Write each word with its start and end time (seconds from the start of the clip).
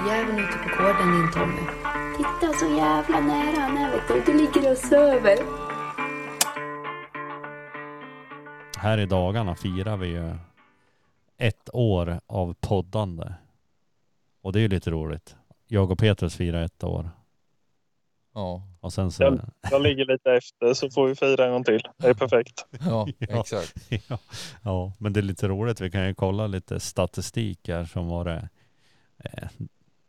rävjäveln 0.00 0.38
ute 0.38 0.58
på 0.58 0.82
gården 0.82 1.12
din 1.12 1.30
Tommy. 1.32 1.62
Titta 2.16 2.52
så 2.52 2.66
jävla 2.76 3.20
nära 3.20 3.60
han 3.60 3.78
är 3.78 3.90
vet 3.92 4.08
du. 4.26 4.32
Du 4.32 4.38
ligger 4.38 4.70
och 4.70 4.78
söver. 4.78 5.36
Här 8.78 8.98
i 8.98 9.06
dagarna 9.06 9.54
firar 9.54 9.96
vi 9.96 10.08
ju 10.08 10.34
ett 11.38 11.70
år 11.72 12.20
av 12.26 12.54
poddande. 12.60 13.32
Och 14.42 14.52
det 14.52 14.58
är 14.58 14.60
ju 14.60 14.68
lite 14.68 14.90
roligt. 14.90 15.36
Jag 15.66 15.90
och 15.90 15.98
Petrus 15.98 16.36
firar 16.36 16.62
ett 16.62 16.84
år. 16.84 17.10
Ja, 18.34 18.62
Och 18.80 18.92
sen 18.92 19.10
så... 19.12 19.22
Jag, 19.22 19.40
jag 19.70 19.82
ligger 19.82 20.04
lite 20.04 20.32
efter 20.32 20.74
så 20.74 20.90
får 20.90 21.06
vi 21.08 21.14
fira 21.14 21.46
en 21.46 21.52
gång 21.52 21.64
till. 21.64 21.82
Det 21.96 22.08
är 22.08 22.14
perfekt. 22.14 22.66
ja, 22.86 23.08
Ja. 23.18 23.40
exakt. 23.40 23.74
ja, 24.08 24.18
ja, 24.62 24.92
men 24.98 25.12
det 25.12 25.20
är 25.20 25.22
lite 25.22 25.48
roligt. 25.48 25.80
Vi 25.80 25.90
kan 25.90 26.06
ju 26.06 26.14
kolla 26.14 26.46
lite 26.46 26.80
statistik 26.80 27.68
här 27.68 27.84
som 27.84 28.08
var 28.08 28.24
det 28.24 28.48
eh, 29.24 29.48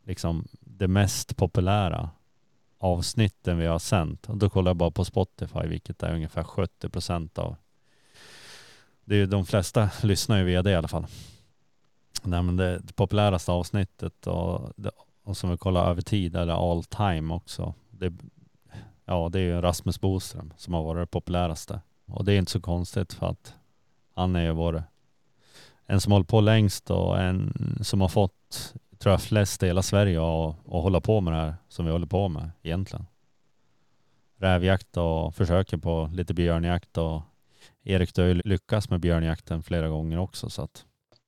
liksom 0.04 0.48
det 0.60 0.88
mest 0.88 1.36
populära 1.36 2.10
avsnitten 2.78 3.58
vi 3.58 3.66
har 3.66 3.78
sänt. 3.78 4.28
Och 4.28 4.36
då 4.36 4.50
kollar 4.50 4.70
jag 4.70 4.76
bara 4.76 4.90
på 4.90 5.04
Spotify, 5.04 5.66
vilket 5.66 6.02
är 6.02 6.14
ungefär 6.14 6.44
70 6.44 6.88
procent 6.88 7.38
av. 7.38 7.56
Det 9.04 9.14
är 9.14 9.18
ju 9.18 9.26
de 9.26 9.46
flesta 9.46 9.90
lyssnar 10.02 10.38
ju 10.38 10.44
via 10.44 10.62
det 10.62 10.70
i 10.70 10.74
alla 10.74 10.88
fall. 10.88 11.06
Nej, 12.22 12.42
men 12.42 12.56
det, 12.56 12.78
det 12.78 12.92
populäraste 12.92 13.52
avsnittet 13.52 14.26
och, 14.26 14.72
det, 14.76 14.90
och 15.22 15.36
som 15.36 15.50
vi 15.50 15.56
kollar 15.56 15.90
över 15.90 16.02
tid 16.02 16.36
eller 16.36 16.70
all 16.70 16.84
time 16.84 17.34
också. 17.34 17.74
Det, 17.90 18.12
ja, 19.04 19.28
det 19.28 19.38
är 19.38 19.42
ju 19.42 19.60
Rasmus 19.60 20.00
Boström 20.00 20.52
som 20.56 20.74
har 20.74 20.82
varit 20.82 21.02
det 21.02 21.12
populäraste. 21.12 21.80
Och 22.06 22.24
det 22.24 22.32
är 22.32 22.38
inte 22.38 22.52
så 22.52 22.60
konstigt 22.60 23.12
för 23.12 23.26
att 23.26 23.54
han 24.14 24.36
är 24.36 24.44
ju 24.44 24.52
vår, 24.52 24.84
en 25.86 26.00
som 26.00 26.12
håller 26.12 26.24
på 26.24 26.40
längst 26.40 26.90
och 26.90 27.20
en 27.20 27.52
som 27.80 28.00
har 28.00 28.08
fått, 28.08 28.74
tror 29.02 29.12
jag, 29.12 29.22
flest 29.22 29.62
i 29.62 29.66
hela 29.66 29.82
Sverige 29.82 30.18
att, 30.18 30.56
att 30.66 30.82
hålla 30.82 31.00
på 31.00 31.20
med 31.20 31.32
det 31.32 31.38
här 31.40 31.54
som 31.68 31.84
vi 31.84 31.92
håller 31.92 32.06
på 32.06 32.28
med 32.28 32.50
egentligen. 32.62 33.06
Rävjakt 34.36 34.96
och 34.96 35.34
försöker 35.34 35.76
på 35.76 36.10
lite 36.12 36.34
björnjakt 36.34 36.98
och 36.98 37.22
Erik 37.84 38.14
du 38.14 38.22
har 38.22 38.28
ju 38.28 38.34
lyckats 38.44 38.90
med 38.90 39.00
björnjakten 39.00 39.62
flera 39.62 39.88
gånger 39.88 40.18
också 40.18 40.50
så 40.50 40.62
att 40.62 40.84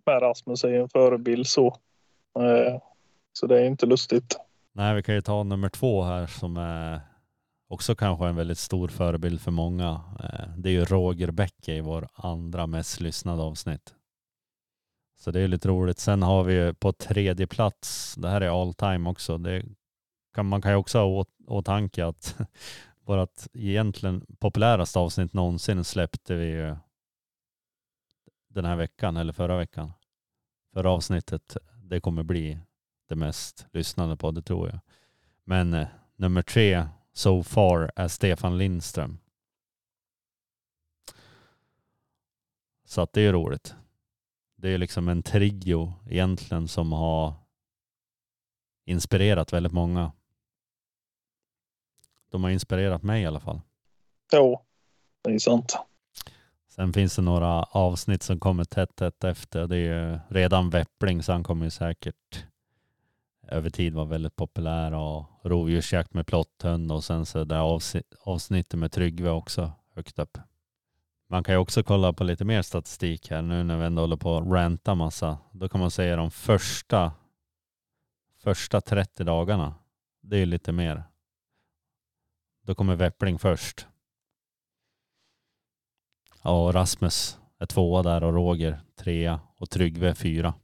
Men 0.06 0.20
Rasmus 0.20 0.64
är 0.64 0.69
ju 0.69 0.80
en 0.80 0.89
förebild 0.89 1.47
så. 1.47 1.67
Eh, 2.39 2.80
Så 3.33 3.47
det 3.47 3.61
är 3.61 3.64
inte 3.64 3.86
lustigt. 3.86 4.36
Nej, 4.72 4.95
vi 4.95 5.02
kan 5.02 5.14
ju 5.14 5.20
ta 5.20 5.42
nummer 5.42 5.69
två 5.69 6.02
här 6.02 6.27
som 6.27 6.56
är 6.56 7.00
också 7.69 7.95
kanske 7.95 8.27
en 8.27 8.36
väldigt 8.36 8.58
stor 8.58 8.89
förebild 8.89 9.41
för 9.41 9.50
många. 9.50 10.00
Eh, 10.20 10.48
Det 10.56 10.69
är 10.69 10.72
ju 10.72 10.84
Roger 10.84 11.30
Bäcke 11.30 11.75
i 11.75 11.80
vår 11.80 12.08
andra 12.14 12.67
mest 12.67 13.00
lyssnade 13.00 13.42
avsnitt. 13.42 13.95
Så 15.17 15.31
det 15.31 15.41
är 15.41 15.48
lite 15.48 15.69
roligt. 15.69 15.98
Sen 15.98 16.23
har 16.23 16.45
vi 16.45 16.55
ju 16.55 16.75
på 16.75 16.93
tredje 16.93 17.47
plats, 17.47 18.15
det 18.15 18.29
här 18.29 18.41
är 18.41 18.61
all 18.62 18.75
time 18.75 19.11
också, 19.11 19.39
det 19.39 19.65
kan, 20.34 20.47
man 20.47 20.62
kan 20.62 20.73
ju 20.73 20.77
också 20.77 20.98
ha 20.98 21.05
åt, 21.05 21.29
åtanke 21.47 22.07
att 22.07 22.37
vårt 23.01 23.47
egentligen 23.53 24.27
populäraste 24.39 24.98
avsnitt 24.98 25.33
någonsin 25.33 25.85
släppte 25.85 26.35
vi 26.35 26.47
ju 26.47 26.77
den 28.48 28.65
här 28.65 28.77
veckan 28.77 29.17
eller 29.17 29.33
förra 29.33 29.57
veckan. 29.57 29.92
Förra 30.73 30.91
avsnittet, 30.91 31.57
det 31.83 32.01
kommer 32.01 32.23
bli 32.23 32.59
det 33.09 33.17
mest 33.17 33.67
lyssnade 33.73 34.17
på, 34.17 34.31
det 34.31 34.42
tror 34.42 34.69
jag. 34.69 34.81
Men 35.45 35.75
eh, 35.75 35.89
nummer 36.17 36.42
tre 36.42 36.89
so 37.12 37.42
far 37.42 37.92
är 37.97 38.09
Stefan 38.09 38.59
Lindström. 38.59 39.19
Så 42.85 43.01
att 43.01 43.12
det 43.12 43.20
är 43.20 43.33
roligt. 43.33 43.75
Det 44.56 44.70
är 44.70 44.78
liksom 44.78 45.08
en 45.08 45.22
trio 45.22 45.92
egentligen 46.11 46.68
som 46.68 46.92
har 46.92 47.34
inspirerat 48.84 49.52
väldigt 49.52 49.73
många. 49.73 50.12
De 52.30 52.45
har 52.45 52.51
inspirerat 52.51 53.02
mig 53.02 53.23
i 53.23 53.27
alla 53.27 53.40
fall. 53.40 53.61
Jo, 54.33 54.61
det 55.23 55.34
är 55.34 55.39
sant. 55.39 55.77
Sen 56.68 56.92
finns 56.92 57.17
det 57.17 57.23
några 57.23 57.62
avsnitt 57.62 58.23
som 58.23 58.40
kommer 58.40 58.64
tätt, 58.64 58.96
tätt 58.96 59.24
efter. 59.24 59.67
Det 59.67 59.77
är 59.77 60.12
ju 60.12 60.18
redan 60.29 60.70
Weppling 60.70 61.23
så 61.23 61.33
han 61.33 61.45
kommer 61.45 61.64
ju 61.64 61.70
säkert 61.70 62.45
över 63.48 63.70
tid 63.70 63.95
vara 63.95 64.05
väldigt 64.05 64.36
populär 64.36 64.92
och 64.92 65.27
rovdjursjakt 65.42 66.14
med 66.14 66.27
plotthund 66.27 66.92
och 66.92 67.05
sen 67.05 67.27
så 67.27 67.45
det 67.45 67.61
avsnittet 68.20 68.79
med 68.79 68.92
Tryggve 68.92 69.30
också 69.30 69.73
högt 69.95 70.18
upp. 70.18 70.39
Man 71.27 71.45
kan 71.45 71.55
ju 71.55 71.58
också 71.58 71.83
kolla 71.83 72.12
på 72.12 72.24
lite 72.24 72.45
mer 72.45 72.62
statistik 72.62 73.30
här 73.30 73.42
nu 73.42 73.62
när 73.62 73.79
vi 73.79 73.85
ändå 73.85 74.02
håller 74.02 74.17
på 74.17 74.36
att 74.36 74.46
ranta 74.46 74.95
massa. 74.95 75.39
Då 75.52 75.68
kan 75.68 75.80
man 75.80 75.90
säga 75.90 76.17
de 76.17 76.30
första, 76.30 77.12
första 78.36 78.80
30 78.80 79.24
dagarna. 79.24 79.74
Det 80.20 80.36
är 80.36 80.46
lite 80.46 80.73
mer. 80.73 81.05
Då 82.62 82.74
kommer 82.74 82.96
Veppling 82.96 83.39
först. 83.39 83.86
Ja, 86.42 86.67
och 86.67 86.74
Rasmus 86.74 87.39
är 87.58 87.67
tvåa 87.67 88.02
där 88.02 88.24
och 88.24 88.35
Roger 88.35 88.80
trea 88.96 89.41
och 89.56 89.70
Tryggve 89.70 90.14
fyra. 90.14 90.55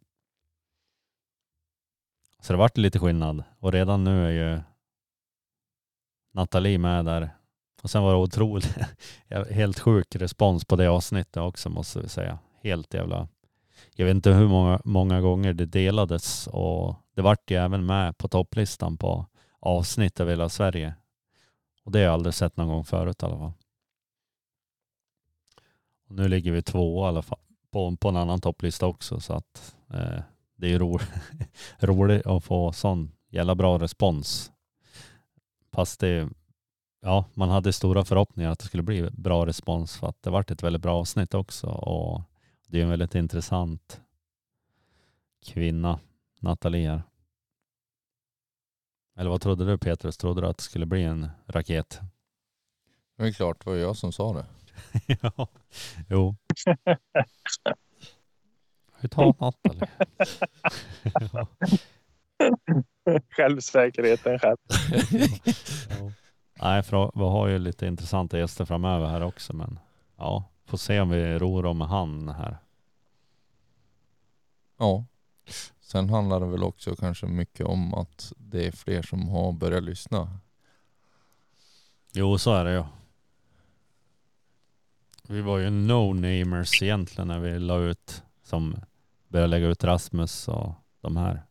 Så 2.41 2.53
det 2.53 2.57
vart 2.57 2.77
lite 2.77 2.99
skillnad 2.99 3.45
och 3.59 3.73
redan 3.73 4.05
nu 4.05 4.27
är 4.27 4.31
ju 4.31 4.63
Nathalie 6.33 6.79
med 6.79 7.05
där. 7.05 7.40
Och 7.83 7.91
sen 7.91 8.03
var 8.03 8.13
det 8.13 8.19
otroligt, 8.19 8.77
helt 9.51 9.79
sjuk 9.79 10.17
respons 10.17 10.65
på 10.65 10.77
det 10.77 10.89
avsnittet 10.89 11.37
också 11.37 11.69
måste 11.69 12.01
vi 12.01 12.09
säga. 12.09 12.39
Helt 12.63 12.95
jävla, 12.95 13.29
jag 13.95 14.07
vet 14.07 14.15
inte 14.15 14.33
hur 14.33 14.49
många, 14.49 14.81
många 14.85 15.21
gånger 15.21 15.53
det 15.53 15.67
delades 15.67 16.47
och 16.47 16.97
det 17.15 17.23
vart 17.23 17.51
ju 17.51 17.57
även 17.57 17.87
med 17.87 18.19
på 18.19 18.29
topplistan 18.29 18.97
på 18.97 19.27
avsnitt 19.61 20.21
över 20.21 20.31
hela 20.31 20.49
Sverige. 20.49 20.95
Och 21.85 21.93
det 21.93 21.99
har 21.99 22.05
jag 22.05 22.15
aldrig 22.15 22.35
sett 22.35 22.57
någon 22.57 22.69
gång 22.69 22.85
förut 22.85 23.23
i 23.23 23.27
alla 23.27 23.39
fall. 23.39 23.53
Och 26.09 26.15
nu 26.17 26.29
ligger 26.29 26.53
vi 26.53 26.63
två 26.63 27.05
i 27.05 27.09
alla 27.09 27.23
fall 27.23 27.39
på, 27.71 27.97
på 27.97 28.09
en 28.09 28.17
annan 28.17 28.41
topplista 28.41 28.87
också 28.87 29.21
så 29.21 29.33
att 29.33 29.75
eh, 29.93 30.21
det 30.57 30.67
är 30.67 30.71
ju 30.71 30.79
ro, 30.79 30.99
roligt 31.79 32.27
att 32.27 32.45
få 32.45 32.73
sån 32.73 33.13
jävla 33.29 33.55
bra 33.55 33.79
respons. 33.79 34.53
Fast 35.73 36.01
det, 36.01 36.29
ja, 37.01 37.25
man 37.35 37.49
hade 37.49 37.73
stora 37.73 38.05
förhoppningar 38.05 38.51
att 38.51 38.59
det 38.59 38.65
skulle 38.65 38.83
bli 38.83 39.11
bra 39.11 39.47
respons 39.47 39.97
för 39.97 40.09
att 40.09 40.23
det 40.23 40.31
vart 40.31 40.51
ett 40.51 40.63
väldigt 40.63 40.83
bra 40.83 40.95
avsnitt 40.97 41.35
också 41.35 41.67
och 41.67 42.23
det 42.67 42.79
är 42.79 42.83
en 42.83 42.91
väldigt 42.91 43.15
intressant 43.15 44.01
kvinna, 45.47 46.01
Nathalie 46.41 46.91
här. 46.91 47.03
Eller 49.17 49.31
vad 49.31 49.41
trodde 49.41 49.65
du 49.65 49.79
Petrus? 49.79 50.17
Trodde 50.17 50.41
du 50.41 50.47
att 50.47 50.59
det 50.59 50.63
skulle 50.63 50.87
bli 50.87 51.03
en 51.03 51.29
raket? 51.47 52.01
Det 53.17 53.25
är 53.25 53.33
klart, 53.33 53.65
det 53.65 53.71
var 53.71 53.77
jag 53.77 53.97
som 53.97 54.13
sa 54.13 54.33
det. 54.33 54.47
ja, 55.23 55.49
jo. 56.09 56.37
Hur 58.97 59.09
tar 59.09 59.35
Nathalie? 59.41 59.89
ja. 61.33 61.47
Självsäkerheten 63.31 64.39
själv. 64.39 64.57
Ja. 65.89 66.13
Nej, 66.63 66.83
för 66.83 67.11
vi 67.15 67.21
har 67.25 67.47
ju 67.49 67.59
lite 67.59 67.87
intressanta 67.87 68.39
gäster 68.39 68.65
framöver 68.65 69.07
här 69.07 69.21
också, 69.23 69.53
men 69.53 69.79
ja, 70.17 70.45
får 70.65 70.79
se 70.79 71.01
om 71.01 71.11
vi 71.11 71.39
ror 71.39 71.67
om 71.67 71.79
med 71.79 71.89
han 71.89 72.29
här. 72.29 72.59
Ja. 74.79 75.05
Sen 75.81 76.11
handlar 76.11 76.41
det 76.41 76.47
väl 76.47 76.63
också 76.63 76.97
kanske 76.97 77.27
mycket 77.27 77.67
om 77.67 77.95
att 77.95 78.33
det 78.37 78.67
är 78.67 78.73
fler 78.73 79.03
som 79.03 79.29
har 79.29 79.53
börjat 79.53 79.83
lyssna. 79.83 80.39
Jo, 82.13 82.39
så 82.39 82.55
är 82.55 82.65
det 82.65 82.73
ju. 82.73 82.85
Vi 85.29 85.41
var 85.41 85.59
ju 85.59 85.71
no-namers 85.71 86.83
egentligen 86.83 87.29
när 87.29 87.39
vi 87.39 87.59
la 87.59 87.79
ut, 87.79 88.23
som 88.43 88.77
började 89.29 89.51
lägga 89.51 89.67
ut 89.67 89.85
Rasmus 89.85 90.49
och 90.49 90.73
de 91.01 91.17
här. 91.17 91.43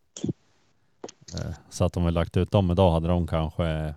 Eh, 1.35 1.53
Så 1.69 1.85
att 1.85 1.97
om 1.97 2.05
vi 2.05 2.11
lagt 2.11 2.37
ut 2.37 2.51
dem 2.51 2.71
idag 2.71 2.91
hade 2.91 3.07
de 3.07 3.27
kanske, 3.27 3.95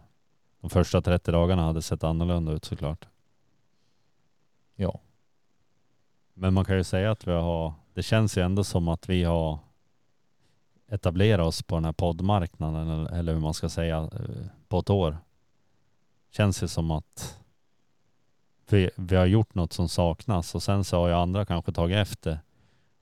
de 0.63 0.71
första 0.71 1.01
30 1.03 1.33
dagarna 1.33 1.63
hade 1.63 1.83
sett 1.83 2.05
annorlunda 2.05 2.53
ut 2.53 2.65
såklart. 2.65 3.09
Ja. 4.75 5.01
Men 6.35 6.55
man 6.55 6.65
kan 6.65 6.77
ju 6.77 6.85
säga 6.85 7.11
att 7.11 7.27
vi 7.27 7.33
har, 7.33 7.73
det 7.95 8.03
känns 8.03 8.39
ju 8.39 8.43
ändå 8.43 8.65
som 8.65 8.89
att 8.89 9.09
vi 9.09 9.25
har 9.25 9.59
etablerat 10.89 11.47
oss 11.47 11.63
på 11.63 11.75
den 11.75 11.85
här 11.85 11.93
poddmarknaden 11.93 13.07
eller, 13.07 13.33
hur 13.33 13.41
man 13.41 13.55
ska 13.55 13.69
säga 13.69 13.97
eh, 13.99 14.47
på 14.69 14.79
ett 14.79 14.91
år. 14.91 15.19
Känns 16.31 16.63
ju 16.63 16.69
som 16.69 16.91
att 16.91 17.39
vi, 18.69 18.91
vi 18.97 19.17
har 19.17 19.27
gjort 19.27 19.55
något 19.55 19.73
som 19.73 19.89
saknas 19.89 20.55
och 20.55 20.63
sen 20.63 20.85
så 20.85 20.97
har 20.97 21.09
ju 21.09 21.15
andra 21.15 21.45
kanske 21.45 21.73
tagit 21.73 21.97
efter 21.97 22.39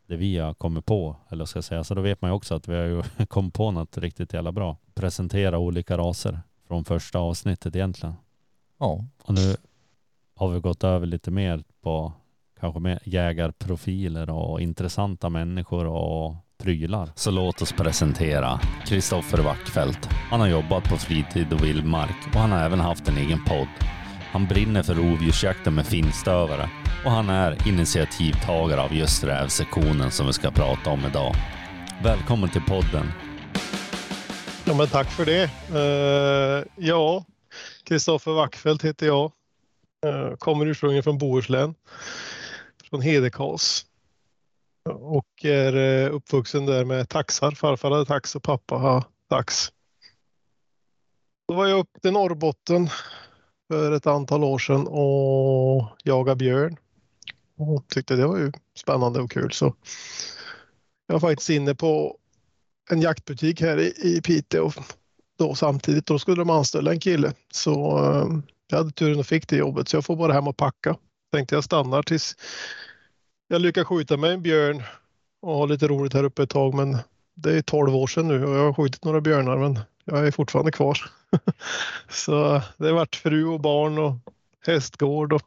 det 0.07 0.17
vi 0.17 0.39
har 0.39 0.55
kommit 0.55 0.87
på 0.87 1.17
eller 1.29 1.45
ska 1.45 1.57
jag 1.57 1.65
säga. 1.65 1.85
Så 1.85 1.95
då 1.95 2.01
vet 2.01 2.23
man 2.23 2.31
ju 2.31 2.35
också 2.35 2.55
att 2.55 2.69
vi 2.69 2.77
har 2.77 2.85
ju 2.85 3.03
kommit 3.27 3.55
på 3.55 3.71
något 3.71 3.99
riktigt 3.99 4.33
jävla 4.33 4.53
bra. 4.53 4.77
Presentera 4.95 5.59
olika 5.59 5.99
raser 5.99 6.41
från 6.71 6.85
första 6.85 7.19
avsnittet 7.19 7.77
egentligen. 7.77 8.15
Ja. 8.79 9.05
Och 9.23 9.35
nu 9.35 9.57
har 10.37 10.49
vi 10.49 10.61
gått 10.61 10.85
över 10.85 11.07
lite 11.07 11.31
mer 11.31 11.63
på 11.83 12.13
kanske 12.61 12.81
mer 12.81 12.99
jägarprofiler 13.05 14.31
och 14.31 14.61
intressanta 14.61 15.29
människor 15.29 15.87
och 15.87 16.35
prylar. 16.59 17.11
Så 17.15 17.31
låt 17.31 17.63
oss 17.63 17.73
presentera 17.73 18.61
Kristoffer 18.87 19.39
Wackfeldt. 19.39 20.09
Han 20.31 20.41
har 20.41 20.49
jobbat 20.49 20.85
på 20.85 20.97
fritid 20.97 21.53
och 21.53 21.65
vildmark 21.65 22.35
och 22.35 22.41
han 22.41 22.53
har 22.53 22.59
även 22.59 22.81
haft 22.81 23.09
en 23.09 23.17
egen 23.17 23.45
podd. 23.45 23.69
Han 24.33 24.47
brinner 24.47 24.83
för 24.83 24.95
rovdjursjakten 24.95 25.75
med 25.75 25.87
finstövare 25.87 26.71
och 27.05 27.11
han 27.11 27.29
är 27.31 27.69
initiativtagare 27.69 28.81
av 28.81 28.95
just 28.95 29.25
rävsektionen 29.25 30.11
som 30.11 30.27
vi 30.27 30.33
ska 30.33 30.51
prata 30.51 30.91
om 30.91 31.01
idag. 31.07 31.35
Välkommen 32.03 32.51
till 32.51 32.63
podden. 32.63 33.07
Ja, 34.71 34.77
men 34.77 34.89
tack 34.89 35.11
för 35.11 35.25
det. 35.25 35.51
Uh, 35.75 36.65
ja, 36.77 37.25
Kristoffer 37.85 38.33
Wackfeldt 38.33 38.85
heter 38.85 39.07
jag. 39.07 39.33
Uh, 40.07 40.37
kommer 40.37 40.67
ursprungligen 40.67 41.03
från 41.03 41.19
Bohuslän, 41.19 41.75
från 42.91 43.01
Hedekas. 43.01 43.87
Och 44.91 45.45
är 45.45 45.77
uh, 45.77 46.15
uppvuxen 46.15 46.67
där 46.67 46.85
med 46.85 47.09
taxar. 47.09 47.51
Farfar 47.51 47.91
hade 47.91 48.05
tax 48.05 48.37
och 48.37 48.43
pappa 48.43 48.75
har 48.75 49.05
tax. 49.29 49.69
Då 51.49 51.55
var 51.55 51.67
jag 51.67 51.79
upp 51.79 52.03
till 52.03 52.13
Norrbotten 52.13 52.89
för 53.69 53.93
ett 53.93 54.07
antal 54.07 54.45
år 54.45 54.59
sedan 54.59 54.87
och 54.87 55.97
jagade 56.05 56.37
björn. 56.37 56.77
Och 57.57 57.89
tyckte 57.89 58.17
det 58.17 58.27
var 58.27 58.39
ju 58.39 58.53
spännande 58.77 59.21
och 59.21 59.31
kul 59.31 59.53
så 59.53 59.75
jag 61.07 61.21
var 61.21 61.31
faktiskt 61.31 61.51
inne 61.51 61.75
på 61.75 62.17
en 62.91 63.01
jaktbutik 63.01 63.61
här 63.61 63.79
i, 63.79 63.95
i 64.03 64.23
Piteå 64.23 64.71
då 65.39 65.55
samtidigt. 65.55 66.07
Då 66.07 66.19
skulle 66.19 66.37
de 66.37 66.51
anställa 66.51 66.91
en 66.93 67.01
kille 67.01 67.33
så 67.53 67.99
eh, 67.99 68.27
jag 68.71 68.79
hade 68.79 68.91
turen 68.91 69.19
och 69.19 69.27
fick 69.27 69.49
det 69.49 69.57
jobbet 69.57 69.89
så 69.89 69.97
jag 69.97 70.05
får 70.05 70.17
bara 70.17 70.33
hem 70.33 70.49
och 70.49 70.57
packa. 70.57 70.97
Tänkte 71.33 71.55
jag 71.55 71.65
stannar 71.65 72.03
tills 72.03 72.37
jag 73.49 73.61
lyckas 73.61 73.87
skjuta 73.87 74.17
mig 74.17 74.33
en 74.33 74.43
björn 74.43 74.83
och 75.43 75.55
ha 75.55 75.67
lite 75.67 75.89
roligt 75.89 76.15
här 76.15 76.25
uppe 76.25 76.43
ett 76.43 76.51
tag 76.51 76.75
men 76.75 76.99
det 77.35 77.53
är 77.53 77.63
12 77.63 77.97
år 77.97 78.07
sedan 78.07 78.29
nu 78.29 78.45
och 78.45 78.57
jag 78.57 78.65
har 78.65 78.75
skjutit 78.75 79.05
några 79.05 79.21
björnar 79.21 79.57
men 79.57 79.79
jag 80.05 80.27
är 80.27 80.31
fortfarande 80.31 80.73
kvar. 80.73 80.99
så 82.09 82.63
det 82.77 82.87
har 82.87 82.93
varit 82.93 83.17
fru 83.17 83.47
och 83.47 83.61
barn 83.61 83.99
och 83.99 84.15
hästgård 84.67 85.33
och 85.33 85.43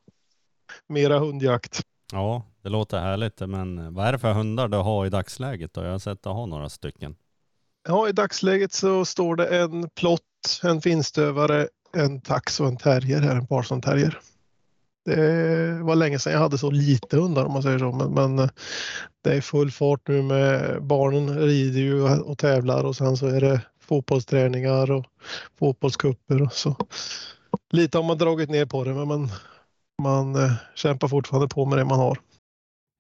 mera 0.88 1.20
hundjakt. 1.20 1.82
Ja, 2.12 2.44
det 2.62 2.70
låter 2.70 3.00
härligt. 3.00 3.40
Men 3.40 3.94
vad 3.94 4.08
är 4.08 4.12
det 4.12 4.20
för 4.20 4.34
hundar 4.34 4.68
du 4.68 4.78
har 4.78 5.06
i 5.06 5.10
dagsläget? 5.10 5.74
Då? 5.74 5.84
Jag 5.84 5.92
har 5.92 6.00
sett 6.00 6.12
att 6.12 6.24
du 6.24 6.30
har 6.30 6.48
några 6.48 6.70
stycken. 6.70 7.16
Ja, 7.88 8.10
i 8.10 8.12
dagsläget 8.12 8.74
så 8.74 9.06
står 9.06 9.36
det 9.36 9.48
en 9.48 9.90
plott, 9.90 10.60
en 10.64 10.82
finstövare, 10.82 11.68
en 11.96 12.22
tax 12.22 12.60
och 12.60 12.68
en 12.68 12.78
terrier 12.78 13.22
här, 13.22 13.36
en 13.36 13.48
parson 13.48 13.82
terrier. 13.82 14.20
Det 15.06 15.80
var 15.84 15.96
länge 15.96 16.20
sedan 16.20 16.34
jag 16.34 16.40
hade 16.40 16.58
så 16.58 16.72
lite 16.72 17.18
hundar 17.18 17.46
om 17.46 17.54
man 17.54 17.64
säger 17.64 17.80
så, 17.80 17.92
men, 17.92 18.14
men 18.14 18.40
eh, 18.40 18.50
det 19.24 19.34
är 19.34 19.42
full 19.42 19.72
fart 19.72 20.08
nu 20.08 20.22
med 20.22 20.84
barnen 20.84 21.40
rider 21.40 21.80
ju 21.80 22.04
och 22.04 22.38
tävlar 22.38 22.84
och 22.84 22.96
sen 22.96 23.18
så 23.18 23.28
är 23.28 23.42
det 23.42 23.62
fotbollsträningar 23.82 24.92
och 24.92 25.06
fotbollskupper 25.60 26.42
och 26.42 26.54
så. 26.54 26.76
Lite 27.72 27.98
har 27.98 28.04
man 28.04 28.18
dragit 28.18 28.50
ner 28.50 28.66
på 28.66 28.84
det, 28.84 28.94
men 28.94 29.08
man, 29.08 29.30
man 30.02 30.36
eh, 30.36 30.52
kämpar 30.76 31.08
fortfarande 31.08 31.48
på 31.48 31.66
med 31.66 31.78
det 31.78 31.86
man 31.86 32.00
har. 32.00 32.18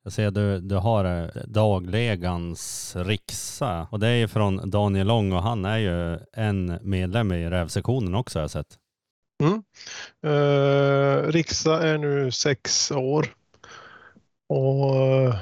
Jag 0.04 0.14
ser 0.14 0.32
du, 0.32 0.60
du 0.60 0.76
har 0.76 1.06
eh, 1.06 1.42
daglegans 1.48 2.94
Rixa 2.96 3.88
och 3.92 4.00
det 4.00 4.08
är 4.08 4.16
ju 4.16 4.28
från 4.28 4.70
Daniel 4.70 5.08
Lång 5.08 5.34
och 5.34 5.44
han 5.44 5.66
är 5.66 5.78
ju 5.78 6.20
en 6.34 6.80
medlem 6.82 7.32
i 7.32 7.50
rävsektionen 7.50 8.16
också 8.16 8.40
har 8.40 8.44
jag 8.44 8.52
sett. 8.52 8.78
Mm. 9.44 9.64
Eh, 10.24 11.32
Rixa 11.32 11.88
är 11.88 11.98
nu 11.98 12.32
sex 12.32 12.92
år 12.92 13.28
och 14.48 14.96
eh, 14.96 15.36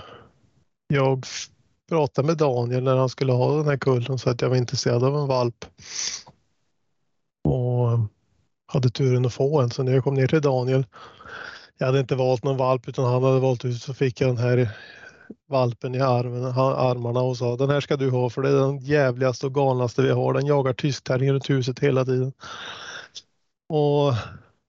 jag 0.88 1.26
pratade 1.90 2.28
med 2.28 2.38
Daniel 2.38 2.84
när 2.84 2.96
han 2.96 3.10
skulle 3.10 3.32
ha 3.32 3.58
den 3.58 3.68
här 3.68 3.78
kullen 3.78 4.20
så 4.20 4.30
att 4.30 4.42
jag 4.42 4.50
var 4.50 4.56
intresserad 4.56 5.04
av 5.04 5.18
en 5.18 5.28
valp. 5.28 5.66
Och 7.44 7.92
eh, 7.92 8.06
hade 8.66 8.90
turen 8.90 9.26
att 9.26 9.34
få 9.34 9.62
en 9.62 9.70
så 9.70 9.84
när 9.84 9.94
jag 9.94 10.04
kom 10.04 10.14
ner 10.14 10.28
till 10.28 10.42
Daniel 10.42 10.86
jag 11.82 11.86
hade 11.86 12.00
inte 12.00 12.16
valt 12.16 12.44
någon 12.44 12.58
valp 12.58 12.88
utan 12.88 13.06
han 13.06 13.24
hade 13.24 13.40
valt 13.40 13.66
ut 13.66 13.82
så 13.82 13.94
fick 13.94 14.22
jag 14.22 14.30
den 14.30 14.38
här 14.38 14.70
valpen 15.48 15.96
i 15.96 16.02
armen, 16.02 16.46
armarna 16.56 17.22
och 17.22 17.38
sa 17.38 17.56
den 17.56 17.70
här 17.70 17.82
ska 17.82 17.98
du 17.98 18.10
ha 18.10 18.30
för 18.30 18.42
det 18.42 18.50
är 18.50 18.54
den 18.54 18.78
jävligaste 18.78 19.46
och 19.46 19.54
galnaste 19.54 20.02
vi 20.02 20.10
har. 20.10 20.34
Den 20.34 20.46
jagar 20.46 20.74
tyskterrier 20.74 21.34
runt 21.34 21.50
huset 21.50 21.80
hela 21.80 22.06
tiden. 22.06 22.34
Och 23.70 24.14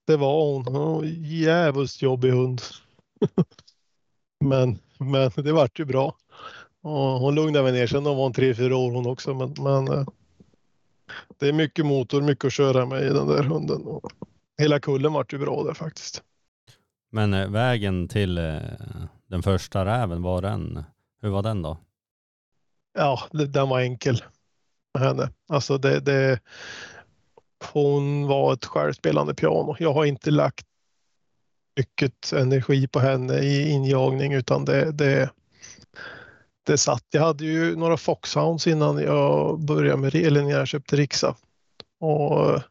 det 0.07 0.17
var 0.17 0.53
hon. 0.53 0.67
hon 0.67 1.05
jävligt 1.25 2.03
jobbig 2.03 2.31
hund. 2.31 2.61
men, 4.45 4.79
men 4.99 5.31
det 5.37 5.53
vart 5.53 5.81
ju 5.81 5.85
bra. 5.85 6.17
Och 6.83 6.93
hon 6.93 7.35
lugnade 7.35 7.63
mig 7.63 7.73
ner 7.73 7.87
sen. 7.87 8.07
Hon 8.07 8.17
var 8.17 8.27
en 8.27 8.33
tre, 8.33 8.55
fyra 8.55 8.77
år 8.77 8.91
hon 8.91 9.07
också. 9.07 9.35
Men, 9.35 9.55
men 9.59 9.99
eh, 9.99 10.07
det 11.39 11.49
är 11.49 11.53
mycket 11.53 11.87
motor, 11.87 12.23
mycket 12.23 12.45
att 12.45 12.53
köra 12.53 12.87
med 12.87 13.03
i 13.03 13.09
den 13.09 13.27
där 13.27 13.43
hunden. 13.43 13.83
Och 13.83 14.13
hela 14.59 14.81
kullen 14.81 15.13
vart 15.13 15.33
ju 15.33 15.39
bra 15.39 15.65
där 15.65 15.75
faktiskt. 15.75 16.23
Men 17.15 17.35
eh, 17.35 17.49
vägen 17.49 18.09
till 18.09 18.39
eh, 18.39 18.61
den 19.27 19.43
första 19.43 19.85
räven, 19.85 20.23
var 20.23 20.43
den, 20.43 20.85
hur 21.21 21.31
var 21.31 21.43
den 21.43 21.63
då? 21.63 21.79
Ja, 22.95 23.21
den 23.31 23.69
var 23.69 23.81
enkel 23.81 24.25
med 24.95 25.03
henne. 25.03 25.31
Alltså 25.49 25.79
det, 25.79 26.01
det, 26.01 26.41
hon 27.73 28.27
var 28.27 28.53
ett 28.53 28.65
självspelande 28.65 29.35
piano. 29.35 29.77
Jag 29.79 29.93
har 29.93 30.05
inte 30.05 30.31
lagt 30.31 30.67
mycket 31.77 32.33
energi 32.33 32.89
på 32.89 33.01
henne 33.01 33.39
i 33.39 33.71
injagning 33.71 34.33
utan 34.33 34.65
det, 34.65 34.93
det, 34.93 35.31
det 36.67 36.79
satt. 36.79 37.05
Jag 37.11 37.23
hade 37.23 37.45
ju 37.45 37.77
några 37.77 37.97
Foxhounds 37.97 38.67
innan 38.67 38.99
jag 38.99 39.61
började 39.61 39.97
med 39.97 40.15
eller 40.15 40.43
när 40.43 40.51
jag 40.51 40.69
köpte 40.69 40.97
Rixa. 40.97 41.37
Och 42.01 42.63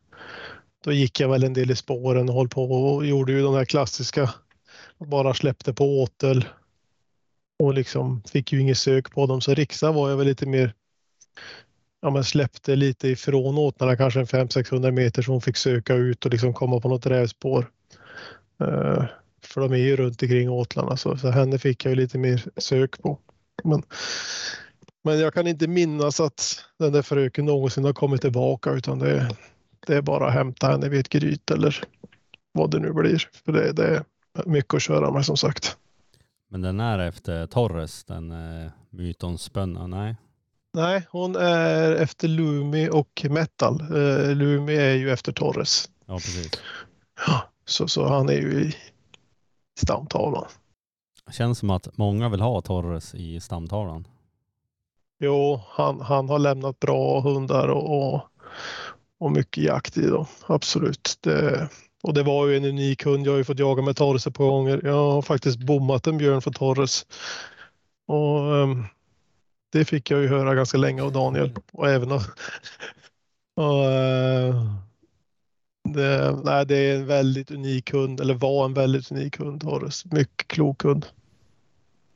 då 0.83 0.92
gick 0.92 1.19
jag 1.19 1.30
väl 1.30 1.44
en 1.44 1.54
del 1.54 1.72
i 1.72 1.75
spåren 1.75 2.30
och 2.30 2.36
höll 2.36 2.50
på 2.50 2.63
och 2.63 3.06
gjorde 3.06 3.31
ju 3.31 3.42
de 3.42 3.54
här 3.54 3.66
klassiska. 3.66 4.33
Bara 4.98 5.33
släppte 5.33 5.74
på 5.74 6.01
åtel. 6.01 6.45
Och 7.60 7.74
liksom 7.74 8.24
fick 8.24 8.54
ju 8.54 8.62
inget 8.62 8.78
sök 8.78 9.12
på 9.12 9.25
dem. 9.25 9.42
Så 9.42 9.54
Riksa 9.54 9.92
var 9.92 10.10
jag 10.10 10.18
väl 10.18 10.28
lite 10.28 10.45
mer 10.45 10.74
ja, 12.01 12.10
men 12.10 12.24
släppte 12.24 12.75
lite 12.75 13.07
ifrån 13.07 13.57
åtlarna, 13.57 13.98
kanske 13.98 14.19
en 14.19 14.25
500-600 14.25 14.92
meter 14.92 15.22
så 15.22 15.31
hon 15.31 15.42
fick 15.42 15.57
söka 15.57 15.94
ut 15.94 16.25
och 16.25 16.31
liksom 16.31 16.54
komma 16.54 16.80
på 16.80 16.89
något 16.89 17.06
rävspår. 17.06 17.69
Uh, 18.63 19.06
för 19.44 19.61
de 19.61 19.71
är 19.71 19.78
ju 19.78 19.95
runt 19.95 20.21
omkring 20.21 20.50
åtlarna 20.50 20.97
så, 20.97 21.18
så 21.18 21.30
henne 21.30 21.59
fick 21.59 21.85
jag 21.85 21.90
ju 21.90 21.95
lite 21.95 22.18
mer 22.18 22.44
sök 22.57 23.02
på. 23.02 23.19
Men, 23.64 23.83
men 25.04 25.19
jag 25.19 25.33
kan 25.33 25.47
inte 25.47 25.68
minnas 25.68 26.19
att 26.19 26.66
den 26.80 26.92
där 26.92 27.02
fröken 27.02 27.45
någonsin 27.45 27.85
har 27.85 27.94
kommit 27.94 28.21
tillbaka 28.21 28.71
utan 28.71 29.00
det, 29.00 29.35
det 29.88 29.95
är 29.95 30.02
bara 30.02 30.28
att 30.28 30.33
hämta 30.33 30.68
henne 30.68 30.90
vid 30.90 31.00
ett 31.00 31.09
gryt 31.09 31.52
eller 31.52 31.83
vad 32.52 32.71
det 32.71 32.80
nu 32.80 32.94
blir. 32.94 33.30
För 33.45 33.52
det, 33.52 33.71
det 33.71 33.88
är 33.88 34.04
mycket 34.45 34.73
att 34.73 34.81
köra 34.81 35.11
med 35.11 35.26
som 35.26 35.38
sagt. 35.38 35.78
Men 36.50 36.61
den 36.61 36.80
är 36.80 37.00
efter 37.00 37.47
Torres, 37.47 38.04
den 38.04 38.31
eh, 38.31 38.71
mytonspönna? 38.90 39.88
Nej? 39.88 40.16
Nej, 40.73 41.07
hon 41.09 41.35
är 41.35 41.92
efter 41.92 42.28
Lumi 42.28 42.90
och 42.90 43.26
Metal. 43.30 43.81
Eh, 43.81 44.35
Lumi 44.35 44.76
är 44.76 44.94
ju 44.94 45.11
efter 45.11 45.31
Torres. 45.31 45.90
Ja, 46.06 46.14
precis. 46.14 46.52
Ja, 47.28 47.44
så, 47.66 47.88
så 47.88 48.07
han 48.07 48.30
är 48.30 48.33
ju 48.33 48.61
i 48.61 48.76
stamtavlan. 49.80 50.45
Känns 51.31 51.59
som 51.59 51.69
att 51.69 51.97
många 51.97 52.30
vill 52.30 52.42
ha 52.42 52.61
Torres 52.61 53.16
i 53.16 53.40
stamtavlan. 53.40 54.07
Jo, 55.19 55.61
han, 55.68 56.02
han 56.02 56.30
har 56.30 56.40
lämnat 56.40 56.80
bra 56.80 57.19
hundar 57.19 57.68
och, 57.68 58.14
och, 58.14 58.21
och 59.21 59.31
mycket 59.31 59.63
jakt 59.63 59.97
i 59.97 60.07
dem. 60.07 60.25
Absolut. 60.45 61.18
Det, 61.21 61.69
och 62.04 62.13
det 62.13 62.23
var 62.23 62.47
ju 62.47 62.57
en 62.57 62.66
unik 62.66 63.06
hund. 63.06 63.28
Jag 63.28 63.31
har 63.31 63.37
ju 63.37 63.44
fått 63.44 63.59
jaga 63.59 63.81
med 63.81 63.95
Torres 63.95 64.28
ett 64.28 64.35
par 64.35 64.45
gånger. 64.45 64.81
Jag 64.83 65.11
har 65.11 65.21
faktiskt 65.21 65.59
bommat 65.59 66.07
en 66.07 66.18
björn 66.18 66.42
för 66.42 66.51
Torres. 66.51 67.06
Och 68.07 68.54
um, 68.54 68.85
det 69.71 69.85
fick 69.85 70.11
jag 70.11 70.21
ju 70.21 70.28
höra 70.28 70.56
ganska 70.56 70.78
länge 70.78 71.04
av 71.04 71.11
Daniel 71.11 71.51
och 71.71 71.90
även 71.90 72.11
av... 72.11 72.21
och, 73.56 73.85
uh, 73.85 74.75
det, 75.90 76.40
nej, 76.44 76.66
det 76.66 76.78
är 76.78 76.95
en 76.95 77.06
väldigt 77.06 77.51
unik 77.51 77.94
hund, 77.94 78.19
eller 78.19 78.33
var 78.33 78.66
en 78.66 78.73
väldigt 78.73 79.11
unik 79.11 79.37
hund, 79.37 79.61
Torres. 79.61 80.06
Mycket 80.06 80.47
klok 80.47 80.83
hund. 80.83 81.06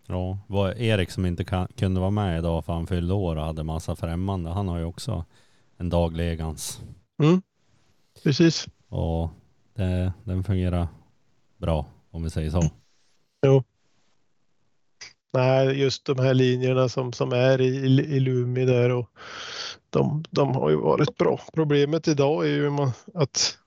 Ja, 0.08 0.38
var 0.48 0.72
Erik 0.72 1.12
som 1.12 1.26
inte 1.26 1.44
kan, 1.44 1.68
kunde 1.78 2.00
vara 2.00 2.12
med 2.12 2.40
idag 2.40 2.66
för 2.66 2.74
han 2.74 2.88
fyllde 2.88 3.14
år 3.14 3.36
och 3.36 3.46
hade 3.46 3.64
massa 3.64 3.96
främmande. 3.96 4.50
Han 4.50 4.68
har 4.68 4.78
ju 4.78 4.86
också 4.86 5.26
en 5.78 5.90
daglegans. 5.90 6.82
Mm, 7.24 7.42
precis. 8.24 8.68
Och 8.90 9.30
det, 9.74 10.14
den 10.24 10.44
fungerar 10.44 10.88
bra 11.58 11.86
om 12.12 12.24
vi 12.24 12.30
säger 12.30 12.52
så. 12.52 12.62
Jo. 13.48 13.64
Nej, 15.34 15.80
just 15.80 16.06
de 16.06 16.20
här 16.20 16.34
linjerna 16.34 16.90
som, 16.90 17.14
som 17.14 17.32
är 17.32 17.62
i, 17.62 17.76
i 17.88 18.20
Lumi 18.20 18.66
där 18.66 18.90
och 18.90 19.10
de, 19.90 20.24
de 20.30 20.56
har 20.56 20.70
ju 20.70 20.76
varit 20.76 21.18
bra. 21.18 21.40
Problemet 21.54 22.08
idag 22.08 22.46
är 22.46 22.50
ju 22.50 22.72
att 23.14 23.58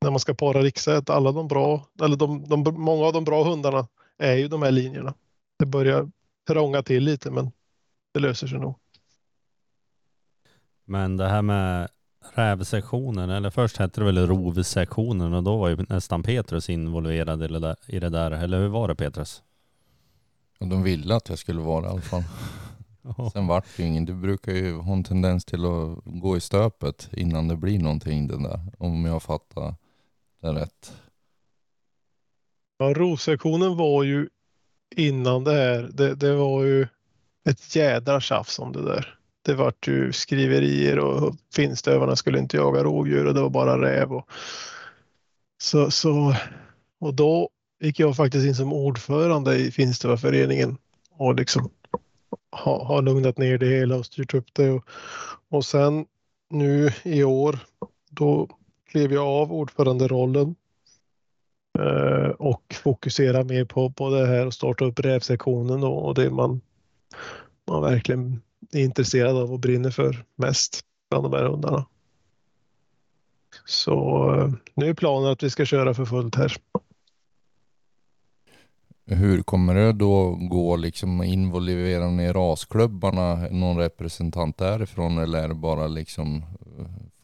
när 0.00 0.10
man 0.10 0.20
ska 0.20 0.34
para 0.34 0.62
riksä 0.62 0.96
att 0.96 1.10
alla 1.10 1.32
de 1.32 1.48
bra, 1.48 1.86
eller 2.02 2.16
de, 2.16 2.48
de, 2.48 2.74
många 2.82 3.06
av 3.06 3.12
de 3.12 3.24
bra 3.24 3.44
hundarna 3.44 3.88
är 4.18 4.34
ju 4.34 4.48
de 4.48 4.62
här 4.62 4.70
linjerna. 4.70 5.14
Det 5.58 5.66
börjar 5.66 6.10
trånga 6.48 6.82
till 6.82 7.04
lite 7.04 7.30
men 7.30 7.52
det 8.14 8.20
löser 8.20 8.46
sig 8.46 8.58
nog. 8.58 8.74
Men 10.86 11.16
det 11.16 11.28
här 11.28 11.42
med 11.42 11.88
rävsektionen, 12.34 13.30
eller 13.30 13.50
först 13.50 13.76
hette 13.76 14.00
det 14.00 14.04
väl 14.04 14.26
rovsektionen 14.26 15.32
och 15.34 15.42
då 15.42 15.56
var 15.56 15.68
ju 15.68 15.86
nästan 15.88 16.22
Petrus 16.22 16.70
involverad 16.70 17.42
i 17.42 17.48
det 17.48 17.58
där, 17.58 17.76
i 17.86 17.98
det 17.98 18.08
där. 18.08 18.30
eller 18.30 18.60
hur 18.60 18.68
var 18.68 18.88
det 18.88 18.94
Petrus? 18.94 19.42
Och 20.60 20.68
de 20.68 20.82
ville 20.82 21.14
att 21.14 21.28
jag 21.28 21.38
skulle 21.38 21.60
vara 21.60 21.86
i 21.86 21.88
alla 21.88 22.00
fall. 22.00 22.22
Sen 23.32 23.46
vart 23.46 23.76
det 23.76 23.82
ju 23.82 23.88
ingen. 23.88 24.04
Du 24.04 24.14
brukar 24.14 24.52
ju 24.52 24.76
ha 24.76 24.92
en 24.92 25.04
tendens 25.04 25.44
till 25.44 25.64
att 25.64 25.98
gå 26.04 26.36
i 26.36 26.40
stöpet 26.40 27.08
innan 27.12 27.48
det 27.48 27.56
blir 27.56 27.78
någonting 27.78 28.26
den 28.26 28.42
där. 28.42 28.60
Om 28.78 29.04
jag 29.04 29.22
fattar 29.22 29.74
det 30.40 30.52
rätt. 30.52 30.92
Ja, 32.78 32.94
rovsektionen 32.94 33.76
var 33.76 34.02
ju 34.02 34.28
innan 34.96 35.44
det 35.44 35.52
här. 35.52 35.90
Det, 35.92 36.14
det 36.14 36.34
var 36.34 36.64
ju 36.64 36.86
ett 37.44 37.76
jädra 37.76 38.20
tjafs 38.20 38.58
om 38.58 38.72
det 38.72 38.82
där. 38.82 39.15
Det 39.46 39.54
vart 39.54 39.88
ju 39.88 40.12
skriverier 40.12 40.98
och 40.98 41.34
finstövarna 41.54 42.16
skulle 42.16 42.38
inte 42.38 42.56
jaga 42.56 42.84
rådjur 42.84 43.26
och 43.26 43.34
det 43.34 43.40
var 43.40 43.50
bara 43.50 43.82
räv. 43.82 44.12
Och, 44.12 44.28
så, 45.58 45.90
så, 45.90 46.34
och 47.00 47.14
då 47.14 47.48
gick 47.80 48.00
jag 48.00 48.16
faktiskt 48.16 48.46
in 48.46 48.54
som 48.54 48.72
ordförande 48.72 49.56
i 49.56 49.70
Finstövarföreningen 49.70 50.76
och 51.10 51.34
liksom 51.34 51.70
har 52.50 52.84
ha 52.84 53.00
lugnat 53.00 53.38
ner 53.38 53.58
det 53.58 53.66
hela 53.66 53.96
och 53.96 54.06
styrt 54.06 54.34
upp 54.34 54.54
det. 54.54 54.70
Och, 54.70 54.84
och 55.48 55.64
sen 55.64 56.06
nu 56.50 56.90
i 57.02 57.24
år, 57.24 57.58
då 58.10 58.48
klev 58.90 59.12
jag 59.12 59.26
av 59.26 59.52
ordföranderollen 59.52 60.54
eh, 61.78 62.30
och 62.30 62.76
fokuserar 62.82 63.44
mer 63.44 63.64
på, 63.64 63.90
på 63.90 64.10
det 64.10 64.26
här 64.26 64.46
och 64.46 64.54
starta 64.54 64.84
upp 64.84 65.00
rävsektionen 65.00 65.84
och 65.84 66.14
det 66.14 66.30
man, 66.30 66.60
man 67.66 67.82
verkligen 67.82 68.40
är 68.72 68.84
intresserad 68.84 69.36
av 69.36 69.52
och 69.52 69.60
brinner 69.60 69.90
för 69.90 70.24
mest 70.36 70.80
bland 71.10 71.24
de 71.24 71.32
här 71.32 71.44
hundarna. 71.44 71.86
Så 73.64 73.90
eh, 74.34 74.52
nu 74.74 74.88
är 74.88 74.94
planen 74.94 75.30
att 75.30 75.42
vi 75.42 75.50
ska 75.50 75.64
köra 75.64 75.94
för 75.94 76.04
fullt 76.04 76.34
här. 76.34 76.56
Hur 79.06 79.42
kommer 79.42 79.74
det 79.74 79.92
då 79.92 80.34
gå 80.34 80.76
liksom 80.76 81.22
involvera 81.22 82.22
i 82.22 82.32
rasklubbarna, 82.32 83.34
någon 83.50 83.78
representant 83.78 84.58
därifrån 84.58 85.18
eller 85.18 85.42
är 85.42 85.48
det 85.48 85.54
bara 85.54 85.86
liksom 85.86 86.44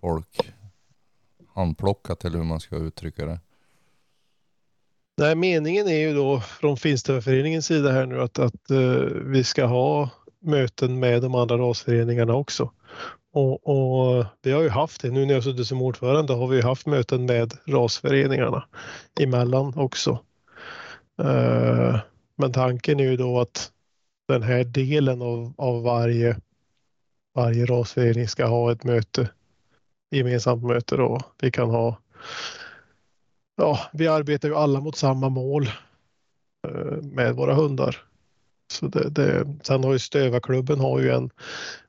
folk 0.01 0.53
handplockat 1.55 2.25
eller 2.25 2.39
hur 2.39 2.45
man 2.45 2.61
ska 2.61 2.77
uttrycka 2.77 3.27
det? 3.27 3.41
Nej, 5.17 5.35
meningen 5.35 5.89
är 5.89 5.99
ju 5.99 6.15
då 6.15 6.41
från 6.41 6.77
Finstövarföreningens 6.77 7.67
sida 7.67 7.93
här 7.93 8.07
nu 8.07 8.21
att, 8.21 8.39
att 8.39 8.71
uh, 8.71 9.05
vi 9.07 9.45
ska 9.45 9.65
ha 9.65 10.11
möten 10.43 11.01
med 11.01 11.23
de 11.23 11.35
andra 11.35 11.57
rasföreningarna 11.57 12.35
också. 12.35 12.73
Och, 13.33 13.67
och, 13.67 14.25
vi 14.43 14.53
har 14.53 14.63
ju 14.63 14.69
haft 14.69 15.03
det. 15.03 15.11
Nu 15.11 15.27
när 15.27 15.35
jag 15.35 15.45
suttit 15.45 15.67
som 15.67 15.83
ordförande 15.83 16.33
har 16.33 16.47
vi 16.47 16.61
haft 16.61 16.87
möten 16.87 17.27
med 17.27 17.53
rasföreningarna 17.67 18.65
emellan 19.21 19.73
också. 19.77 20.19
Eh, 21.23 21.99
men 22.37 22.53
tanken 22.53 23.01
är 23.01 23.05
ju 23.05 23.17
då 23.17 23.41
att 23.41 23.71
den 24.29 24.43
här 24.43 24.65
delen 24.65 25.23
av, 25.23 25.55
av 25.57 25.83
varje, 25.83 26.37
varje 27.35 27.67
rasförening 27.67 28.29
ska 28.29 28.47
ha 28.47 28.73
ett 28.73 28.85
möte, 28.85 29.31
gemensamt 30.11 30.65
möte 30.65 30.97
då. 30.97 31.21
Vi 31.41 31.51
kan 31.51 31.71
ha 31.71 31.99
Ja, 33.57 33.79
vi 33.93 34.09
arbetar 34.09 34.49
ju 34.49 34.55
alla 34.55 34.81
mot 34.81 34.97
samma 34.97 35.29
mål 35.29 35.67
eh, 36.69 37.03
med 37.03 37.35
våra 37.35 37.55
hundar. 37.55 37.97
Så 38.73 38.87
det, 38.87 39.11
det, 39.11 39.47
sen 39.63 39.85
har 39.85 39.93
ju 39.93 39.99
Stövarklubben 39.99 40.81
har 40.81 41.01
ju 41.01 41.11
en, 41.11 41.31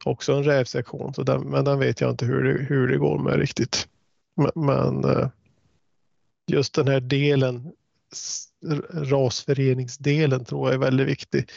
också 0.05 0.33
en 0.33 0.43
rävsektion, 0.43 1.13
så 1.13 1.23
den, 1.23 1.41
men 1.41 1.65
den 1.65 1.79
vet 1.79 2.01
jag 2.01 2.09
inte 2.09 2.25
hur 2.25 2.43
det, 2.43 2.63
hur 2.63 2.87
det 2.87 2.97
går 2.97 3.19
med 3.19 3.35
riktigt. 3.35 3.87
Men, 4.35 4.65
men 4.65 5.05
eh, 5.05 5.27
just 6.47 6.73
den 6.73 6.87
här 6.87 6.99
delen 6.99 7.71
rasföreningsdelen 8.91 10.45
tror 10.45 10.67
jag 10.67 10.73
är 10.73 10.79
väldigt 10.79 11.07
viktig. 11.07 11.49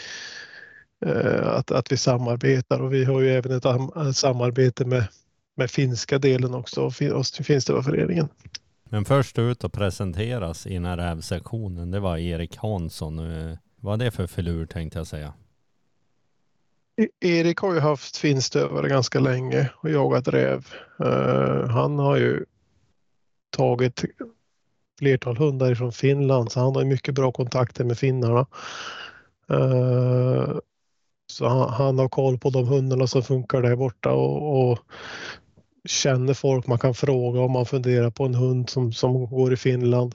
Eh, 1.07 1.49
att, 1.49 1.71
att 1.71 1.93
vi 1.93 1.97
samarbetar 1.97 2.81
och 2.81 2.93
vi 2.93 3.05
har 3.05 3.21
ju 3.21 3.31
även 3.31 3.53
ett 3.53 4.17
samarbete 4.17 4.85
med, 4.85 5.09
med 5.57 5.71
finska 5.71 6.19
delen 6.19 6.55
också 6.55 6.81
och 6.81 6.95
Finstövarföreningen. 7.45 8.29
Men 8.91 9.05
först 9.05 9.39
ut 9.39 9.65
och 9.65 9.73
presenteras 9.73 10.67
i 10.67 10.75
den 10.75 10.85
här 10.85 10.97
rävsektionen, 10.97 11.91
det 11.91 12.01
var 12.01 12.17
Erik 12.19 12.57
Hansson. 12.57 13.19
Eh, 13.19 13.57
vad 13.87 14.01
är 14.01 14.05
det 14.05 14.11
för 14.11 14.27
filur 14.27 14.67
tänkte 14.67 14.99
jag 14.99 15.07
säga? 15.07 15.33
E-, 16.97 17.29
Erik 17.29 17.59
har 17.59 17.75
ju 17.75 17.81
haft 17.81 18.17
finstövare 18.17 18.89
ganska 18.89 19.21
länge 19.21 19.71
och 19.77 19.91
jagat 19.91 20.29
räv. 20.29 20.67
Uh, 21.01 21.69
han 21.69 21.99
har 21.99 22.17
ju 22.17 22.45
tagit 23.51 24.05
flertal 24.99 25.37
hundar 25.37 25.75
från 25.75 25.93
Finland 25.93 26.53
så 26.53 26.61
han 26.61 26.77
har 26.77 26.85
mycket 26.85 27.15
bra 27.15 27.33
kontakter 27.33 27.85
med 27.85 27.99
finnarna. 27.99 28.47
Uh, 29.51 30.59
så 31.27 31.49
han, 31.49 31.69
han, 31.69 31.99
har 31.99 32.09
koll 32.09 32.39
på 32.39 32.51
de 32.51 32.69
hundarna 32.69 33.07
som 33.07 33.23
funkar 33.23 33.63
där 33.63 33.77
borta 33.77 34.13
och, 34.13 34.71
och, 34.71 34.79
känner 35.89 36.35
folk 36.35 36.67
man 36.67 36.79
kan 36.79 36.95
fråga 36.95 37.41
om 37.41 37.53
man 37.53 37.67
funderar 37.67 38.11
på 38.11 38.25
en 38.25 38.35
hund 38.35 38.71
som, 38.71 38.93
som 38.93 39.27
går 39.27 39.53
i 39.53 39.57
Finland. 39.57 40.15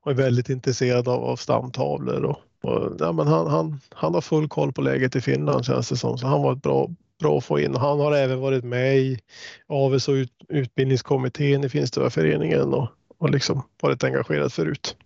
Och 0.00 0.10
är 0.10 0.14
väldigt 0.14 0.48
intresserad 0.48 1.08
av, 1.08 1.24
av 1.24 1.36
stamtavlor. 1.36 2.24
Och, 2.24 2.38
och, 2.62 2.96
ja, 2.98 3.12
men 3.12 3.26
han, 3.26 3.46
han, 3.46 3.80
han 3.90 4.14
har 4.14 4.20
full 4.20 4.48
koll 4.48 4.72
på 4.72 4.80
läget 4.80 5.16
i 5.16 5.20
Finland 5.20 5.64
känns 5.64 5.88
det 5.88 5.96
som. 5.96 6.18
Så 6.18 6.26
han 6.26 6.42
var 6.42 6.52
ett 6.52 6.62
bra, 6.62 6.90
bra 7.20 7.38
att 7.38 7.44
få 7.44 7.60
in. 7.60 7.74
Han 7.74 8.00
har 8.00 8.12
även 8.12 8.40
varit 8.40 8.64
med 8.64 8.98
i 8.98 9.18
aves 9.66 10.08
och 10.08 10.12
ut, 10.12 10.32
utbildningskommittén 10.48 11.64
i 11.64 11.68
Finstövarföreningen 11.68 12.74
och 12.74 12.88
och 13.18 13.30
liksom 13.30 13.62
varit 13.80 14.04
engagerad 14.04 14.52
förut. 14.52 14.96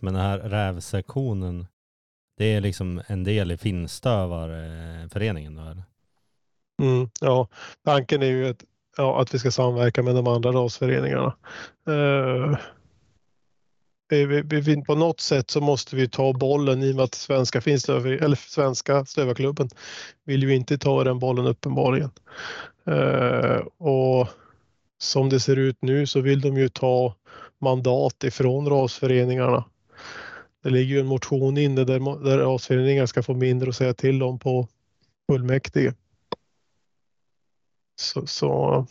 Men 0.00 0.14
den 0.14 0.22
här 0.22 0.38
rävsektionen, 0.38 1.66
det 2.36 2.44
är 2.44 2.60
liksom 2.60 3.02
en 3.06 3.24
del 3.24 3.52
i 3.52 3.56
Finstövarföreningen 3.56 5.58
eller? 5.58 5.82
Mm, 6.82 7.10
ja, 7.20 7.48
tanken 7.84 8.22
är 8.22 8.26
ju 8.26 8.48
att, 8.48 8.64
ja, 8.96 9.20
att 9.20 9.34
vi 9.34 9.38
ska 9.38 9.50
samverka 9.50 10.02
med 10.02 10.14
de 10.14 10.26
andra 10.26 10.52
rasföreningarna. 10.52 11.36
Eh, 11.88 12.58
vi, 14.08 14.42
vi, 14.42 14.82
på 14.82 14.94
något 14.94 15.20
sätt 15.20 15.50
så 15.50 15.60
måste 15.60 15.96
vi 15.96 16.08
ta 16.08 16.32
bollen 16.32 16.82
i 16.82 16.92
och 16.92 16.96
med 16.96 17.04
att 17.04 17.14
svenska, 17.14 17.58
eller 17.58 18.36
svenska 18.36 19.04
stövarklubben 19.04 19.68
vill 20.24 20.42
ju 20.42 20.54
inte 20.54 20.78
ta 20.78 21.04
den 21.04 21.18
bollen 21.18 21.46
uppenbarligen. 21.46 22.10
Eh, 22.86 23.56
och 23.78 24.28
som 24.98 25.28
det 25.28 25.40
ser 25.40 25.56
ut 25.56 25.76
nu 25.80 26.06
så 26.06 26.20
vill 26.20 26.40
de 26.40 26.56
ju 26.56 26.68
ta 26.68 27.14
mandat 27.60 28.24
ifrån 28.24 28.68
rasföreningarna. 28.68 29.64
Det 30.62 30.70
ligger 30.70 30.94
ju 30.94 31.00
en 31.00 31.06
motion 31.06 31.58
inne 31.58 31.84
där, 31.84 32.24
där 32.24 32.38
rasföreningar 32.38 33.06
ska 33.06 33.22
få 33.22 33.34
mindre 33.34 33.68
att 33.68 33.76
säga 33.76 33.94
till 33.94 34.22
om 34.22 34.38
på 34.38 34.68
fullmäktige. 35.30 35.94
Så, 37.96 38.26
så 38.26 38.86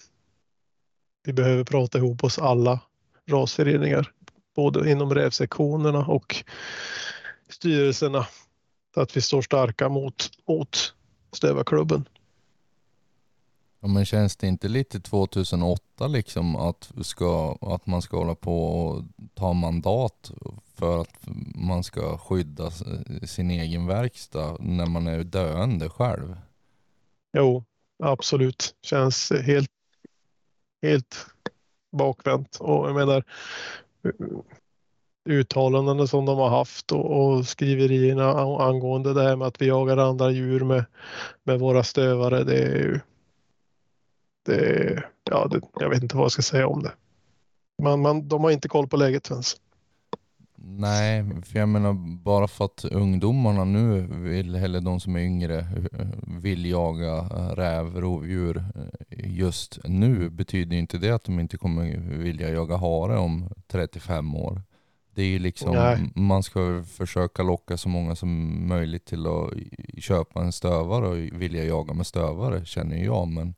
vi 1.23 1.33
behöver 1.33 1.63
prata 1.63 1.97
ihop 1.97 2.23
oss 2.23 2.39
alla 2.39 2.79
rasföreningar, 3.25 4.11
både 4.55 4.91
inom 4.91 5.13
rävsektionerna 5.13 6.05
och 6.05 6.43
styrelserna, 7.49 8.27
så 8.93 9.01
att 9.01 9.17
vi 9.17 9.21
står 9.21 9.41
starka 9.41 9.89
mot, 9.89 10.29
mot 10.47 10.93
Stövarklubben. 11.31 12.07
Ja, 13.79 13.87
men 13.87 14.05
känns 14.05 14.35
det 14.35 14.47
inte 14.47 14.67
lite 14.67 14.99
2008 14.99 16.07
liksom 16.07 16.55
att, 16.55 16.91
ska, 17.01 17.57
att 17.61 17.85
man 17.85 18.01
ska 18.01 18.17
hålla 18.17 18.35
på 18.35 18.65
och 18.65 19.03
ta 19.33 19.53
mandat 19.53 20.31
för 20.75 21.01
att 21.01 21.19
man 21.55 21.83
ska 21.83 22.17
skydda 22.17 22.71
sin 23.27 23.51
egen 23.51 23.87
verkstad 23.87 24.57
när 24.59 24.85
man 24.85 25.07
är 25.07 25.23
döende 25.23 25.89
själv? 25.89 26.37
Jo, 27.33 27.63
absolut. 28.11 28.75
Känns 28.81 29.31
helt, 29.31 29.69
helt 30.81 31.25
bakvänt. 31.91 32.57
Och 32.59 32.87
jag 32.87 32.95
menar 32.95 33.23
eh, 34.03 34.11
uttalandena 35.29 36.07
som 36.07 36.25
de 36.25 36.37
har 36.37 36.49
haft 36.49 36.91
och, 36.91 37.23
och 37.23 37.47
skriverierna 37.47 38.29
angående 38.63 39.13
det 39.13 39.23
här 39.23 39.35
med 39.35 39.47
att 39.47 39.61
vi 39.61 39.67
jagar 39.67 39.97
andra 39.97 40.31
djur 40.31 40.59
med, 40.59 40.85
med 41.43 41.59
våra 41.59 41.83
stövare. 41.83 42.43
Det 42.43 42.57
är 42.57 42.75
ju 42.75 42.99
det, 44.45 45.03
ja, 45.23 45.47
det, 45.47 45.61
jag 45.79 45.89
vet 45.89 46.03
inte 46.03 46.15
vad 46.15 46.23
jag 46.23 46.31
ska 46.31 46.41
säga 46.41 46.67
om 46.67 46.83
det. 46.83 46.91
Man, 47.83 48.01
man, 48.01 48.27
de 48.27 48.43
har 48.43 48.51
inte 48.51 48.67
koll 48.67 48.87
på 48.87 48.97
läget 48.97 49.31
ens. 49.31 49.55
Nej, 50.65 51.25
för 51.45 51.59
jag 51.59 51.69
menar 51.69 51.93
bara 52.23 52.47
för 52.47 52.65
att 52.65 52.85
ungdomarna 52.85 53.63
nu 53.63 54.01
vill, 54.01 54.55
eller 54.55 54.81
de 54.81 54.99
som 54.99 55.15
är 55.15 55.19
yngre, 55.19 55.67
vill 56.41 56.65
jaga 56.65 57.21
räv, 57.55 58.01
rovdjur 58.01 58.63
just 59.09 59.79
nu 59.83 60.29
betyder 60.29 60.77
inte 60.77 60.97
det 60.97 61.09
att 61.09 61.23
de 61.23 61.39
inte 61.39 61.57
kommer 61.57 61.97
vilja 61.97 62.49
jaga 62.49 62.77
hare 62.77 63.17
om 63.17 63.49
35 63.67 64.35
år. 64.35 64.61
Det 65.15 65.23
är 65.23 65.39
liksom, 65.39 65.75
Nej. 65.75 66.11
man 66.15 66.43
ska 66.43 66.83
försöka 66.87 67.43
locka 67.43 67.77
så 67.77 67.89
många 67.89 68.15
som 68.15 68.67
möjligt 68.67 69.05
till 69.05 69.27
att 69.27 69.53
köpa 70.03 70.41
en 70.41 70.51
stövare 70.51 71.07
och 71.07 71.41
vilja 71.41 71.63
jaga 71.63 71.93
med 71.93 72.07
stövare 72.07 72.65
känner 72.65 73.03
jag. 73.03 73.27
Men 73.27 73.55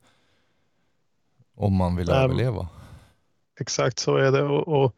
om 1.56 1.76
man 1.76 1.96
vill 1.96 2.08
Nej, 2.08 2.24
överleva. 2.24 2.68
Exakt 3.60 4.00
så 4.00 4.16
är 4.16 4.32
det. 4.32 4.44
Och, 4.44 4.68
och 4.68 4.96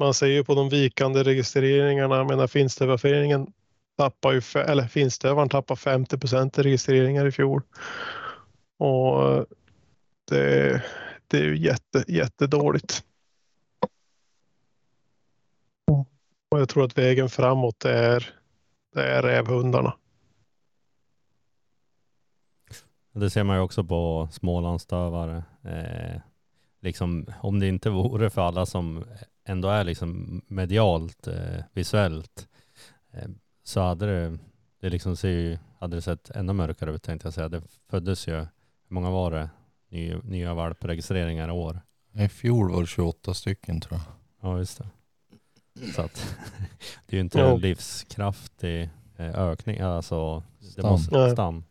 man 0.00 0.14
ser 0.14 0.26
ju 0.26 0.44
på 0.44 0.54
de 0.54 0.68
vikande 0.68 1.22
registreringarna, 1.22 2.16
jag 2.16 2.26
menar 2.26 2.46
Finstövarföreningen 2.46 3.52
tappar 3.96 4.32
ju, 4.32 4.40
eller 4.60 4.86
Finstövaren 4.86 5.48
tappar 5.48 5.76
50 5.76 6.18
procent 6.18 6.58
i 6.58 6.62
registreringar 6.62 7.26
i 7.26 7.32
fjol. 7.32 7.62
Och 8.78 9.32
eh, 9.32 9.44
det, 10.30 10.82
det 11.26 11.38
är 11.38 11.42
ju 11.42 11.58
jätte, 11.58 12.04
jättedåligt. 12.08 13.04
Och 16.50 16.60
jag 16.60 16.68
tror 16.68 16.84
att 16.84 16.98
vägen 16.98 17.28
framåt 17.28 17.84
är, 17.84 18.30
det 18.94 19.02
är 19.02 19.22
rävhundarna. 19.22 19.96
Det 23.12 23.30
ser 23.30 23.44
man 23.44 23.56
ju 23.56 23.62
också 23.62 23.84
på 23.84 24.28
Smålandsstövare. 24.32 25.44
Eh, 25.64 26.20
liksom, 26.80 27.26
om 27.40 27.60
det 27.60 27.68
inte 27.68 27.90
vore 27.90 28.30
för 28.30 28.42
alla 28.42 28.66
som 28.66 29.04
ändå 29.44 29.68
är 29.68 29.84
liksom 29.84 30.42
medialt, 30.46 31.26
eh, 31.26 31.64
visuellt, 31.72 32.48
eh, 33.12 33.28
så 33.62 33.80
hade 33.80 34.06
det, 34.06 34.38
det 34.80 34.90
liksom 34.90 35.16
ser 35.16 35.28
ju, 35.28 35.58
hade 35.78 35.96
det 35.96 36.02
sett 36.02 36.30
ännu 36.30 36.52
mörkare 36.52 36.92
ut 36.94 37.02
tänkte 37.02 37.26
jag 37.26 37.34
säga. 37.34 37.48
Det 37.48 37.62
föddes 37.90 38.28
ju, 38.28 38.34
hur 38.36 38.48
många 38.88 39.10
var 39.10 39.30
det, 39.30 39.50
nya, 39.88 40.18
nya 40.24 40.54
valpregistreringar 40.54 41.48
i 41.48 41.52
år? 41.52 41.80
I 42.12 42.28
fjol 42.28 42.70
var 42.70 42.80
det 42.80 42.86
28 42.86 43.34
stycken 43.34 43.80
tror 43.80 44.00
jag. 44.00 44.50
Ja, 44.50 44.58
just 44.58 44.78
det. 44.78 44.86
Så 45.94 46.02
att 46.02 46.36
det 47.06 47.16
är 47.16 47.18
ju 47.18 47.20
inte 47.20 47.40
en 47.40 47.60
livskraftig 47.60 48.90
eh, 49.16 49.34
ökning, 49.34 49.80
alltså 49.80 50.42
det 50.58 50.66
Stam. 50.66 50.90
måste, 50.90 51.30
stam. 51.30 51.64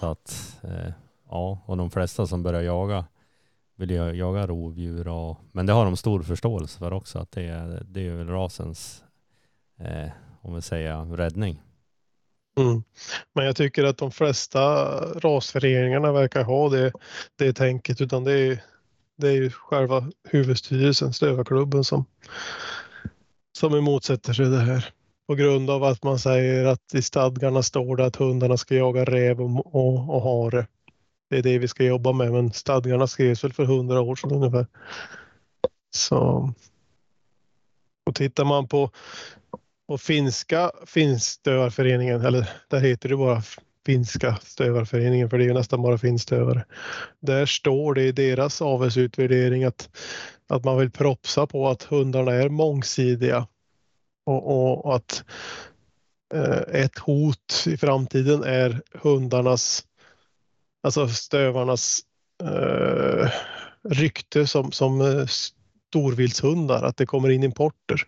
Så 0.00 0.10
att, 0.10 0.56
eh, 0.62 0.92
ja, 1.28 1.58
och 1.66 1.76
de 1.76 1.90
flesta 1.90 2.26
som 2.26 2.42
börjar 2.42 2.62
jaga 2.62 3.04
vill 3.78 3.90
jag 3.90 4.16
jaga 4.16 4.46
rovdjur 4.46 5.08
och, 5.08 5.36
men 5.52 5.66
det 5.66 5.72
har 5.72 5.84
de 5.84 5.96
stor 5.96 6.22
förståelse 6.22 6.78
för 6.78 6.92
också 6.92 7.18
att 7.18 7.32
det 7.32 7.42
är, 7.42 7.82
det 7.88 8.06
är 8.06 8.12
väl 8.12 8.28
rasens, 8.28 9.04
eh, 9.80 10.10
om 10.40 10.54
vi 10.54 10.62
säger 10.62 11.16
räddning. 11.16 11.62
Mm. 12.60 12.82
Men 13.34 13.46
jag 13.46 13.56
tycker 13.56 13.84
att 13.84 13.98
de 13.98 14.10
flesta 14.10 14.60
rasföreningarna 15.20 16.12
verkar 16.12 16.44
ha 16.44 16.68
det, 16.68 16.92
det 17.36 17.52
tänket 17.52 18.00
utan 18.00 18.24
det 18.24 18.32
är, 18.32 18.62
det 19.16 19.28
är 19.28 19.32
ju 19.32 19.50
själva 19.50 20.10
huvudstyrelsen, 20.28 21.12
Stövarklubben 21.12 21.84
som, 21.84 22.04
som 23.58 23.84
motsätter 23.84 24.32
sig 24.32 24.46
det 24.46 24.60
här. 24.60 24.88
På 25.28 25.34
grund 25.34 25.70
av 25.70 25.84
att 25.84 26.02
man 26.02 26.18
säger 26.18 26.64
att 26.64 26.94
i 26.94 27.02
stadgarna 27.02 27.62
står 27.62 27.96
det 27.96 28.06
att 28.06 28.16
hundarna 28.16 28.56
ska 28.56 28.74
jaga 28.74 29.04
räv 29.04 29.40
och, 29.40 29.74
och, 29.74 30.14
och 30.14 30.22
hare. 30.22 30.66
Det 31.30 31.38
är 31.38 31.42
det 31.42 31.58
vi 31.58 31.68
ska 31.68 31.84
jobba 31.84 32.12
med 32.12 32.32
men 32.32 32.52
stadgarna 32.52 33.06
skrevs 33.06 33.44
väl 33.44 33.52
för 33.52 33.64
hundra 33.64 34.00
år 34.00 34.16
sedan 34.16 34.32
ungefär. 34.32 34.66
Så. 35.90 36.52
Och 38.06 38.14
tittar 38.14 38.44
man 38.44 38.68
på 38.68 38.90
på 39.88 39.98
finska 39.98 40.72
finstövarföreningen, 40.86 42.20
eller 42.20 42.48
där 42.68 42.80
heter 42.80 43.08
det 43.08 43.16
bara 43.16 43.42
finska 43.86 44.38
stövarföreningen 44.42 45.30
för 45.30 45.38
det 45.38 45.44
är 45.44 45.48
ju 45.48 45.54
nästan 45.54 45.82
bara 45.82 45.98
finstövare. 45.98 46.64
Där 47.20 47.46
står 47.46 47.94
det 47.94 48.02
i 48.02 48.12
deras 48.12 48.62
avelsutvärdering 48.62 49.64
att, 49.64 49.90
att 50.48 50.64
man 50.64 50.78
vill 50.78 50.90
propsa 50.90 51.46
på 51.46 51.68
att 51.68 51.82
hundarna 51.82 52.32
är 52.32 52.48
mångsidiga 52.48 53.46
och, 54.26 54.46
och, 54.46 54.86
och 54.86 54.96
att 54.96 55.24
eh, 56.34 56.82
ett 56.82 56.98
hot 56.98 57.64
i 57.66 57.76
framtiden 57.76 58.44
är 58.44 58.82
hundarnas, 58.92 59.84
alltså 60.82 61.08
stövarnas 61.08 62.00
eh, 62.42 63.30
rykte 63.82 64.46
som, 64.46 64.72
som 64.72 65.00
eh, 65.00 65.26
storviltshundar, 65.26 66.82
att 66.82 66.96
det 66.96 67.06
kommer 67.06 67.30
in 67.30 67.44
importer 67.44 68.02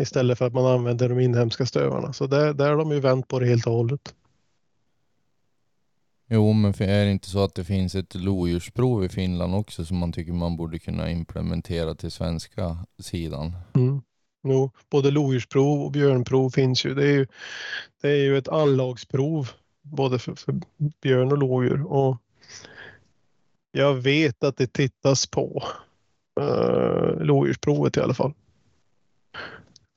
istället 0.00 0.38
för 0.38 0.46
att 0.46 0.54
man 0.54 0.66
använder 0.66 1.08
de 1.08 1.20
inhemska 1.20 1.66
stövarna. 1.66 2.12
Så 2.12 2.26
där, 2.26 2.54
där 2.54 2.70
har 2.70 2.76
de 2.76 2.90
ju 2.90 3.00
vänt 3.00 3.28
på 3.28 3.40
det 3.40 3.46
helt 3.46 3.66
och 3.66 3.72
hållet. 3.72 4.14
Jo 6.28 6.52
men 6.52 6.74
är 6.78 7.04
det 7.04 7.10
inte 7.10 7.28
så 7.28 7.44
att 7.44 7.54
det 7.54 7.64
finns 7.64 7.94
ett 7.94 8.14
lodjursprov 8.14 9.04
i 9.04 9.08
Finland 9.08 9.54
också 9.54 9.84
som 9.84 9.98
man 9.98 10.12
tycker 10.12 10.32
man 10.32 10.56
borde 10.56 10.78
kunna 10.78 11.10
implementera 11.10 11.94
till 11.94 12.10
svenska 12.10 12.86
sidan? 12.98 13.56
Mm. 13.74 14.02
Jo, 14.42 14.70
både 14.90 15.10
lodjursprov 15.10 15.82
och 15.82 15.90
björnprov 15.90 16.50
finns 16.50 16.84
ju. 16.86 16.94
Det 16.94 17.04
är 17.04 17.12
ju, 17.12 17.26
det 18.02 18.08
är 18.08 18.16
ju 18.16 18.38
ett 18.38 18.48
anlagsprov 18.48 19.50
både 19.84 20.18
för, 20.18 20.34
för 20.34 20.54
björn 21.00 21.32
och 21.32 21.38
lodjur. 21.38 21.82
Och 21.86 22.16
jag 23.72 23.94
vet 23.94 24.44
att 24.44 24.56
det 24.56 24.72
tittas 24.72 25.26
på 25.26 25.62
uh, 26.40 27.24
lodjursprovet 27.24 27.96
i 27.96 28.00
alla 28.00 28.14
fall. 28.14 28.34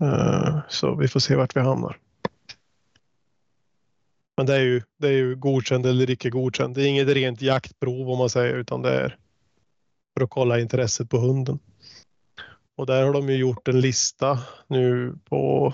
Uh, 0.04 0.60
så 0.70 0.96
vi 0.96 1.08
får 1.08 1.20
se 1.20 1.36
vart 1.36 1.56
vi 1.56 1.60
hamnar. 1.60 1.98
Men 4.38 4.46
det 4.46 4.56
är 4.56 4.62
ju, 4.62 4.82
det 4.98 5.08
är 5.08 5.12
ju 5.12 5.36
godkänd 5.36 5.86
eller 5.86 6.10
icke 6.10 6.30
godkänd. 6.30 6.76
Det 6.76 6.84
är 6.84 6.88
inget 6.88 7.08
rent 7.08 7.42
jaktprov 7.42 8.10
om 8.10 8.18
man 8.18 8.30
säger 8.30 8.56
utan 8.56 8.82
det 8.82 8.94
är 8.94 9.18
för 10.14 10.24
att 10.24 10.30
kolla 10.30 10.60
intresset 10.60 11.10
på 11.10 11.18
hunden. 11.18 11.60
Och 12.76 12.86
där 12.86 13.06
har 13.06 13.14
de 13.14 13.30
ju 13.30 13.36
gjort 13.36 13.68
en 13.68 13.82
lista 13.82 14.40
nu 14.68 15.16
på 15.26 15.74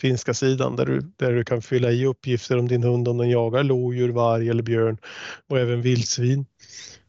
finska 0.00 0.34
sidan 0.34 0.76
där 0.76 0.86
du, 0.86 1.00
där 1.16 1.32
du 1.32 1.44
kan 1.44 1.62
fylla 1.62 1.90
i 1.90 2.06
uppgifter 2.06 2.58
om 2.58 2.68
din 2.68 2.82
hund 2.82 3.08
om 3.08 3.18
den 3.18 3.30
jagar 3.30 3.62
lodjur, 3.62 4.08
varg 4.08 4.48
eller 4.48 4.62
björn 4.62 4.98
och 5.46 5.58
även 5.58 5.82
vildsvin. 5.82 6.46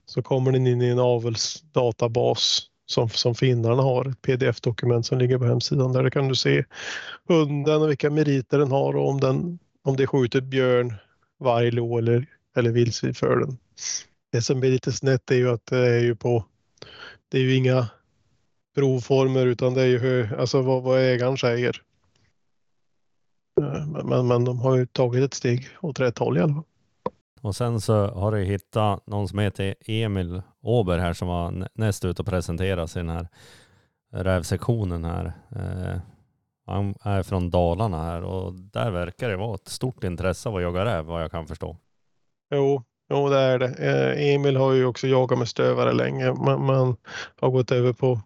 Så 0.05 0.21
kommer 0.21 0.51
den 0.51 0.67
in 0.67 0.81
i 0.81 0.89
en 0.89 0.99
avelsdatabas 0.99 2.67
som, 2.85 3.09
som 3.09 3.35
finnarna 3.35 3.81
har, 3.81 4.09
ett 4.09 4.21
pdf-dokument 4.21 5.05
som 5.05 5.17
ligger 5.17 5.37
på 5.37 5.45
hemsidan. 5.45 5.93
Där 5.93 6.09
kan 6.09 6.27
du 6.27 6.35
se 6.35 6.63
hunden 7.27 7.81
och 7.81 7.89
vilka 7.89 8.09
meriter 8.09 8.59
den 8.59 8.71
har 8.71 8.95
och 8.95 9.09
om, 9.09 9.19
den, 9.19 9.59
om 9.83 9.95
det 9.95 10.07
skjuter 10.07 10.41
björn, 10.41 10.93
varg, 11.39 11.71
lo 11.71 11.97
eller, 11.97 12.25
eller 12.57 12.71
vildsvin 12.71 13.13
för 13.13 13.39
den. 13.39 13.57
Det 14.31 14.41
som 14.41 14.59
blir 14.59 14.71
lite 14.71 14.91
snett 14.91 15.31
är 15.31 15.35
ju 15.35 15.49
att 15.49 15.65
det 15.65 15.77
är 15.77 15.99
ju 15.99 16.15
på, 16.15 16.45
det 17.29 17.37
är 17.37 17.41
ju 17.41 17.55
inga 17.55 17.87
provformer 18.75 19.45
utan 19.45 19.73
det 19.73 19.81
är 19.81 19.85
ju 19.85 19.99
hö, 19.99 20.29
alltså 20.39 20.61
vad, 20.61 20.83
vad 20.83 20.99
ägaren 20.99 21.37
säger. 21.37 21.81
Eh, 23.57 23.87
Men, 23.87 24.07
men, 24.07 24.27
men 24.27 24.45
de 24.45 24.59
har 24.59 24.75
ju 24.75 24.85
tagit 24.85 25.23
ett 25.23 25.33
steg 25.33 25.67
åt 25.81 25.99
rätt 25.99 26.17
håll 26.17 26.37
i 26.37 26.41
alla 26.41 26.53
fall. 26.53 26.63
Och 27.41 27.55
sen 27.55 27.81
så 27.81 28.07
har 28.07 28.31
du 28.31 28.43
hittat 28.43 29.07
någon 29.07 29.27
som 29.27 29.39
heter 29.39 29.75
Emil 29.85 30.41
Åber 30.61 30.97
här 30.97 31.13
som 31.13 31.27
var 31.27 31.51
nä- 31.51 31.67
näst 31.73 32.05
ut 32.05 32.19
och 32.19 32.25
i 32.95 32.99
den 32.99 33.09
här 33.09 33.27
rävsektionen 34.13 35.05
här. 35.05 35.25
Eh, 35.55 35.99
han 36.65 36.95
är 37.01 37.23
från 37.23 37.49
Dalarna 37.49 38.03
här 38.03 38.23
och 38.23 38.53
där 38.53 38.91
verkar 38.91 39.29
det 39.29 39.37
vara 39.37 39.55
ett 39.55 39.67
stort 39.67 40.03
intresse 40.03 40.49
av 40.49 40.55
att 40.55 40.61
jaga 40.61 40.85
räv 40.85 41.05
vad 41.05 41.23
jag 41.23 41.31
kan 41.31 41.47
förstå. 41.47 41.77
Jo, 42.55 42.83
jo 43.09 43.29
det 43.29 43.39
är 43.39 43.59
det. 43.59 43.67
Eh, 43.67 44.33
Emil 44.33 44.55
har 44.57 44.73
ju 44.73 44.85
också 44.85 45.07
jagat 45.07 45.39
med 45.39 45.47
stövare 45.47 45.93
länge 45.93 46.33
men 46.33 46.65
man 46.65 46.95
har 47.35 47.49
gått 47.49 47.71
över 47.71 47.93
på, 47.93 48.21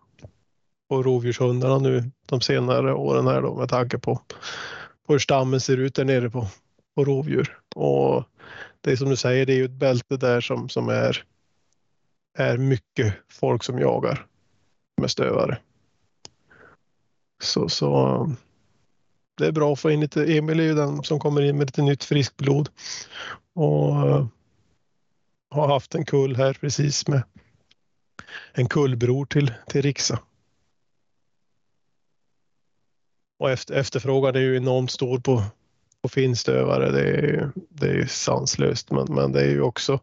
på 0.90 1.04
rovdjurshundarna 1.04 1.78
nu 1.78 2.12
de 2.28 2.42
senare 2.42 2.94
åren 2.94 3.28
här 3.28 3.42
då 3.42 3.56
med 3.56 3.70
tanke 3.70 4.00
på 4.00 4.20
hur 5.12 5.20
stammen 5.20 5.60
ser 5.60 5.78
ut 5.78 5.96
där 5.96 6.06
nere 6.06 6.30
på, 6.30 6.48
på 6.96 7.06
rovdjur. 7.06 7.58
Och 7.76 8.24
det 8.82 8.92
är 8.92 8.96
som 8.96 9.10
du 9.10 9.16
säger, 9.16 9.46
det 9.46 9.54
är 9.54 9.58
ju 9.58 9.66
ett 9.66 9.72
bälte 9.72 10.18
där 10.18 10.42
som, 10.42 10.70
som 10.70 10.90
är, 10.90 11.24
är 12.38 12.58
mycket 12.58 13.14
folk 13.30 13.64
som 13.64 13.80
jagar 13.80 14.26
med 15.02 15.12
stövare. 15.12 15.58
Så, 17.44 17.70
så 17.70 18.30
det 19.38 19.48
är 19.48 19.52
bra 19.52 19.74
att 19.74 19.80
få 19.80 19.92
in 19.92 20.00
lite, 20.00 20.38
Emil 20.38 20.60
är 20.60 20.64
ju 20.64 20.74
den 20.74 21.04
som 21.04 21.20
kommer 21.20 21.42
in 21.42 21.58
med 21.58 21.68
lite 21.68 21.82
nytt 21.82 22.04
friskt 22.04 22.38
blod. 22.38 22.70
Och 23.54 23.96
har 25.52 25.68
haft 25.68 25.96
en 25.96 26.06
kull 26.06 26.36
här 26.36 26.54
precis 26.54 27.08
med 27.08 27.24
en 28.54 28.70
kullbror 28.70 29.26
till, 29.26 29.54
till 29.68 29.82
Rixa. 29.82 30.20
Och 33.42 33.52
efter, 33.52 33.74
efterfrågan 33.76 34.36
är 34.36 34.40
ju 34.40 34.58
enormt 34.58 34.92
stor 34.92 35.20
på, 35.20 35.44
på 36.02 36.10
finstövare. 36.10 36.92
Det 36.92 37.02
är, 37.02 37.22
ju- 37.22 37.50
det 37.70 37.88
är 37.88 37.94
ju 37.94 38.08
sanslöst. 38.08 38.92
Men, 38.92 39.06
men 39.10 39.32
det 39.32 39.42
är 39.42 39.50
ju 39.50 39.62
också 39.62 40.00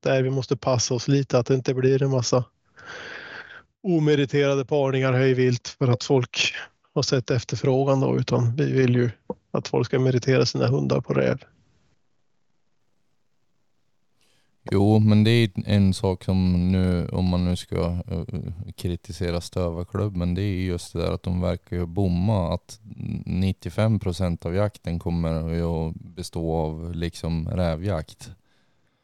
där 0.00 0.22
vi 0.22 0.30
måste 0.30 0.56
passa 0.56 0.94
oss 0.94 1.08
lite 1.08 1.38
att 1.38 1.46
det 1.46 1.54
inte 1.54 1.74
blir 1.74 2.02
en 2.02 2.10
massa 2.10 2.44
omeriterade 3.82 4.64
parningar 4.64 5.12
hej 5.12 5.34
vilt 5.34 5.68
för 5.68 5.88
att 5.88 6.04
folk 6.04 6.54
har 6.94 7.02
sett 7.02 7.30
efterfrågan 7.30 8.00
då. 8.00 8.18
Utan 8.18 8.56
vi 8.56 8.72
vill 8.72 8.94
ju 8.96 9.10
att 9.50 9.68
folk 9.68 9.86
ska 9.86 9.98
meritera 9.98 10.46
sina 10.46 10.66
hundar 10.66 11.00
på 11.00 11.14
räv. 11.14 11.38
Jo, 14.62 14.98
men 14.98 15.24
det 15.24 15.30
är 15.30 15.50
en 15.64 15.94
sak 15.94 16.24
som 16.24 16.72
nu, 16.72 17.08
om 17.08 17.24
man 17.24 17.44
nu 17.44 17.56
ska 17.56 17.98
eh, 18.08 18.24
kritisera 18.76 19.40
Stövarklubben, 19.40 20.34
det 20.34 20.42
är 20.42 20.62
just 20.62 20.92
det 20.92 20.98
där 20.98 21.12
att 21.12 21.22
de 21.22 21.40
verkar 21.40 21.76
ju 21.76 21.86
bomma 21.86 22.54
att 22.54 22.80
95% 23.26 24.46
av 24.46 24.54
jakten 24.54 24.98
kommer 24.98 25.88
att 25.88 25.94
bestå 25.94 26.54
av 26.54 26.94
liksom 26.94 27.48
rävjakt. 27.48 28.30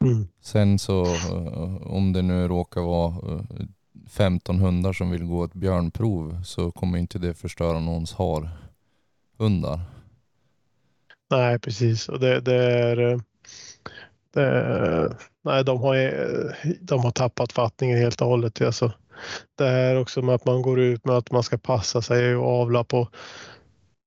Mm. 0.05 0.29
Sen 0.41 0.79
så 0.79 1.05
eh, 1.05 1.77
om 1.83 2.13
det 2.13 2.23
nu 2.23 2.49
råkar 2.49 2.81
vara 2.81 3.15
eh, 3.15 3.67
15 4.09 4.59
hundar 4.59 4.93
som 4.93 5.11
vill 5.11 5.25
gå 5.25 5.45
ett 5.45 5.55
björnprov 5.55 6.43
så 6.45 6.73
kommer 6.73 6.99
inte 6.99 7.19
det 7.19 7.35
förstöra 7.35 7.81
någons 7.81 8.13
har 8.13 8.49
hundar. 9.39 9.81
Nej, 11.31 11.59
precis. 11.59 12.09
Och 12.09 12.21
det, 12.21 12.41
det 12.41 12.55
är 12.55 13.21
eh, 14.37 14.43
Det, 14.43 15.17
nej, 15.45 15.65
de 15.65 15.81
har, 15.81 15.97
de 16.81 17.01
har 17.05 17.11
tappat 17.11 17.53
fattningen 17.53 17.99
helt 17.99 18.21
och 18.21 18.29
hållet. 18.29 18.61
Alltså, 18.61 18.93
det 19.59 19.69
här 19.69 19.97
också 19.97 20.23
med 20.23 20.35
att 20.35 20.45
man 20.45 20.63
går 20.63 20.81
ut 20.81 21.05
med 21.05 21.17
att 21.17 21.31
man 21.31 21.43
ska 21.43 21.59
passa 21.59 22.03
sig 22.03 22.37
och 22.37 22.61
avla 22.61 22.85
på 22.85 23.09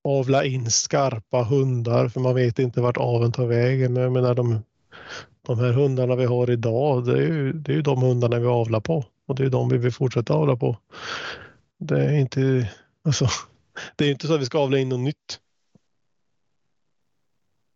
avla 0.04 0.46
in 0.46 0.72
skarpa 0.72 1.44
hundar 1.44 2.08
för 2.08 2.20
man 2.20 2.36
vet 2.36 2.60
inte 2.60 2.82
vart 2.82 2.98
aveln 2.98 3.32
tar 3.32 3.46
vägen. 3.46 3.94
Men 3.94 4.04
jag 4.04 4.12
menar 4.12 4.36
de, 4.36 4.60
de 5.48 5.60
här 5.60 5.72
hundarna 5.72 6.16
vi 6.16 6.26
har 6.26 6.50
idag, 6.50 7.06
det 7.06 7.12
är 7.12 7.28
ju, 7.28 7.54
det 7.54 7.72
är 7.72 7.76
ju 7.76 7.82
de 7.82 8.02
hundarna 8.02 8.40
vi 8.40 8.48
avlar 8.48 8.80
på 8.80 9.06
och 9.28 9.36
det 9.36 9.46
är 9.46 9.50
de 9.50 9.70
vi 9.70 9.78
vill 9.78 9.94
fortsätta 9.94 10.34
avla 10.34 10.56
på. 10.56 10.78
Det 11.80 12.06
är 12.06 12.14
inte, 12.14 12.70
alltså, 13.04 13.28
det 13.96 14.06
är 14.06 14.12
inte 14.12 14.28
så 14.28 14.34
att 14.34 14.42
vi 14.42 14.46
ska 14.46 14.60
avla 14.60 14.78
in 14.78 14.90
något 14.90 15.00
nytt. 15.00 15.40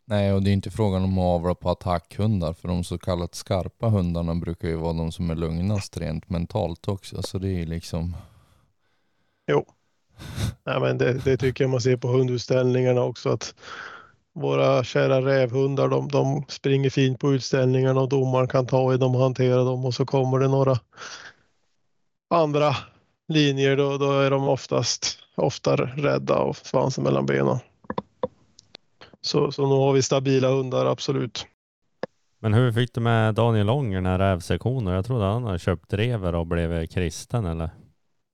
Nej, 0.05 0.33
och 0.33 0.43
det 0.43 0.49
är 0.49 0.53
inte 0.53 0.71
frågan 0.71 1.03
om 1.03 1.17
att 1.17 1.23
avla 1.23 1.55
på 1.55 1.69
attackhundar 1.69 2.53
för 2.53 2.67
de 2.67 2.83
så 2.83 2.97
kallat 2.97 3.35
skarpa 3.35 3.89
hundarna 3.89 4.35
brukar 4.35 4.67
ju 4.67 4.75
vara 4.75 4.93
de 4.93 5.11
som 5.11 5.29
är 5.29 5.35
lugnast 5.35 5.97
rent 5.97 6.29
mentalt 6.29 6.87
också. 6.87 7.23
Så 7.23 7.37
det 7.37 7.61
är 7.61 7.65
liksom, 7.65 8.15
Jo. 9.47 9.65
Nej, 10.63 10.79
men 10.79 10.97
det, 10.97 11.13
det 11.13 11.37
tycker 11.37 11.63
jag 11.63 11.71
man 11.71 11.81
ser 11.81 11.97
på 11.97 12.07
hundutställningarna 12.07 13.01
också 13.03 13.29
att 13.29 13.55
våra 14.33 14.83
kära 14.83 15.21
rävhundar 15.21 15.87
de, 15.87 16.07
de 16.07 16.45
springer 16.47 16.89
fint 16.89 17.19
på 17.19 17.33
utställningarna 17.33 18.01
och 18.01 18.09
domaren 18.09 18.47
kan 18.47 18.65
ta 18.65 18.93
i 18.93 18.97
dem 18.97 19.15
och 19.15 19.21
hantera 19.21 19.63
dem 19.63 19.85
och 19.85 19.93
så 19.93 20.05
kommer 20.05 20.39
det 20.39 20.47
några 20.47 20.79
andra 22.29 22.75
linjer 23.27 23.77
då, 23.77 23.97
då 23.97 24.11
är 24.11 24.31
de 24.31 24.49
oftast 24.49 25.17
ofta 25.35 25.75
rädda 25.75 26.37
och 26.39 26.57
svansen 26.57 27.03
mellan 27.03 27.25
benen. 27.25 27.59
Så, 29.25 29.51
så 29.51 29.67
nu 29.67 29.75
har 29.75 29.93
vi 29.93 30.01
stabila 30.01 30.49
hundar, 30.49 30.85
absolut. 30.85 31.45
Men 32.39 32.53
hur 32.53 32.71
fick 32.71 32.93
du 32.93 33.01
med 33.01 33.35
Daniel 33.35 33.69
Ånger 33.69 33.95
den 33.95 34.05
här 34.05 34.19
rävsektionen? 34.19 34.93
Jag 34.93 35.05
trodde 35.05 35.25
han 35.25 35.43
hade 35.43 35.59
köpt 35.59 35.93
rever 35.93 36.35
och 36.35 36.47
blev 36.47 36.87
kristen 36.87 37.45
eller? 37.45 37.69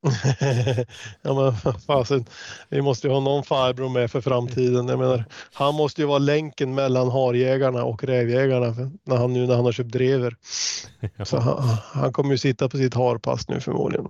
ja 1.21 1.33
men 1.33 1.75
fasen, 1.79 2.25
vi 2.69 2.81
måste 2.81 3.07
ju 3.07 3.13
ha 3.13 3.19
någon 3.19 3.43
farbror 3.43 3.89
med 3.89 4.11
för 4.11 4.21
framtiden. 4.21 4.87
Jag 4.87 4.99
menar, 4.99 5.25
han 5.53 5.75
måste 5.75 6.01
ju 6.01 6.07
vara 6.07 6.17
länken 6.17 6.75
mellan 6.75 7.09
harjägarna 7.09 7.83
och 7.83 8.03
rävjägarna 8.03 8.91
när 9.03 9.17
han, 9.17 9.33
nu 9.33 9.47
när 9.47 9.55
han 9.55 9.65
har 9.65 9.71
köpt 9.71 9.91
drever. 9.91 10.35
Så 11.23 11.39
han, 11.39 11.77
han 11.93 12.13
kommer 12.13 12.31
ju 12.31 12.37
sitta 12.37 12.69
på 12.69 12.77
sitt 12.77 12.93
harpass 12.93 13.49
nu 13.49 13.59
förmodligen. 13.59 14.07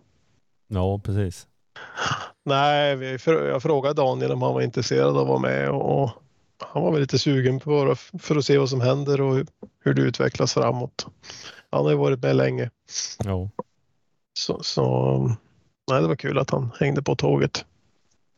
Ja, 0.68 1.00
precis. 1.00 1.48
Nej, 2.46 2.96
vi, 2.96 3.18
jag 3.26 3.63
frågade 3.63 4.02
Daniel 4.02 4.32
om 4.32 4.42
han 4.42 4.54
var 4.54 4.62
intresserad 4.62 5.08
av 5.08 5.18
att 5.18 5.28
vara 5.28 5.39
med 5.39 5.70
och 5.70 6.12
han 6.60 6.84
var 6.84 6.91
väl 6.91 7.02
lite 7.02 7.19
sugen 7.19 7.60
på 7.60 7.86
det 7.86 7.95
för 8.19 8.36
att 8.36 8.45
se 8.45 8.58
vad 8.58 8.69
som 8.69 8.82
händer 8.82 9.22
och 9.22 9.45
hur, 9.84 9.93
det 9.93 10.02
utvecklas 10.02 10.54
framåt. 10.54 11.08
Han 11.72 11.84
har 11.84 11.91
ju 11.91 11.98
varit 11.98 12.22
med 12.22 12.36
länge. 12.36 12.69
Jo. 13.26 13.50
Så, 14.34 14.63
så 14.63 15.17
nej, 15.91 16.02
det 16.02 16.08
var 16.08 16.15
kul 16.15 16.38
att 16.38 16.50
han 16.50 16.72
hängde 16.80 17.04
på 17.04 17.15
tåget. 17.15 17.65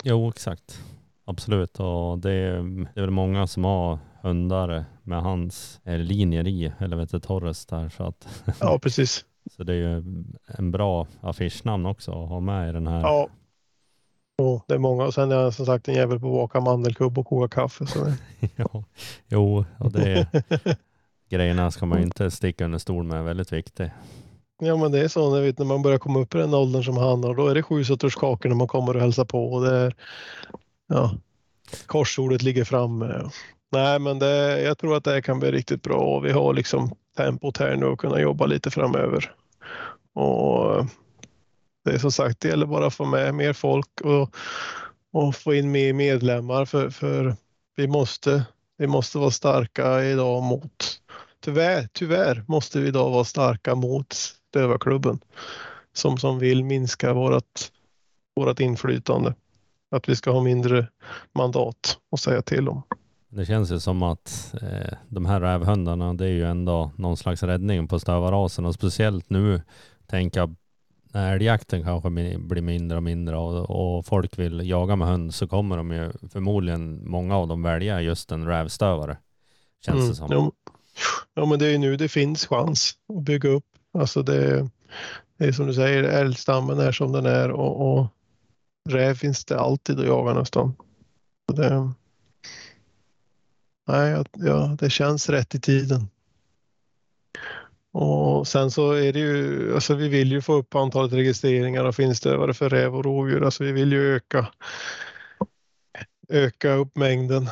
Jo, 0.03 0.29
exakt. 0.29 0.79
Absolut. 1.25 1.79
Och 1.79 2.19
det 2.19 2.31
är, 2.31 2.53
det 2.93 2.99
är 2.99 3.01
väl 3.01 3.12
många 3.12 3.47
som 3.47 3.63
har 3.63 3.99
hundar 4.21 4.86
med 5.03 5.21
hans 5.21 5.81
eh, 5.84 5.97
linjer 5.97 6.47
i, 6.47 6.71
du, 6.79 7.19
Torres 7.19 7.65
där. 7.65 7.89
Så, 7.89 8.03
att, 8.03 8.43
Ja, 8.60 8.79
precis. 8.79 9.25
så 9.55 9.63
det 9.63 9.73
är 9.73 9.77
ju 9.77 10.23
en 10.45 10.71
bra 10.71 11.07
affischnamn 11.21 11.86
också 11.86 12.12
att 12.12 12.29
ha 12.29 12.39
med 12.39 12.69
i 12.69 12.71
den 12.71 12.88
här. 12.88 13.01
Ja. 13.01 13.29
Och 14.41 14.63
det 14.67 14.73
är 14.73 14.77
många. 14.77 15.04
Och 15.04 15.13
sen 15.13 15.32
är 15.32 15.36
jag 15.36 15.54
som 15.54 15.65
sagt 15.65 15.88
en 15.88 15.95
jävel 15.95 16.19
på 16.19 16.27
att 16.27 16.34
baka 16.34 16.60
mandelkubb 16.60 17.19
och 17.19 17.27
koka 17.27 17.62
kaffe. 17.62 17.86
Så. 17.86 17.99
Ja. 18.56 18.84
Jo, 19.27 19.65
och 19.80 19.91
det 19.91 20.12
är, 20.12 20.27
grejerna 21.30 21.71
ska 21.71 21.86
man 21.86 21.97
ju 21.97 22.04
inte 22.04 22.32
sticka 22.32 22.65
under 22.65 22.80
stol 22.80 23.04
med, 23.04 23.23
väldigt 23.23 23.54
viktigt. 23.54 23.91
ja, 24.62 24.77
men 24.77 24.91
det 24.91 24.99
är 24.99 25.08
så 25.08 25.36
när, 25.36 25.41
vet, 25.41 25.60
när 25.60 25.65
man 25.65 25.82
börjar 25.82 25.97
komma 25.97 26.19
upp 26.19 26.36
i 26.36 26.38
den 26.38 26.54
åldern 26.54 26.84
som 26.84 26.97
han 26.97 27.23
har. 27.23 27.36
Då 27.36 27.47
är 27.47 27.56
det 27.56 27.63
sju 27.63 27.84
sorters 27.84 28.15
kakor 28.15 28.49
när 28.49 28.56
man 28.56 28.67
kommer 28.67 28.95
och 28.95 29.01
hälsar 29.01 29.25
på. 29.25 29.54
Och 29.54 29.63
det 29.63 29.75
är, 29.75 29.95
ja, 30.88 31.15
korsordet 31.86 32.41
ligger 32.41 32.63
framme. 32.63 33.30
Nej, 33.71 33.99
men 33.99 34.19
det, 34.19 34.62
jag 34.62 34.77
tror 34.77 34.97
att 34.97 35.04
det 35.04 35.21
kan 35.21 35.39
bli 35.39 35.51
riktigt 35.51 35.84
bra 35.84 35.97
och 36.15 36.25
vi 36.25 36.32
har 36.32 36.54
liksom 36.54 36.91
tempot 37.17 37.58
här 37.58 37.75
nu 37.75 37.86
och 37.86 37.99
kunna 37.99 38.19
jobba 38.19 38.45
lite 38.45 38.71
framöver. 38.71 39.32
Och 40.13 40.86
det 41.83 41.91
är 41.91 41.97
som 41.97 42.11
sagt, 42.11 42.39
det 42.39 42.47
gäller 42.47 42.65
bara 42.65 42.87
att 42.87 42.93
få 42.93 43.05
med 43.05 43.35
mer 43.35 43.53
folk 43.53 44.01
och, 44.03 44.35
och 45.13 45.35
få 45.35 45.53
in 45.53 45.71
mer 45.71 45.93
medlemmar 45.93 46.65
för, 46.65 46.89
för 46.89 47.35
vi 47.75 47.87
måste, 47.87 48.45
vi 48.77 48.87
måste 48.87 49.17
vara 49.17 49.31
starka 49.31 50.03
idag 50.03 50.43
mot, 50.43 51.01
tyvärr, 51.43 51.87
tyvärr 51.93 52.43
måste 52.47 52.79
vi 52.79 52.87
idag 52.87 53.09
vara 53.09 53.23
starka 53.23 53.75
mot 53.75 54.13
Stövarklubben 54.13 55.19
som, 55.93 56.17
som 56.17 56.39
vill 56.39 56.63
minska 56.63 57.13
vårat, 57.13 57.71
vårat 58.35 58.59
inflytande. 58.59 59.33
Att 59.95 60.09
vi 60.09 60.15
ska 60.15 60.31
ha 60.31 60.43
mindre 60.43 60.87
mandat 61.33 61.97
att 62.11 62.19
säga 62.19 62.41
till 62.41 62.69
om. 62.69 62.83
Det 63.29 63.45
känns 63.45 63.71
ju 63.71 63.79
som 63.79 64.03
att 64.03 64.55
eh, 64.61 64.97
de 65.07 65.25
här 65.25 65.41
rävhundarna, 65.41 66.13
det 66.13 66.25
är 66.25 66.29
ju 66.29 66.45
ändå 66.45 66.91
någon 66.97 67.17
slags 67.17 67.43
räddning 67.43 67.87
på 67.87 67.99
stövarasen 67.99 68.65
och 68.65 68.73
speciellt 68.73 69.29
nu 69.29 69.61
tänka 70.07 70.55
när 71.13 71.34
älgjakten 71.34 71.84
kanske 71.84 72.10
blir 72.39 72.62
mindre 72.62 72.97
och 72.97 73.04
mindre 73.04 73.38
och, 73.38 73.97
och 73.97 74.06
folk 74.06 74.39
vill 74.39 74.69
jaga 74.69 74.95
med 74.95 75.08
hund 75.08 75.34
så 75.34 75.47
kommer 75.47 75.78
de 75.78 75.91
ju 75.91 76.12
förmodligen, 76.32 77.10
många 77.10 77.38
av 77.38 77.47
dem 77.47 77.63
välja 77.63 78.02
just 78.02 78.32
en 78.32 78.47
rävstövare. 78.47 79.17
Känns 79.86 80.10
det 80.10 80.15
som. 80.15 80.32
Mm. 80.32 80.43
Jo, 80.43 80.52
ja, 81.34 81.45
men 81.45 81.60
det 81.60 81.65
är 81.65 81.69
ju 81.71 81.78
nu 81.78 81.97
det 81.97 82.10
finns 82.10 82.47
chans 82.47 82.93
att 83.13 83.24
bygga 83.24 83.50
upp. 83.50 83.65
Alltså 83.93 84.24
det, 84.24 84.69
det 85.38 85.45
är 85.45 85.52
som 85.52 85.67
du 85.67 85.74
säger, 85.74 86.04
älgstammen 86.04 86.80
är 86.80 86.91
som 86.91 87.12
den 87.12 87.26
är 87.26 87.52
och, 87.52 88.00
och 88.00 88.08
räv 88.89 89.15
finns 89.15 89.45
det 89.45 89.60
alltid 89.60 90.00
att 90.00 90.06
jaga 90.06 90.34
nästan. 90.34 90.74
Så 91.50 91.56
Det, 91.56 91.91
nej, 93.88 94.12
ja, 94.12 94.26
ja, 94.34 94.76
det 94.80 94.89
känns 94.89 95.30
rätt 95.30 95.56
i 95.56 95.60
tiden. 95.60 96.08
Och 97.93 98.47
sen 98.47 98.71
så 98.71 98.91
är 98.91 99.13
det 99.13 99.19
ju, 99.19 99.73
alltså 99.73 99.95
vi 99.95 100.10
vill 100.10 100.32
ju 100.32 100.41
få 100.41 100.54
upp 100.54 100.75
antalet 100.75 101.13
registreringar 101.13 101.84
och 101.84 101.95
finstövare 101.95 102.54
för 102.54 102.69
räv 102.69 102.95
och 102.95 103.06
rovdjur. 103.06 103.43
Alltså 103.43 103.63
vi 103.63 103.71
vill 103.71 103.91
ju 103.91 104.15
öka, 104.15 104.47
öka 106.30 106.73
upp 106.73 106.95
mängden. 106.95 107.49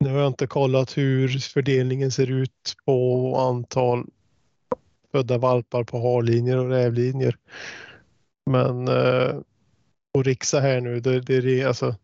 Nu 0.00 0.10
har 0.10 0.18
jag 0.18 0.26
inte 0.26 0.46
kollat 0.46 0.96
hur 0.96 1.38
fördelningen 1.38 2.10
ser 2.10 2.30
ut 2.30 2.76
på 2.84 3.36
antal 3.36 4.06
födda 5.12 5.38
valpar 5.38 5.84
på 5.84 5.98
harlinjer 5.98 6.56
och 6.56 6.68
rävlinjer. 6.68 7.36
Men 8.50 8.88
eh, 8.88 9.40
på 10.14 10.22
Rixa 10.22 10.60
här 10.60 10.80
nu, 10.80 11.00
det, 11.00 11.20
det, 11.20 11.60
är 11.60 11.66
alltså, 11.66 11.94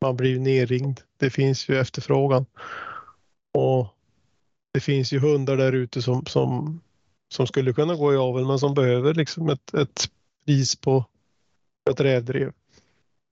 man 0.00 0.16
blir 0.16 0.30
ju 0.30 0.38
nerringd. 0.38 1.00
Det 1.16 1.30
finns 1.30 1.68
ju 1.68 1.78
efterfrågan. 1.78 2.46
Och 3.54 3.86
det 4.74 4.80
finns 4.80 5.12
ju 5.12 5.18
hundar 5.18 5.56
där 5.56 5.72
ute 5.72 6.02
som, 6.02 6.26
som, 6.26 6.80
som 7.28 7.46
skulle 7.46 7.72
kunna 7.72 7.94
gå 7.94 8.14
i 8.14 8.16
avel 8.16 8.44
men 8.46 8.58
som 8.58 8.74
behöver 8.74 9.14
liksom 9.14 9.48
ett, 9.48 9.74
ett 9.74 10.10
pris 10.46 10.76
på 10.76 11.04
ett 11.90 12.00
rävdrev. 12.00 12.52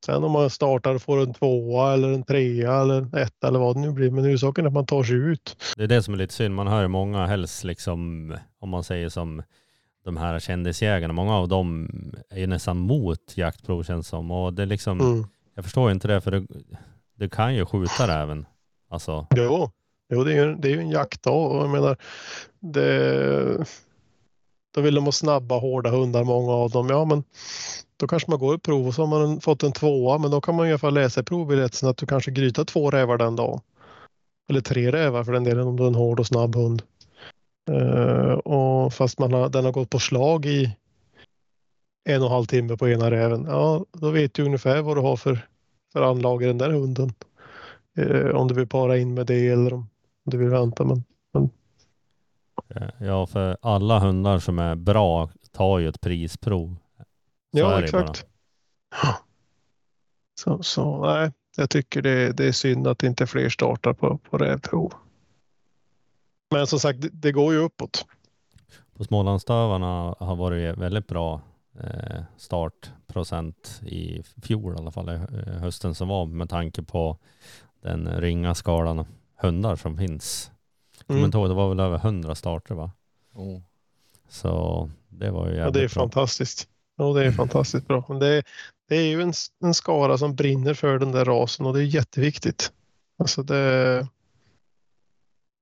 Sen 0.06 0.24
om 0.24 0.32
man 0.32 0.50
startar 0.50 0.94
och 0.94 1.02
får 1.02 1.22
en 1.22 1.34
tvåa 1.34 1.92
eller 1.94 2.12
en 2.12 2.22
trea 2.22 2.80
eller 2.80 2.94
en 2.98 3.14
etta 3.14 3.48
eller 3.48 3.58
vad 3.58 3.76
det 3.76 3.80
nu 3.80 3.90
blir. 3.90 4.10
Men 4.10 4.24
huvudsaken 4.24 4.64
är 4.64 4.68
att 4.68 4.74
man 4.74 4.86
tar 4.86 5.02
sig 5.02 5.16
ut. 5.16 5.56
Det 5.76 5.82
är 5.82 5.86
det 5.88 6.02
som 6.02 6.14
är 6.14 6.18
lite 6.18 6.34
synd. 6.34 6.54
Man 6.54 6.66
hör 6.66 6.82
ju 6.82 6.88
många 6.88 7.26
helst 7.26 7.64
liksom, 7.64 8.32
om 8.58 8.68
man 8.68 8.84
säger 8.84 9.08
som 9.08 9.42
de 10.04 10.16
här 10.16 10.40
kändisjägarna, 10.40 11.12
många 11.14 11.34
av 11.36 11.48
dem 11.48 11.88
är 12.30 12.38
ju 12.40 12.46
nästan 12.46 12.76
mot 12.78 13.36
jaktprov 13.36 13.82
känns 13.82 14.08
som. 14.08 14.30
Och 14.30 14.54
det 14.54 14.62
är 14.62 14.66
liksom, 14.66 15.00
Mm. 15.00 15.26
jag 15.54 15.64
förstår 15.64 15.90
inte 15.90 16.08
det 16.08 16.20
för 16.20 16.30
det, 16.30 16.46
det 17.18 17.28
kan 17.28 17.54
ju 17.54 17.66
skjuta 17.66 18.08
räven. 18.08 18.46
Alltså, 18.90 19.26
Jo, 19.36 19.70
jo 20.14 20.24
det, 20.24 20.32
är 20.32 20.46
ju, 20.46 20.54
det 20.54 20.68
är 20.68 20.72
ju 20.72 20.80
en 20.80 20.90
jaktdag 20.90 21.46
och 21.46 21.62
jag 21.62 21.70
menar 21.70 21.96
det, 22.60 23.66
då 24.74 24.80
vill 24.80 24.94
de 24.94 25.04
ha 25.04 25.12
snabba 25.12 25.58
hårda 25.58 25.90
hundar 25.90 26.24
många 26.24 26.52
av 26.52 26.70
dem. 26.70 26.88
Ja 26.90 27.04
men 27.04 27.24
då 27.96 28.06
kanske 28.06 28.30
man 28.30 28.38
går 28.38 28.54
i 28.54 28.58
prov 28.58 28.86
och 28.86 28.94
så 28.94 29.06
har 29.06 29.20
man 29.20 29.40
fått 29.40 29.62
en 29.62 29.72
tvåa 29.72 30.18
men 30.18 30.30
då 30.30 30.40
kan 30.40 30.54
man 30.54 30.66
i 30.66 30.70
alla 30.70 30.78
fall 30.78 30.94
läsa 30.94 31.20
i 31.20 31.24
provbiljetten 31.24 31.88
att 31.88 31.96
du 31.96 32.06
kanske 32.06 32.30
grytar 32.30 32.64
två 32.64 32.90
rävar 32.90 33.18
den 33.18 33.36
dagen. 33.36 33.60
Eller 34.50 34.60
tre 34.60 34.92
rävar 34.92 35.24
för 35.24 35.32
den 35.32 35.44
delen 35.44 35.66
om 35.66 35.76
du 35.76 35.82
är 35.82 35.88
en 35.88 35.94
hård 35.94 36.20
och 36.20 36.26
snabb 36.26 36.56
hund. 36.56 36.82
Uh, 37.70 38.32
och 38.32 38.94
fast 38.94 39.18
man 39.18 39.32
har, 39.32 39.48
den 39.48 39.64
har 39.64 39.72
gått 39.72 39.90
på 39.90 39.98
slag 39.98 40.46
i 40.46 40.76
en 42.04 42.22
och 42.22 42.26
en 42.26 42.32
halv 42.32 42.44
timme 42.44 42.76
på 42.76 42.88
ena 42.88 43.10
räven, 43.10 43.44
ja 43.44 43.84
då 43.92 44.10
vet 44.10 44.34
du 44.34 44.44
ungefär 44.44 44.82
vad 44.82 44.96
du 44.96 45.00
har 45.00 45.16
för, 45.16 45.46
för 45.92 46.02
anlag 46.02 46.42
i 46.42 46.46
den 46.46 46.58
där 46.58 46.70
hunden. 46.70 47.12
Eh, 47.98 48.28
om 48.28 48.48
du 48.48 48.54
vill 48.54 48.66
para 48.66 48.96
in 48.96 49.14
med 49.14 49.26
det 49.26 49.48
eller 49.48 49.72
om 49.72 49.88
du 50.24 50.36
vill 50.36 50.48
vänta. 50.48 50.84
Men, 50.84 51.04
Eh, 52.68 52.88
Ja, 53.00 53.26
för 53.26 53.56
alla 53.60 53.98
hundar 53.98 54.38
som 54.38 54.58
är 54.58 54.74
bra 54.74 55.30
tar 55.52 55.78
ju 55.78 55.88
ett 55.88 56.00
prisprov. 56.00 56.76
Så 57.52 57.58
ja, 57.58 57.64
bara. 57.64 57.84
exakt. 57.84 58.26
Så, 60.40 60.62
så 60.62 61.06
nej, 61.06 61.32
jag 61.56 61.70
tycker 61.70 62.02
det, 62.02 62.32
det 62.32 62.46
är 62.46 62.52
synd 62.52 62.86
att 62.86 63.02
inte 63.02 63.26
fler 63.26 63.48
startar 63.48 63.92
på, 63.92 64.18
på 64.18 64.38
rävprov. 64.38 64.92
Men 66.50 66.66
som 66.66 66.80
sagt, 66.80 67.00
det, 67.02 67.08
det 67.12 67.32
går 67.32 67.52
ju 67.52 67.58
uppåt. 67.58 68.06
På 68.96 69.04
Smålandstövarna 69.04 70.14
har 70.18 70.36
varit 70.36 70.78
väldigt 70.78 71.06
bra 71.06 71.40
eh, 71.80 72.22
startprocent 72.36 73.80
i 73.82 74.22
fjol 74.42 74.74
i 74.74 74.76
alla 74.78 74.90
fall, 74.90 75.08
eh, 75.08 75.20
hösten 75.60 75.94
som 75.94 76.08
var 76.08 76.26
med 76.26 76.50
tanke 76.50 76.82
på 76.82 77.18
den 77.82 78.20
ringa 78.20 78.54
skalan 78.54 79.06
hundar 79.44 79.76
som 79.76 79.98
finns. 79.98 80.50
Mm. 81.08 81.18
Mm. 81.18 81.30
Men 81.30 81.48
det 81.48 81.54
var 81.54 81.68
väl 81.68 81.80
över 81.80 81.96
100 81.96 82.34
starter 82.34 82.74
va? 82.74 82.90
Oh. 83.34 83.60
Så 84.28 84.90
det 85.08 85.30
var 85.30 85.46
ju 85.48 85.52
Ja, 85.52 85.56
jävligt 85.58 85.74
det 85.74 85.80
är 85.80 85.94
bra. 85.94 86.02
fantastiskt. 86.02 86.68
Ja, 86.96 87.12
det 87.12 87.26
är 87.26 87.32
fantastiskt 87.42 87.86
bra. 87.88 88.04
Men 88.08 88.18
det, 88.18 88.42
det 88.88 88.96
är 88.96 89.02
ju 89.06 89.22
en, 89.22 89.32
en 89.64 89.74
skara 89.74 90.18
som 90.18 90.34
brinner 90.34 90.74
för 90.74 90.98
den 90.98 91.12
där 91.12 91.24
rasen 91.24 91.66
och 91.66 91.74
det 91.74 91.80
är 91.80 91.84
jätteviktigt. 91.84 92.72
Alltså 93.18 93.42
det, 93.42 94.06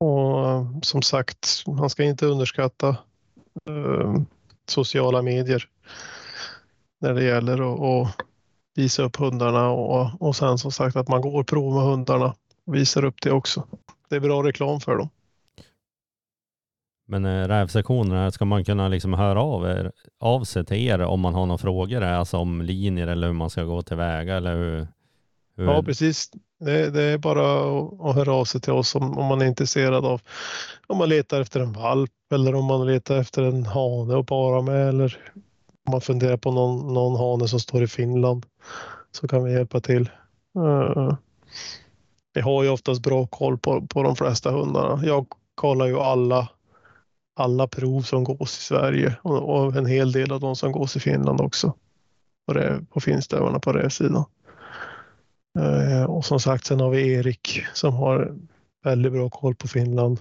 och 0.01 0.67
som 0.83 1.03
sagt, 1.03 1.65
man 1.67 1.91
ska 1.91 2.05
inte 2.05 2.27
underskatta 2.27 2.89
eh, 3.69 4.15
sociala 4.69 5.23
medier 5.23 5.69
när 7.01 7.15
det 7.15 7.25
gäller 7.25 8.03
att, 8.03 8.09
visa 8.75 9.03
upp 9.03 9.17
hundarna 9.17 9.71
och, 9.71 10.23
och 10.23 10.37
sen 10.37 10.59
som 10.59 10.73
sagt 10.73 10.97
att 10.97 11.09
man 11.09 11.21
går 11.21 11.45
prov 11.45 11.75
med 11.75 11.83
hundarna 11.83 12.35
visar 12.67 13.05
upp 13.05 13.23
det 13.23 13.33
också. 13.33 13.67
Det 14.09 14.17
är 14.17 14.21
bra 14.21 14.43
reklam 14.43 14.81
för 14.81 14.97
dem. 14.97 15.09
Men 17.07 17.25
eh, 17.25 17.49
rävsektionerna, 17.49 18.31
ska 18.31 18.45
man 18.45 18.65
kunna 18.65 18.89
liksom 18.89 19.13
höra 19.15 19.43
av, 19.43 19.67
er, 19.67 19.93
av 20.21 20.45
sig 20.45 20.65
till 20.65 20.77
er 20.77 21.01
om 21.01 21.21
man 21.21 21.35
har 21.35 21.47
några 21.47 21.59
frågor, 21.59 22.03
alltså 22.03 22.37
om 22.37 22.63
linjer 22.63 23.07
eller 23.07 23.27
hur 23.27 23.35
man 23.35 23.51
ska 23.51 23.65
gå 23.65 23.83
tillväga 23.83 24.37
eller 24.37 24.57
hur? 24.57 24.89
hur 25.57 25.65
Ja, 25.65 25.83
precis. 25.83 26.31
Det, 26.61 26.91
det 26.91 27.03
är 27.03 27.19
bara 27.19 27.43
att 28.11 28.15
höra 28.15 28.33
av 28.33 28.45
sig 28.45 28.61
till 28.61 28.73
oss 28.73 28.95
om, 28.95 29.19
om 29.19 29.27
man 29.27 29.43
är 29.43 29.47
intresserad 29.47 30.05
av 30.05 30.21
om 30.87 30.99
man 30.99 31.09
letar 31.09 31.41
efter 31.41 31.61
en 31.61 31.73
valp 31.73 32.11
eller 32.35 32.55
om 32.55 32.65
man 32.65 32.87
letar 32.87 33.17
efter 33.19 33.43
en 33.43 33.67
hane 33.67 34.19
att 34.19 34.27
para 34.27 34.63
med 34.63 34.89
eller 34.89 35.19
om 35.87 35.93
man 35.93 36.01
funderar 36.01 36.37
på 36.37 36.53
någon, 36.53 36.95
någon 36.95 37.21
hane 37.21 37.49
som 37.49 37.61
står 37.61 37.83
i 37.83 37.89
Finland 37.89 38.47
så 39.11 39.29
kan 39.29 39.45
vi 39.45 39.53
hjälpa 39.53 39.81
till. 39.81 40.11
Uh, 40.59 41.15
vi 42.33 42.41
har 42.41 42.63
ju 42.63 42.69
oftast 42.69 43.03
bra 43.03 43.27
koll 43.27 43.59
på, 43.59 43.87
på 43.87 44.03
de 44.03 44.17
flesta 44.17 44.51
hundarna. 44.51 45.07
Jag 45.07 45.27
kollar 45.55 45.87
ju 45.87 45.99
alla, 45.99 46.49
alla 47.35 47.69
prov 47.69 48.03
som 48.03 48.25
gås 48.25 48.59
i 48.59 48.63
Sverige 48.63 49.17
och, 49.23 49.57
och 49.57 49.77
en 49.77 49.87
hel 49.87 50.13
del 50.13 50.33
av 50.33 50.41
de 50.41 50.57
som 50.57 50.73
gås 50.73 50.97
i 50.97 51.01
Finland 51.01 51.41
också. 51.41 51.75
På, 52.47 52.53
det, 52.53 52.85
på 52.91 53.01
finstövarna 53.01 53.61
på 53.61 53.73
rävsidan. 53.73 54.25
Eh, 55.59 56.05
och 56.05 56.25
som 56.25 56.41
sagt, 56.41 56.65
sen 56.65 56.81
har 56.81 56.91
vi 56.91 57.13
Erik 57.13 57.65
som 57.75 57.95
har 57.95 58.35
väldigt 58.85 59.13
bra 59.13 59.31
koll 59.31 59.55
på 59.55 59.69
Finland. 59.69 60.21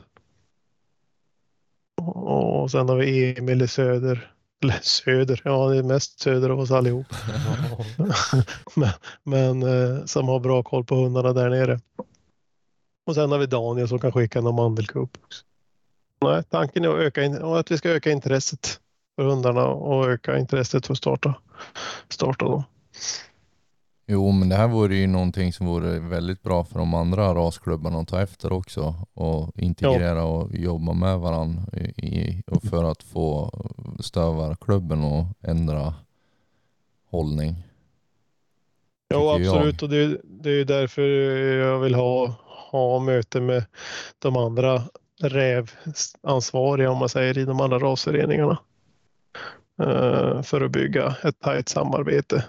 Och 2.15 2.71
sen 2.71 2.89
har 2.89 2.95
vi 2.95 3.39
Emil 3.39 3.61
i 3.61 3.67
söder. 3.67 4.31
Eller 4.61 4.79
söder, 4.81 5.41
ja 5.45 5.69
det 5.69 5.77
är 5.77 5.83
mest 5.83 6.19
söder 6.19 6.49
av 6.49 6.59
oss 6.59 6.71
allihop. 6.71 7.05
men 8.75 8.89
men 9.23 9.63
eh, 9.63 10.05
som 10.05 10.27
har 10.27 10.39
bra 10.39 10.63
koll 10.63 10.83
på 10.83 10.95
hundarna 10.95 11.33
där 11.33 11.49
nere. 11.49 11.79
Och 13.05 13.15
sen 13.15 13.31
har 13.31 13.37
vi 13.37 13.45
Daniel 13.45 13.87
som 13.87 13.99
kan 13.99 14.11
skicka 14.11 14.41
någon 14.41 14.55
mandelkupp 14.55 15.17
också. 15.23 15.45
Nej, 16.21 16.43
tanken 16.43 16.83
är 16.83 16.89
att, 16.89 16.99
öka 16.99 17.23
in, 17.23 17.43
att 17.43 17.71
vi 17.71 17.77
ska 17.77 17.89
öka 17.89 18.11
intresset 18.11 18.79
för 19.15 19.23
hundarna 19.23 19.65
och 19.67 20.09
öka 20.09 20.37
intresset 20.37 20.85
för 20.85 20.93
att 20.93 20.97
starta, 20.97 21.33
starta 22.09 22.45
dem. 22.45 22.63
Jo, 24.11 24.31
men 24.31 24.49
det 24.49 24.55
här 24.55 24.67
vore 24.67 24.95
ju 24.95 25.07
någonting 25.07 25.53
som 25.53 25.67
vore 25.67 25.99
väldigt 25.99 26.43
bra 26.43 26.63
för 26.63 26.79
de 26.79 26.93
andra 26.93 27.33
rasklubbarna 27.33 27.99
att 27.99 28.07
ta 28.07 28.21
efter 28.21 28.53
också 28.53 28.95
och 29.13 29.59
integrera 29.59 30.23
och 30.23 30.55
jobba 30.55 30.93
med 30.93 31.19
varandra 31.19 31.61
i, 31.97 32.43
och 32.47 32.63
för 32.63 32.83
att 32.83 33.03
få 33.03 33.51
stövarklubben 33.99 35.03
att 35.03 35.27
ändra 35.41 35.93
hållning. 37.09 37.55
Ja, 39.07 39.35
tycker 39.37 39.45
jag. 39.45 39.55
absolut. 39.55 39.83
Och 39.83 39.89
det, 39.89 40.17
det 40.23 40.49
är 40.49 40.53
ju 40.53 40.63
därför 40.63 41.01
jag 41.57 41.79
vill 41.79 41.95
ha, 41.95 42.35
ha 42.71 42.99
möte 42.99 43.41
med 43.41 43.65
de 44.19 44.37
andra 44.37 44.81
rävansvariga, 45.21 46.91
om 46.91 46.97
man 46.97 47.09
säger, 47.09 47.37
i 47.37 47.45
de 47.45 47.61
andra 47.61 47.79
rasföreningarna. 47.79 48.57
Eh, 49.81 50.41
för 50.41 50.61
att 50.61 50.71
bygga 50.71 51.15
ett 51.23 51.39
tajt 51.39 51.69
samarbete. 51.69 52.43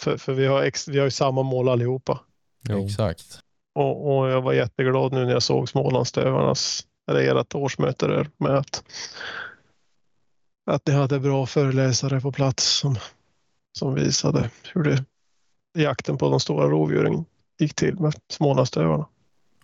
För, 0.00 0.16
för 0.16 0.32
vi, 0.32 0.46
har 0.46 0.62
ex, 0.62 0.88
vi 0.88 0.98
har 0.98 1.04
ju 1.04 1.10
samma 1.10 1.42
mål 1.42 1.68
allihopa. 1.68 2.20
Jo. 2.68 2.84
Exakt. 2.84 3.38
Och, 3.74 4.18
och 4.18 4.30
jag 4.30 4.42
var 4.42 4.52
jätteglad 4.52 5.12
nu 5.12 5.24
när 5.24 5.32
jag 5.32 5.42
såg 5.42 5.68
Smålandsstövarnas, 5.68 6.86
eller 7.10 7.40
ert 7.40 7.54
årsmöte 7.54 8.06
där, 8.06 8.28
med 8.36 8.50
att, 8.50 8.84
att 10.70 10.86
ni 10.86 10.92
hade 10.92 11.20
bra 11.20 11.46
föreläsare 11.46 12.20
på 12.20 12.32
plats 12.32 12.64
som, 12.64 12.96
som 13.78 13.94
visade 13.94 14.50
hur 14.72 14.82
det, 14.82 15.04
jakten 15.78 16.18
på 16.18 16.30
de 16.30 16.40
stora 16.40 16.68
rovdjuren 16.68 17.24
gick 17.58 17.74
till 17.74 18.00
med 18.00 18.14
Smålandsstövarna. 18.28 19.06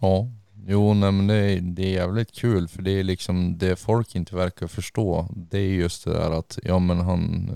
Ja, 0.00 0.28
jo 0.70 0.94
nej, 0.94 1.12
men 1.12 1.26
det 1.26 1.34
är, 1.34 1.60
det 1.60 1.82
är 1.82 1.92
jävligt 1.92 2.32
kul 2.32 2.68
för 2.68 2.82
det 2.82 2.90
är 2.90 3.02
liksom 3.02 3.58
det 3.58 3.76
folk 3.76 4.14
inte 4.14 4.36
verkar 4.36 4.66
förstå. 4.66 5.28
Det 5.30 5.58
är 5.58 5.72
just 5.72 6.04
det 6.04 6.12
där 6.12 6.30
att, 6.30 6.58
ja 6.62 6.78
men 6.78 7.00
han, 7.00 7.50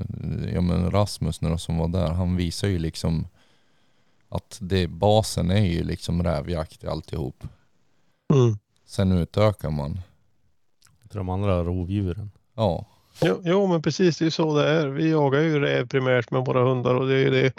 ja 0.54 0.60
men 0.60 0.90
Rasmus 0.90 1.40
nu 1.40 1.48
då, 1.48 1.58
som 1.58 1.78
var 1.78 1.88
där, 1.88 2.08
han 2.08 2.36
visar 2.36 2.68
ju 2.68 2.78
liksom 2.78 3.26
att 4.28 4.58
det, 4.60 4.86
basen 4.86 5.50
är 5.50 5.66
ju 5.66 5.84
liksom 5.84 6.22
rävjakt 6.22 6.84
i 6.84 6.86
alltihop. 6.86 7.44
Mm. 8.34 8.58
Sen 8.86 9.12
utökar 9.12 9.70
man. 9.70 10.00
Till 11.08 11.18
de 11.18 11.28
andra 11.28 11.64
rovdjuren. 11.64 12.30
Ja, 12.54 12.86
Jo, 13.20 13.40
jo, 13.44 13.66
men 13.66 13.82
precis 13.82 14.18
det 14.18 14.22
är 14.22 14.26
ju 14.26 14.30
så 14.30 14.58
det 14.58 14.68
är. 14.68 14.86
Vi 14.86 15.10
jagar 15.10 15.40
ju 15.40 15.60
räv 15.60 15.88
primärt 15.88 16.30
med 16.30 16.44
våra 16.44 16.64
hundar 16.68 16.94
och 16.94 17.08
det 17.08 17.14
är 17.14 17.18
ju 17.18 17.30
det 17.30 17.52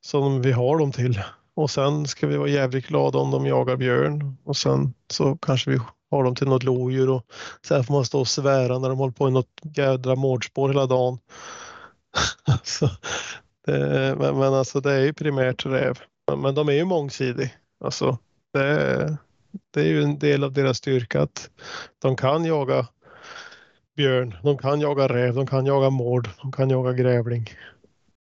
som 0.00 0.42
vi 0.42 0.52
har 0.52 0.78
dem 0.78 0.92
till. 0.92 1.20
Och 1.54 1.70
sen 1.70 2.06
ska 2.06 2.26
vi 2.26 2.36
vara 2.36 2.48
jävligt 2.48 2.86
glada 2.86 3.18
om 3.18 3.30
de 3.30 3.46
jagar 3.46 3.76
björn 3.76 4.36
och 4.44 4.56
sen 4.56 4.94
så 5.10 5.36
kanske 5.36 5.70
vi 5.70 5.78
har 6.10 6.24
dem 6.24 6.34
till 6.34 6.48
något 6.48 6.62
lodjur 6.62 7.10
och 7.10 7.26
sen 7.66 7.84
får 7.84 7.94
man 7.94 8.04
stå 8.04 8.20
och 8.20 8.28
svära 8.28 8.78
när 8.78 8.88
de 8.88 8.98
håller 8.98 9.12
på 9.12 9.28
i 9.28 9.30
något 9.30 9.60
jädra 9.76 10.14
mårdspår 10.16 10.68
hela 10.68 10.86
dagen. 10.86 11.18
så, 12.62 12.88
det, 13.66 14.16
men, 14.18 14.38
men 14.38 14.54
alltså 14.54 14.80
det 14.80 14.92
är 14.92 15.00
ju 15.00 15.12
primärt 15.12 15.66
räv. 15.66 15.98
Men, 16.28 16.40
men 16.40 16.54
de 16.54 16.68
är 16.68 16.72
ju 16.72 16.84
mångsidiga. 16.84 17.50
Alltså, 17.84 18.18
det, 18.52 19.16
det 19.70 19.80
är 19.80 19.86
ju 19.86 20.02
en 20.02 20.18
del 20.18 20.44
av 20.44 20.52
deras 20.52 20.76
styrka 20.76 21.22
att 21.22 21.50
de 21.98 22.16
kan 22.16 22.44
jaga 22.44 22.86
björn, 23.96 24.36
de 24.42 24.58
kan 24.58 24.80
jaga 24.80 25.08
räv, 25.08 25.34
de 25.34 25.46
kan 25.46 25.66
jaga 25.66 25.90
mård, 25.90 26.28
de 26.42 26.52
kan 26.52 26.70
jaga 26.70 26.92
grävling. 26.92 27.50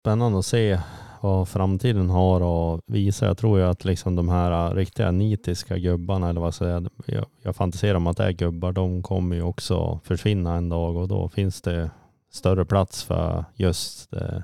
Spännande 0.04 0.38
att 0.38 0.46
se 0.46 0.80
vad 1.26 1.48
framtiden 1.48 2.10
har 2.10 2.40
att 2.74 2.80
visa. 2.86 3.26
Jag 3.26 3.38
tror 3.38 3.58
ju 3.58 3.64
att 3.64 3.84
liksom 3.84 4.16
de 4.16 4.28
här 4.28 4.70
äh, 4.70 4.74
riktiga 4.74 5.10
nitiska 5.10 5.78
gubbarna, 5.78 6.28
eller 6.28 6.40
vad 6.40 6.54
säger 6.54 6.72
jag, 6.72 6.90
jag, 7.06 7.26
jag 7.42 7.56
fantiserar 7.56 7.94
om 7.94 8.06
att 8.06 8.16
det 8.16 8.24
är 8.24 8.32
gubbar, 8.32 8.72
de 8.72 9.02
kommer 9.02 9.36
ju 9.36 9.42
också 9.42 10.00
försvinna 10.04 10.54
en 10.54 10.68
dag 10.68 10.96
och 10.96 11.08
då 11.08 11.28
finns 11.28 11.62
det 11.62 11.90
större 12.32 12.64
plats 12.64 13.04
för 13.04 13.44
just 13.54 14.12
eh, 14.12 14.40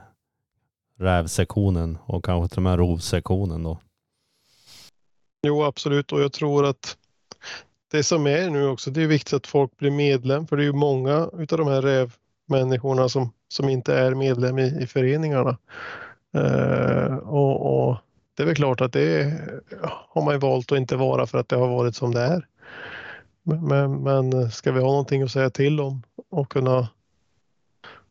rävsektionen 0.98 1.98
och 2.04 2.24
kanske 2.24 2.48
till 2.48 2.58
och 2.58 2.62
med 2.62 2.78
rovsektionen 2.78 3.62
då. 3.62 3.78
Jo, 5.46 5.62
absolut. 5.64 6.12
Och 6.12 6.20
jag 6.20 6.32
tror 6.32 6.66
att 6.66 6.96
det 7.90 8.02
som 8.04 8.26
är 8.26 8.50
nu 8.50 8.66
också, 8.66 8.90
det 8.90 9.02
är 9.02 9.06
viktigt 9.06 9.34
att 9.34 9.46
folk 9.46 9.76
blir 9.76 9.90
medlem. 9.90 10.46
För 10.46 10.56
det 10.56 10.62
är 10.62 10.66
ju 10.66 10.72
många 10.72 11.30
utav 11.38 11.58
de 11.58 11.68
här 11.68 11.82
rävmänniskorna 11.82 13.08
som, 13.08 13.32
som 13.48 13.68
inte 13.68 13.94
är 13.94 14.14
medlem 14.14 14.58
i, 14.58 14.82
i 14.82 14.86
föreningarna. 14.86 15.58
Eh, 16.32 17.14
och, 17.16 17.88
och 17.88 17.96
det 18.36 18.42
är 18.42 18.46
väl 18.46 18.56
klart 18.56 18.80
att 18.80 18.92
det 18.92 19.40
har 19.82 20.24
man 20.24 20.34
ju 20.34 20.40
valt 20.40 20.72
att 20.72 20.78
inte 20.78 20.96
vara 20.96 21.26
för 21.26 21.38
att 21.38 21.48
det 21.48 21.56
har 21.56 21.68
varit 21.68 21.96
som 21.96 22.14
det 22.14 22.20
är. 22.20 22.46
Men, 23.42 24.02
men, 24.02 24.50
ska 24.50 24.72
vi 24.72 24.80
ha 24.80 24.86
någonting 24.86 25.22
att 25.22 25.30
säga 25.30 25.50
till 25.50 25.80
om 25.80 26.02
och 26.30 26.50
kunna 26.50 26.88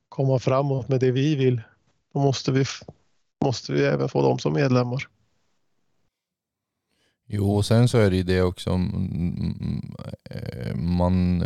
komma 0.10 0.40
framåt 0.40 0.88
med 0.88 1.00
det 1.00 1.12
vi 1.12 1.36
vill, 1.36 1.62
då 2.14 2.20
måste 2.20 2.52
vi, 2.52 2.66
måste 3.44 3.74
vi 3.74 3.86
även 3.86 4.10
få 4.10 4.22
dem 4.22 4.40
som 4.40 4.54
medlemmar. 4.54 5.08
Jo, 7.28 7.56
och 7.56 7.66
sen 7.66 7.88
så 7.88 7.98
är 7.98 8.10
det 8.10 8.16
ju 8.16 8.24
det 8.24 8.42
också, 8.42 8.70
mm, 8.70 8.90
mm, 8.96 9.58
mm, 9.60 9.96
eh, 10.24 10.76
man, 10.76 11.44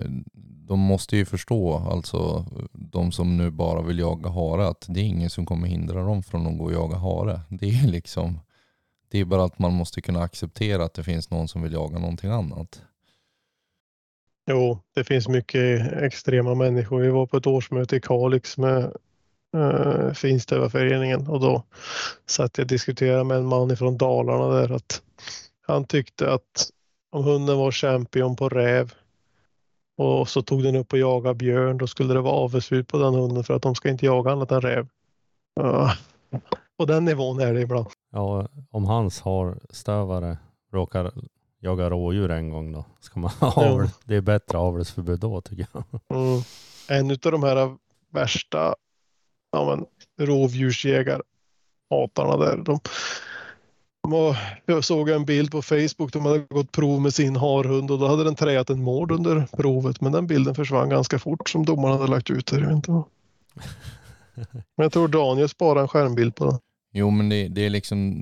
de 0.68 0.80
måste 0.80 1.18
ju 1.18 1.26
förstå, 1.26 1.74
alltså 1.74 2.46
de 2.72 3.12
som 3.12 3.38
nu 3.38 3.52
bara 3.52 3.82
vill 3.82 4.00
jaga 4.00 4.30
hare, 4.30 4.68
att 4.68 4.86
det 4.90 5.00
är 5.00 5.04
ingen 5.04 5.30
som 5.30 5.46
kommer 5.46 5.68
hindra 5.68 6.04
dem 6.04 6.24
från 6.24 6.48
att 6.48 6.58
gå 6.58 6.64
och 6.64 6.74
jaga 6.74 6.98
hare. 6.98 7.42
Det 7.50 7.70
är 7.70 7.88
liksom, 7.88 8.40
det 9.12 9.20
är 9.20 9.26
bara 9.26 9.44
att 9.44 9.60
man 9.60 9.74
måste 9.74 10.02
kunna 10.02 10.22
acceptera 10.22 10.84
att 10.84 10.94
det 10.94 11.04
finns 11.04 11.30
någon 11.30 11.48
som 11.48 11.62
vill 11.62 11.74
jaga 11.74 12.00
någonting 12.00 12.32
annat. 12.32 12.82
Jo, 14.48 14.80
det 14.96 15.04
finns 15.04 15.28
mycket 15.28 15.94
extrema 15.94 16.56
människor. 16.56 17.02
Vi 17.02 17.10
var 17.10 17.26
på 17.26 17.38
ett 17.38 17.48
årsmöte 17.48 17.96
i 17.96 18.02
Kalix 18.02 18.58
med 18.58 18.94
eh, 19.56 19.60
uh, 19.60 20.14
Finstövarföreningen 20.14 21.28
och 21.28 21.40
då 21.40 21.64
satt 22.26 22.58
jag 22.58 22.66
och 22.66 22.70
diskuterade 22.70 23.24
med 23.24 23.38
en 23.38 23.46
man 23.46 23.78
från 23.78 23.98
Dalarna 23.98 24.48
där 24.48 24.72
att 24.72 25.02
han 25.68 25.86
tyckte 25.86 26.32
att 26.32 26.70
om 27.12 27.24
hunden 27.24 27.58
var 27.58 27.72
champion 27.72 28.36
på 28.36 28.50
räv 28.50 28.94
och 29.98 30.30
så 30.30 30.42
tog 30.42 30.64
den 30.64 30.76
upp 30.76 30.94
och 30.94 31.00
jagade 31.00 31.36
björn, 31.36 31.78
då 31.78 31.88
skulle 31.88 32.14
det 32.14 32.22
vara 32.22 32.34
avelsförbud 32.34 32.88
på 32.88 32.98
den 32.98 33.14
hunden 33.14 33.44
för 33.44 33.54
att 33.54 33.62
de 33.62 33.76
ska 33.76 33.90
inte 33.90 34.06
jaga 34.06 34.32
annat 34.32 34.52
än 34.52 34.62
räv. 34.62 34.88
Uh, 35.60 35.94
på 36.78 36.86
den 36.86 37.06
nivån 37.06 37.40
är 37.40 37.54
det 37.54 37.62
ibland. 37.62 37.88
Ja, 38.12 38.48
om 38.72 38.86
hans 38.86 39.22
har 39.22 39.60
stövare 39.70 40.38
råkar 40.72 41.12
jaga 41.60 41.90
rådjur 41.90 42.32
en 42.32 42.50
gång 42.50 42.72
då, 42.72 42.86
ska 43.00 43.20
man 43.20 43.32
ha. 43.32 43.88
Det 44.04 44.16
är 44.16 44.22
bättre 44.22 44.58
avelsförbud 44.58 45.20
då 45.20 45.42
tycker 45.42 45.68
jag. 45.74 45.84
Mm. 46.10 46.42
En 46.90 47.12
av 47.12 47.32
de 47.32 47.44
här 47.44 47.78
värsta 48.10 48.76
ja, 49.52 49.66
men, 49.66 49.86
rovdjursjägarhatarna 50.28 52.38
där, 52.38 52.58
de, 52.58 52.80
jag 54.66 54.84
såg 54.84 55.10
en 55.10 55.26
bild 55.26 55.52
på 55.52 55.62
Facebook, 55.62 56.14
de 56.14 56.26
hade 56.26 56.40
gått 56.40 56.72
prov 56.72 57.02
med 57.02 57.14
sin 57.14 57.36
harhund 57.36 57.92
och 57.92 58.00
då 58.00 58.08
hade 58.08 58.24
den 58.24 58.36
träat 58.36 58.70
en 58.70 58.84
mård 58.84 59.12
under 59.12 59.48
provet, 59.52 60.02
men 60.02 60.12
den 60.12 60.28
bilden 60.28 60.56
försvann 60.56 60.90
ganska 60.90 61.20
fort 61.20 61.50
som 61.50 61.66
domaren 61.66 61.98
hade 61.98 62.12
lagt 62.12 62.30
ut 62.30 62.46
där. 62.46 62.60
Jag 62.60 62.68
vet 62.68 62.76
inte 62.76 62.92
vad. 62.92 63.04
Men 64.76 64.84
jag 64.84 64.92
tror 64.92 65.08
Daniel 65.08 65.50
sparade 65.50 65.82
en 65.82 65.88
skärmbild 65.88 66.36
på 66.36 66.46
den. 66.46 66.60
Jo 66.98 67.10
men 67.10 67.30
det, 67.30 67.48
det 67.48 67.66
är 67.66 67.70
liksom 67.70 68.16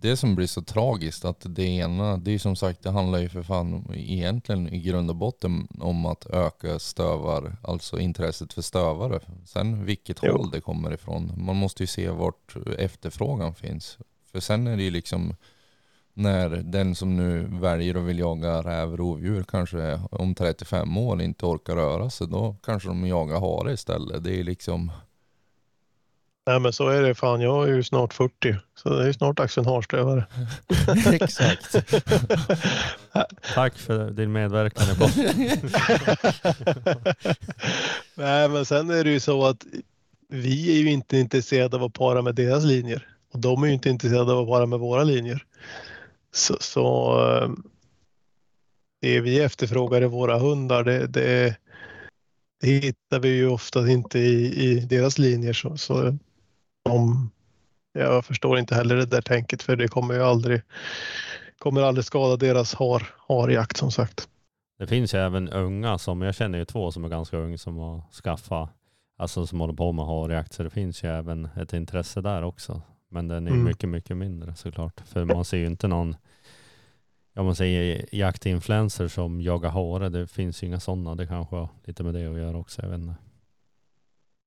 det 0.00 0.16
som 0.16 0.34
blir 0.34 0.46
så 0.46 0.62
tragiskt 0.62 1.24
att 1.24 1.46
det 1.48 1.64
ena, 1.64 2.16
det 2.16 2.34
är 2.34 2.38
som 2.38 2.56
sagt 2.56 2.82
det 2.82 2.90
handlar 2.90 3.18
ju 3.18 3.28
för 3.28 3.42
fan 3.42 3.92
egentligen 3.94 4.68
i 4.68 4.80
grund 4.80 5.10
och 5.10 5.16
botten 5.16 5.68
om 5.80 6.06
att 6.06 6.26
öka 6.26 6.78
stövar, 6.78 7.56
alltså 7.62 7.98
intresset 7.98 8.52
för 8.52 8.62
stövare. 8.62 9.20
Sen 9.44 9.84
vilket 9.84 10.18
jo. 10.22 10.32
håll 10.32 10.50
det 10.50 10.60
kommer 10.60 10.94
ifrån. 10.94 11.32
Man 11.36 11.56
måste 11.56 11.82
ju 11.82 11.86
se 11.86 12.10
vart 12.10 12.56
efterfrågan 12.78 13.54
finns. 13.54 13.98
För 14.32 14.40
sen 14.40 14.66
är 14.66 14.76
det 14.76 14.82
ju 14.82 14.90
liksom 14.90 15.34
när 16.14 16.48
den 16.48 16.94
som 16.94 17.16
nu 17.16 17.48
väljer 17.60 17.96
och 17.96 18.08
vill 18.08 18.18
jaga 18.18 18.62
räv, 18.62 18.96
rovdjur 18.96 19.42
kanske 19.42 20.00
om 20.10 20.34
35 20.34 20.96
år 20.96 21.22
inte 21.22 21.46
orkar 21.46 21.76
röra 21.76 22.10
sig, 22.10 22.26
då 22.28 22.56
kanske 22.62 22.88
de 22.88 23.06
jagar 23.06 23.40
hare 23.40 23.72
istället. 23.72 24.24
Det 24.24 24.40
är 24.40 24.44
liksom 24.44 24.92
Nej 26.46 26.60
men 26.60 26.72
så 26.72 26.88
är 26.88 27.02
det 27.02 27.14
fan, 27.14 27.40
jag 27.40 27.68
är 27.68 27.74
ju 27.74 27.82
snart 27.82 28.14
40 28.14 28.56
så 28.74 28.88
det 28.88 29.08
är 29.08 29.12
snart 29.12 29.36
dags 29.36 29.54
för 29.54 29.60
en 29.60 29.66
harstövare. 29.66 30.24
Exakt. 31.12 31.72
Tack 33.54 33.78
för 33.78 34.10
din 34.10 34.32
medverkan. 34.32 34.86
Nej 38.14 38.48
men 38.48 38.64
sen 38.64 38.90
är 38.90 39.04
det 39.04 39.10
ju 39.10 39.20
så 39.20 39.46
att 39.46 39.64
vi 40.28 40.76
är 40.76 40.82
ju 40.82 40.90
inte 40.90 41.18
intresserade 41.18 41.76
av 41.76 41.84
att 41.84 41.92
para 41.92 42.22
med 42.22 42.34
deras 42.34 42.64
linjer 42.64 43.08
och 43.32 43.38
de 43.38 43.62
är 43.62 43.66
ju 43.66 43.72
inte 43.72 43.90
intresserade 43.90 44.32
av 44.32 44.38
att 44.38 44.48
vara 44.48 44.66
med 44.66 44.78
våra 44.78 45.04
linjer. 45.04 45.44
Så, 46.32 46.56
så 46.60 47.18
ehm, 47.26 47.62
det 49.00 49.20
vi 49.20 49.40
efterfrågar 49.40 50.02
i 50.02 50.06
våra 50.06 50.38
hundar 50.38 50.84
det, 50.84 51.06
det, 51.06 51.56
det 52.60 52.66
hittar 52.66 53.20
vi 53.20 53.28
ju 53.28 53.48
ofta 53.48 53.88
inte 53.88 54.18
i, 54.18 54.64
i 54.64 54.80
deras 54.80 55.18
linjer. 55.18 55.52
Så, 55.52 55.76
så 55.76 56.18
de, 56.84 57.30
jag 57.92 58.24
förstår 58.24 58.58
inte 58.58 58.74
heller 58.74 58.96
det 58.96 59.06
där 59.06 59.22
tänket 59.22 59.62
för 59.62 59.76
det 59.76 59.88
kommer 59.88 60.14
ju 60.14 60.22
aldrig, 60.22 60.62
kommer 61.58 61.82
aldrig 61.82 62.04
skada 62.04 62.36
deras 62.36 62.74
har, 62.74 63.02
harjakt 63.28 63.76
som 63.76 63.90
sagt. 63.90 64.28
Det 64.78 64.86
finns 64.86 65.14
ju 65.14 65.18
även 65.18 65.48
unga 65.48 65.98
som, 65.98 66.22
jag 66.22 66.34
känner 66.34 66.58
ju 66.58 66.64
två 66.64 66.92
som 66.92 67.04
är 67.04 67.08
ganska 67.08 67.36
unga 67.36 67.58
som 67.58 67.76
har 67.76 68.02
skaffat, 68.22 68.70
alltså 69.18 69.46
som 69.46 69.60
håller 69.60 69.74
på 69.74 69.92
med 69.92 70.04
harjakt 70.06 70.52
så 70.52 70.62
det 70.62 70.70
finns 70.70 71.04
ju 71.04 71.08
även 71.08 71.44
ett 71.56 71.72
intresse 71.72 72.20
där 72.20 72.42
också. 72.42 72.82
Men 73.12 73.28
den 73.28 73.46
är 73.46 73.50
mm. 73.50 73.64
mycket, 73.64 73.88
mycket 73.88 74.16
mindre 74.16 74.54
såklart. 74.54 75.00
För 75.04 75.24
man 75.24 75.44
ser 75.44 75.58
ju 75.58 75.66
inte 75.66 75.88
någon, 75.88 76.16
ja 77.32 77.42
man 77.42 77.56
säger 77.56 78.06
jaktinfluencer 78.12 79.08
som 79.08 79.40
jagar 79.40 79.70
hare, 79.70 80.08
det 80.08 80.26
finns 80.26 80.62
ju 80.62 80.66
inga 80.66 80.80
sådana. 80.80 81.14
Det 81.14 81.26
kanske 81.26 81.56
har 81.56 81.68
lite 81.84 82.02
med 82.02 82.14
det 82.14 82.26
att 82.26 82.38
göra 82.38 82.58
också, 82.58 82.82
jag 82.82 82.88
vet 82.88 82.98
inte. 82.98 83.14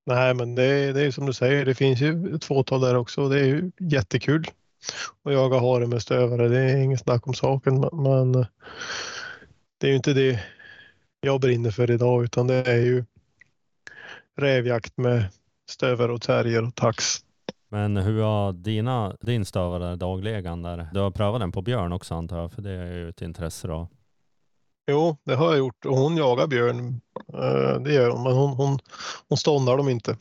Nej, 0.06 0.34
men 0.34 0.56
det, 0.56 0.94
det 0.94 1.02
är 1.02 1.12
som 1.12 1.26
du 1.26 1.34
säger, 1.34 1.66
det 1.66 1.76
finns 1.76 2.02
ju 2.02 2.36
ett 2.36 2.44
fåtal 2.44 2.82
där 2.82 2.96
också. 2.96 3.30
Det 3.30 3.40
är 3.40 3.46
ju 3.46 3.72
jättekul 3.80 4.48
att 5.24 5.34
jaga 5.34 5.60
hare 5.60 5.88
med 5.88 6.02
stövare. 6.02 6.48
Det 6.48 6.60
är 6.60 6.78
inget 6.78 7.00
snack 7.00 7.28
om 7.28 7.34
saken, 7.34 7.90
men 7.94 8.32
det 9.78 9.88
är 9.88 9.90
ju 9.90 9.96
inte 9.96 10.14
det 10.14 10.40
jag 11.22 11.42
brinner 11.42 11.72
för 11.72 11.92
idag, 11.92 12.24
utan 12.24 12.48
det 12.48 12.56
är 12.56 12.82
ju 12.82 13.06
rävjakt 14.38 14.98
med 14.98 15.26
stövare 15.70 16.12
och 16.12 16.22
terrier 16.22 16.68
och 16.68 16.76
tax. 16.76 17.23
Men 17.74 17.98
hur 17.98 18.22
har 18.22 18.54
dina, 18.54 19.16
din 19.22 19.46
stövare 19.46 19.96
daglegan 19.96 20.62
där? 20.62 20.88
Du 20.94 21.00
har 21.00 21.12
prövat 21.12 21.40
den 21.40 21.52
på 21.52 21.62
björn 21.62 21.94
också 21.94 22.16
antar 22.16 22.38
jag, 22.38 22.52
för 22.52 22.62
det 22.62 22.72
är 22.72 22.94
ju 22.94 23.10
ett 23.10 23.22
intresse 23.22 23.68
då. 23.68 23.88
Jo, 24.92 25.18
det 25.24 25.36
har 25.36 25.46
jag 25.46 25.58
gjort 25.58 25.86
och 25.86 25.98
hon 25.98 26.18
jagar 26.18 26.48
björn. 26.48 27.02
Eh, 27.34 27.82
det 27.82 27.94
gör 27.94 28.10
hon, 28.10 28.24
men 28.24 28.34
hon, 28.34 28.54
hon, 28.54 28.80
hon 29.30 29.38
ståndar 29.38 29.78
dem 29.78 29.90
inte. 29.90 30.18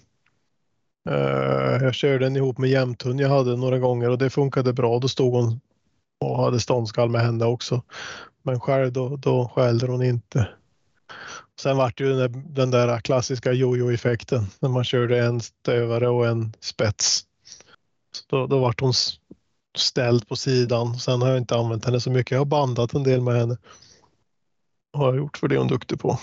Eh, 1.08 1.84
jag 1.84 1.94
körde 1.94 2.24
den 2.24 2.36
ihop 2.36 2.58
med 2.58 2.70
jämthund 2.70 3.20
jag 3.20 3.28
hade 3.28 3.56
några 3.56 3.78
gånger 3.78 4.10
och 4.10 4.18
det 4.18 4.30
funkade 4.30 4.72
bra. 4.72 4.98
Då 4.98 5.08
stod 5.08 5.34
hon 5.34 5.60
och 6.20 6.44
hade 6.44 6.60
ståndskall 6.60 7.10
med 7.10 7.20
henne 7.20 7.44
också. 7.44 7.82
Men 8.42 8.60
själv 8.60 8.92
då, 8.92 9.16
då 9.16 9.48
skällde 9.54 9.86
hon 9.86 10.02
inte. 10.02 10.48
Sen 11.60 11.76
vart 11.76 11.98
det 11.98 12.04
ju 12.04 12.10
den 12.10 12.18
där, 12.18 12.42
den 12.48 12.70
där 12.70 13.00
klassiska 13.00 13.52
jojo-effekten 13.52 14.46
när 14.60 14.68
man 14.68 14.84
körde 14.84 15.24
en 15.24 15.40
stövare 15.40 16.08
och 16.08 16.26
en 16.26 16.52
spets. 16.60 17.26
Så 18.12 18.24
då, 18.26 18.46
då 18.46 18.58
vart 18.58 18.80
hon 18.80 18.92
ställd 19.76 20.28
på 20.28 20.36
sidan. 20.36 20.98
Sen 20.98 21.22
har 21.22 21.28
jag 21.28 21.38
inte 21.38 21.56
använt 21.56 21.84
henne 21.84 22.00
så 22.00 22.10
mycket. 22.10 22.30
Jag 22.30 22.40
har 22.40 22.44
bandat 22.44 22.94
en 22.94 23.02
del 23.02 23.20
med 23.20 23.34
henne 23.34 23.56
har 24.92 25.06
jag 25.06 25.16
gjort 25.16 25.36
för 25.36 25.48
det 25.48 25.54
är 25.54 25.58
hon 25.58 25.68
duktig 25.68 26.00
på. 26.00 26.18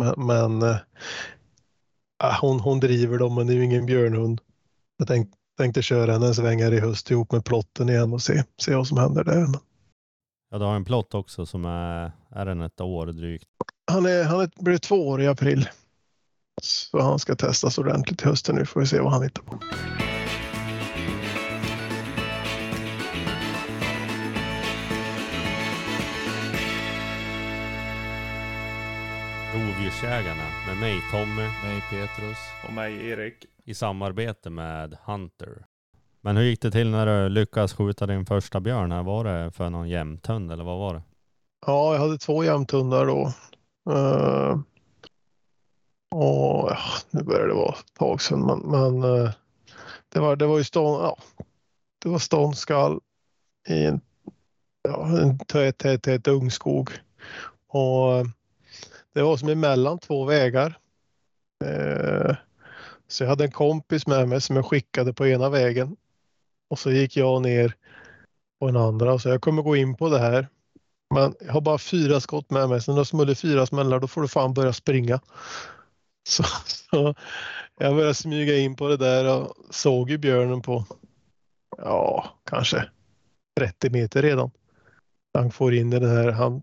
Men, 0.00 0.26
men 0.26 0.62
äh, 0.62 2.40
hon, 2.40 2.60
hon 2.60 2.80
driver 2.80 3.18
dem 3.18 3.34
men 3.34 3.46
det 3.46 3.52
är 3.52 3.54
ju 3.54 3.64
ingen 3.64 3.86
björnhund. 3.86 4.40
Jag 4.96 5.08
tänk, 5.08 5.30
tänkte 5.58 5.82
köra 5.82 6.12
henne 6.12 6.26
en 6.26 6.34
sväng 6.34 6.62
här 6.62 6.72
i 6.72 6.80
höst 6.80 7.10
ihop 7.10 7.32
med 7.32 7.44
plotten 7.44 7.88
igen 7.88 8.12
och 8.12 8.22
se, 8.22 8.44
se 8.60 8.74
vad 8.74 8.86
som 8.86 8.98
händer 8.98 9.24
där. 9.24 9.46
Ja, 10.50 10.58
du 10.58 10.64
har 10.64 10.76
en 10.76 10.84
plott 10.84 11.14
också 11.14 11.46
som 11.46 11.64
är, 11.64 12.12
är 12.30 12.46
den 12.46 12.60
ett 12.60 12.80
år 12.80 13.06
drygt? 13.06 13.48
Han, 13.90 14.06
är, 14.06 14.24
han 14.24 14.40
är, 14.40 14.50
blir 14.60 14.78
två 14.78 15.08
år 15.08 15.22
i 15.22 15.26
april. 15.26 15.68
Så 16.62 17.00
han 17.00 17.18
ska 17.18 17.34
testas 17.34 17.78
ordentligt 17.78 18.22
i 18.22 18.24
hösten 18.24 18.56
nu 18.56 18.66
får 18.66 18.80
vi 18.80 18.86
se 18.86 19.00
vad 19.00 19.12
han 19.12 19.22
hittar 19.22 19.42
på. 19.42 19.58
Rovdjursjägarna 29.78 30.44
med 30.66 30.76
mig 30.80 31.02
Tommy 31.10 31.42
Mig 31.42 31.82
Petrus. 31.90 32.38
Och 32.66 32.72
mig 32.72 33.08
Erik. 33.08 33.46
i 33.64 33.74
samarbete 33.74 34.50
med 34.50 34.98
Hunter. 35.04 35.66
Men 36.20 36.36
hur 36.36 36.44
gick 36.44 36.62
det 36.62 36.70
till 36.70 36.90
när 36.90 37.06
du 37.06 37.28
lyckades 37.28 37.72
skjuta 37.72 38.06
din 38.06 38.26
första 38.26 38.60
björn? 38.60 38.92
Här? 38.92 39.02
Var 39.02 39.24
det 39.24 39.50
för 39.50 39.70
någon 39.70 39.88
jämthund 39.88 40.52
eller 40.52 40.64
vad 40.64 40.78
var 40.78 40.94
det? 40.94 41.02
Ja, 41.66 41.94
jag 41.94 42.00
hade 42.00 42.18
två 42.18 42.44
jämthundar 42.44 43.06
då. 43.06 43.32
Uh, 43.90 44.60
och 46.10 46.70
ja, 46.70 46.78
nu 47.10 47.22
börjar 47.22 47.46
det 47.48 47.54
vara 47.54 47.74
ett 47.74 47.94
tag 47.98 48.22
sedan, 48.22 48.46
men, 48.46 48.58
men 48.58 49.04
uh, 49.04 49.30
det 50.08 50.20
var, 50.20 50.36
det 50.36 50.46
var 50.46 50.58
ju 50.58 50.64
stånd, 50.64 51.04
ja, 51.04 51.18
det 52.02 52.08
var 52.08 52.18
ståndskall 52.18 53.00
i 53.68 53.84
en, 53.84 54.00
ja, 54.82 55.18
en 55.18 55.38
tät, 55.38 55.78
tät, 55.78 56.02
tät 56.02 56.28
ungskog. 56.28 56.90
Och 57.68 58.26
det 59.14 59.22
var 59.22 59.36
som 59.36 59.48
emellan 59.48 59.98
två 59.98 60.24
vägar. 60.24 60.78
Eh, 61.64 62.36
så 63.08 63.24
jag 63.24 63.28
hade 63.28 63.44
en 63.44 63.50
kompis 63.50 64.06
med 64.06 64.28
mig 64.28 64.40
som 64.40 64.56
jag 64.56 64.66
skickade 64.66 65.12
på 65.12 65.26
ena 65.26 65.48
vägen 65.48 65.96
och 66.70 66.78
så 66.78 66.90
gick 66.90 67.16
jag 67.16 67.42
ner 67.42 67.74
på 68.60 68.66
den 68.66 68.76
andra. 68.76 69.18
Så 69.18 69.28
jag 69.28 69.40
kommer 69.40 69.62
gå 69.62 69.76
in 69.76 69.96
på 69.96 70.08
det 70.08 70.18
här. 70.18 70.48
Men 71.14 71.34
jag 71.40 71.52
har 71.52 71.60
bara 71.60 71.78
fyra 71.78 72.20
skott 72.20 72.50
med 72.50 72.68
mig, 72.68 72.82
så 72.82 72.92
när 72.92 72.98
det 72.98 73.04
smäller 73.04 73.34
fyra 73.34 73.66
smällar 73.66 74.00
då 74.00 74.08
får 74.08 74.22
du 74.22 74.28
fan 74.28 74.54
börja 74.54 74.72
springa. 74.72 75.20
Så, 76.28 76.42
så, 76.66 77.14
jag 77.78 77.94
började 77.94 78.14
smyga 78.14 78.58
in 78.58 78.76
på 78.76 78.88
det 78.88 78.96
där 78.96 79.36
och 79.36 79.56
såg 79.70 80.10
ju 80.10 80.18
björnen 80.18 80.62
på, 80.62 80.84
ja, 81.76 82.38
kanske 82.44 82.88
30 83.60 83.90
meter 83.90 84.22
redan. 84.22 84.50
Han 85.34 85.50
får 85.50 85.74
in 85.74 85.92
i 85.92 85.98
den 85.98 86.10
här, 86.10 86.32
han 86.32 86.62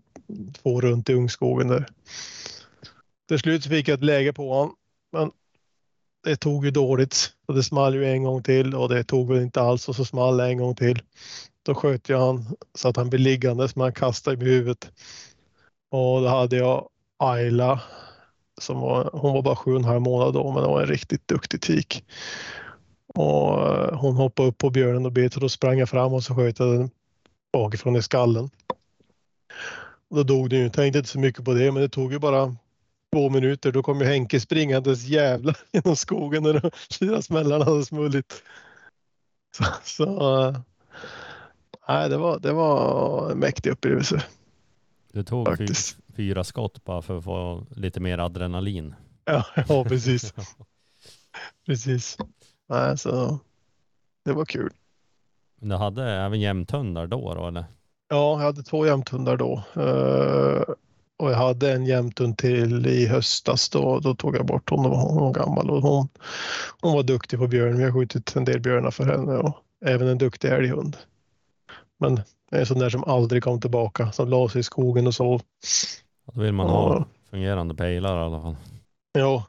får 0.62 0.82
runt 0.82 1.10
i 1.10 1.14
ungskogen 1.14 1.68
där. 1.68 1.86
Till 3.28 3.38
slut 3.38 3.66
fick 3.66 3.88
jag 3.88 3.94
ett 3.94 4.04
läge 4.04 4.32
på 4.32 4.52
honom, 4.52 4.74
men 5.12 5.30
det 6.24 6.36
tog 6.36 6.64
ju 6.64 6.70
dåligt. 6.70 7.32
Och 7.46 7.54
det 7.54 7.62
small 7.62 7.94
ju 7.94 8.12
en 8.12 8.22
gång 8.22 8.42
till 8.42 8.74
och 8.74 8.88
det 8.88 9.04
tog 9.04 9.28
väl 9.28 9.42
inte 9.42 9.60
alls 9.60 9.88
och 9.88 9.96
så 9.96 10.04
small 10.04 10.36
det 10.36 10.46
en 10.46 10.58
gång 10.58 10.74
till. 10.74 11.02
Då 11.62 11.74
sköt 11.74 12.08
jag 12.08 12.20
han 12.20 12.56
så 12.74 12.88
att 12.88 12.96
han 12.96 13.10
blev 13.10 13.20
liggandes 13.20 13.76
men 13.76 13.82
han 13.82 13.92
kastade 13.92 14.44
i 14.44 14.48
huvudet. 14.48 14.90
Och 15.90 16.20
då 16.20 16.28
hade 16.28 16.56
jag 16.56 16.88
Ayla 17.18 17.80
som 18.60 18.80
var, 18.80 19.10
hon 19.12 19.34
var 19.34 19.42
bara 19.42 19.56
sju 19.56 19.70
och 19.70 19.78
en 19.78 19.84
halv 19.84 20.00
månad 20.00 20.34
då 20.34 20.52
men 20.52 20.62
det 20.62 20.68
var 20.68 20.80
en 20.80 20.86
riktigt 20.86 21.28
duktig 21.28 21.60
tik. 21.60 22.04
Och 23.14 23.68
eh, 23.68 23.98
hon 23.98 24.16
hoppade 24.16 24.48
upp 24.48 24.58
på 24.58 24.70
björnen 24.70 25.06
och 25.06 25.12
bet 25.12 25.34
och 25.34 25.40
då 25.40 25.48
sprang 25.48 25.78
jag 25.78 25.88
fram 25.88 26.14
och 26.14 26.24
så 26.24 26.34
sköt 26.34 26.58
jag 26.58 26.78
den 26.78 26.90
bakifrån 27.52 27.96
i 27.96 28.02
skallen. 28.02 28.50
Och 30.10 30.16
då 30.16 30.22
dog 30.22 30.50
den 30.50 30.58
ju. 30.58 30.70
Tänkte 30.70 30.98
inte 30.98 31.10
så 31.10 31.18
mycket 31.18 31.44
på 31.44 31.52
det 31.52 31.72
men 31.72 31.82
det 31.82 31.88
tog 31.88 32.12
ju 32.12 32.18
bara 32.18 32.56
två 33.16 33.30
minuter. 33.30 33.72
Då 33.72 33.82
kom 33.82 34.00
ju 34.00 34.06
Henke 34.06 34.40
springandes 34.40 35.04
jävlar 35.04 35.56
genom 35.72 35.96
skogen 35.96 36.42
när 36.42 36.52
de 36.52 36.70
fyra 37.00 37.22
smällarna 37.22 37.64
hade 37.64 37.84
smullit. 37.84 38.42
Så, 39.56 39.64
så 39.84 40.54
nej, 41.88 42.08
det 42.08 42.16
var, 42.16 42.38
det 42.38 42.52
var 42.52 43.30
en 43.30 43.38
mäktig 43.38 43.70
upplevelse. 43.70 44.24
Du 45.12 45.22
tog 45.22 45.46
Faktiskt. 45.46 45.98
fyra 46.16 46.44
skott 46.44 46.84
bara 46.84 47.02
för 47.02 47.18
att 47.18 47.24
få 47.24 47.66
lite 47.76 48.00
mer 48.00 48.18
adrenalin. 48.18 48.94
Ja, 49.24 49.44
ja 49.68 49.84
precis. 49.84 50.34
precis. 51.66 52.16
Nej, 52.68 52.98
så 52.98 53.38
det 54.24 54.32
var 54.32 54.44
kul. 54.44 54.72
Men 55.60 55.68
du 55.68 55.76
hade 55.76 56.04
även 56.10 56.40
jämthundar 56.40 57.06
då, 57.06 57.34
då 57.34 57.48
eller? 57.48 57.64
Ja, 58.08 58.30
jag 58.30 58.36
hade 58.36 58.62
två 58.62 58.86
jämthundar 58.86 59.36
då. 59.36 59.62
Och 61.18 61.30
jag 61.30 61.36
hade 61.36 61.72
en 61.72 61.86
jämthund 61.86 62.38
till 62.38 62.86
i 62.86 63.06
höstas. 63.06 63.68
Då, 63.68 64.00
då 64.00 64.14
tog 64.14 64.36
jag 64.36 64.46
bort 64.46 64.70
honom. 64.70 64.92
Hon 64.92 65.20
var 65.20 65.32
gammal 65.32 65.70
och 65.70 65.82
hon, 65.82 66.08
hon 66.80 66.92
var 66.92 67.02
duktig 67.02 67.38
på 67.38 67.46
björn. 67.46 67.78
Vi 67.78 67.84
har 67.84 67.92
skjutit 67.92 68.36
en 68.36 68.44
del 68.44 68.60
björnar 68.60 68.90
för 68.90 69.04
henne 69.04 69.36
och 69.36 69.56
även 69.84 70.08
en 70.08 70.18
duktig 70.18 70.48
älghund. 70.48 70.96
Men 71.98 72.14
det 72.50 72.56
är 72.56 72.60
en 72.60 72.66
sån 72.66 72.78
där 72.78 72.90
som 72.90 73.04
aldrig 73.04 73.44
kom 73.44 73.60
tillbaka. 73.60 74.12
Som 74.12 74.28
la 74.28 74.48
sig 74.48 74.60
i 74.60 74.62
skogen 74.62 75.06
och 75.06 75.14
sov. 75.14 75.42
Då 76.32 76.40
vill 76.40 76.52
man 76.52 76.66
ha 76.66 77.04
fungerande 77.30 77.74
pejlar 77.74 78.16
i 78.16 78.24
alla 78.24 78.42
fall. 78.42 78.56
Ja, 79.12 79.46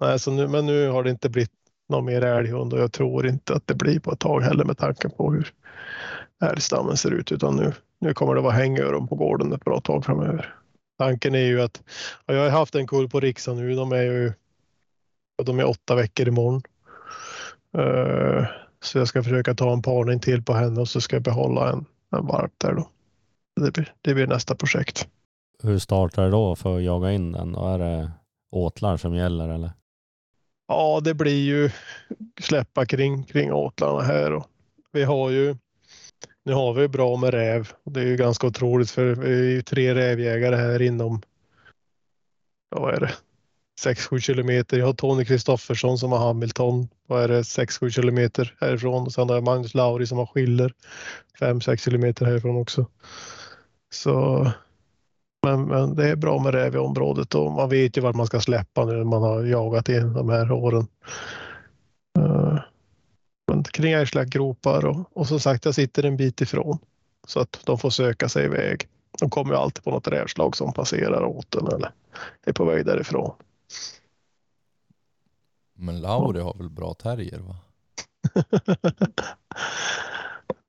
nej, 0.00 0.18
så 0.18 0.30
nu, 0.30 0.48
men 0.48 0.66
nu 0.66 0.88
har 0.88 1.04
det 1.04 1.10
inte 1.10 1.28
blivit 1.28 1.50
någon 1.88 2.04
mer 2.04 2.22
älghund 2.22 2.72
och 2.72 2.80
jag 2.80 2.92
tror 2.92 3.26
inte 3.26 3.54
att 3.54 3.66
det 3.66 3.74
blir 3.74 4.00
på 4.00 4.12
ett 4.12 4.18
tag 4.18 4.40
heller 4.40 4.64
med 4.64 4.78
tanke 4.78 5.08
på 5.08 5.32
hur 5.32 5.52
älgstammen 6.44 6.96
ser 6.96 7.10
ut. 7.10 7.32
Utan 7.32 7.56
nu, 7.56 7.72
nu 8.00 8.14
kommer 8.14 8.34
det 8.34 8.40
vara 8.40 8.52
hängöron 8.52 9.08
på 9.08 9.14
gården 9.14 9.52
ett 9.52 9.64
bra 9.64 9.80
tag 9.80 10.04
framöver. 10.04 10.59
Tanken 11.00 11.34
är 11.34 11.38
ju 11.38 11.62
att, 11.62 11.82
jag 12.26 12.42
har 12.42 12.50
haft 12.50 12.74
en 12.74 12.86
kull 12.86 13.08
på 13.08 13.20
Riksa 13.20 13.54
nu, 13.54 13.74
de 13.74 13.92
är 13.92 14.02
ju 14.02 14.32
de 15.42 15.58
är 15.58 15.68
åtta 15.68 15.94
veckor 15.94 16.28
imorgon. 16.28 16.62
Uh, 17.78 18.46
så 18.82 18.98
jag 18.98 19.08
ska 19.08 19.22
försöka 19.22 19.54
ta 19.54 19.72
en 19.72 19.82
parning 19.82 20.20
till 20.20 20.42
på 20.42 20.52
henne 20.52 20.80
och 20.80 20.88
så 20.88 21.00
ska 21.00 21.16
jag 21.16 21.22
behålla 21.22 21.72
en, 21.72 21.84
en 22.16 22.26
varp 22.26 22.52
där 22.58 22.74
då. 22.74 22.88
Det 23.60 23.72
blir, 23.72 23.94
det 24.02 24.14
blir 24.14 24.26
nästa 24.26 24.54
projekt. 24.54 25.08
Hur 25.62 25.78
startar 25.78 26.24
det 26.24 26.30
då 26.30 26.56
för 26.56 26.76
att 26.76 26.82
jaga 26.82 27.12
in 27.12 27.32
den? 27.32 27.52
Då 27.52 27.68
är 27.68 27.78
det 27.78 28.12
åtlar 28.50 28.96
som 28.96 29.14
gäller 29.14 29.48
eller? 29.48 29.70
Ja, 30.68 31.00
det 31.04 31.14
blir 31.14 31.44
ju 31.44 31.70
släppa 32.40 32.86
kring, 32.86 33.24
kring 33.24 33.52
åtlarna 33.52 34.02
här. 34.02 34.32
Och 34.32 34.46
vi 34.92 35.04
har 35.04 35.30
ju, 35.30 35.56
nu 36.44 36.52
har 36.52 36.72
vi 36.72 36.88
bra 36.88 37.16
med 37.16 37.34
räv. 37.34 37.68
Det 37.84 38.00
är 38.00 38.06
ju 38.06 38.16
ganska 38.16 38.46
otroligt 38.46 38.90
för 38.90 39.14
vi 39.14 39.30
är 39.30 39.50
ju 39.50 39.62
tre 39.62 39.94
rävjägare 39.94 40.56
här 40.56 40.82
inom, 40.82 41.22
ja, 42.70 42.80
vad 42.80 42.94
är 42.94 43.00
det, 43.00 43.12
6-7 43.86 44.18
kilometer. 44.18 44.78
Jag 44.78 44.86
har 44.86 44.92
Tony 44.92 45.24
Kristoffersson 45.24 45.98
som 45.98 46.12
har 46.12 46.18
Hamilton, 46.18 46.88
vad 47.06 47.22
är 47.22 47.28
det, 47.28 47.42
6-7 47.42 47.90
kilometer 47.90 48.56
härifrån. 48.60 49.02
Och 49.02 49.12
sen 49.12 49.28
har 49.28 49.36
jag 49.36 49.44
Magnus 49.44 49.74
Lauri 49.74 50.06
som 50.06 50.18
har 50.18 50.26
Schiller, 50.26 50.74
5-6 51.40 51.76
kilometer 51.76 52.26
härifrån 52.26 52.56
också. 52.56 52.86
Så 53.92 54.46
men, 55.42 55.64
men 55.64 55.94
det 55.94 56.08
är 56.08 56.16
bra 56.16 56.38
med 56.38 56.54
räv 56.54 56.74
i 56.74 56.78
området 56.78 57.34
och 57.34 57.52
man 57.52 57.68
vet 57.68 57.96
ju 57.96 58.00
vart 58.00 58.16
man 58.16 58.26
ska 58.26 58.40
släppa 58.40 58.84
nu 58.84 58.92
när 58.92 59.04
man 59.04 59.22
har 59.22 59.44
jagat 59.44 59.88
i 59.88 59.98
de 59.98 60.28
här 60.28 60.52
åren. 60.52 60.86
Uh, 62.18 62.60
men 63.50 63.62
kring 63.64 63.92
älgslackgropar 63.92 64.86
och, 64.86 65.16
och 65.16 65.26
som 65.28 65.40
sagt 65.40 65.64
jag 65.64 65.74
sitter 65.74 66.02
en 66.02 66.16
bit 66.16 66.40
ifrån 66.40 66.78
så 67.26 67.40
att 67.40 67.60
de 67.64 67.78
får 67.78 67.90
söka 67.90 68.28
sig 68.28 68.44
iväg. 68.44 68.88
De 69.20 69.30
kommer 69.30 69.54
ju 69.54 69.60
alltid 69.60 69.84
på 69.84 69.90
något 69.90 70.08
rävslag 70.08 70.56
som 70.56 70.72
passerar 70.72 71.24
åt 71.24 71.50
den 71.50 71.66
eller 71.66 71.92
är 72.44 72.52
på 72.52 72.64
väg 72.64 72.86
därifrån. 72.86 73.34
Men 75.74 76.00
Lauri 76.00 76.40
har 76.40 76.54
väl 76.54 76.70
bra 76.70 76.94
terrier 76.94 77.38
va? 77.38 77.56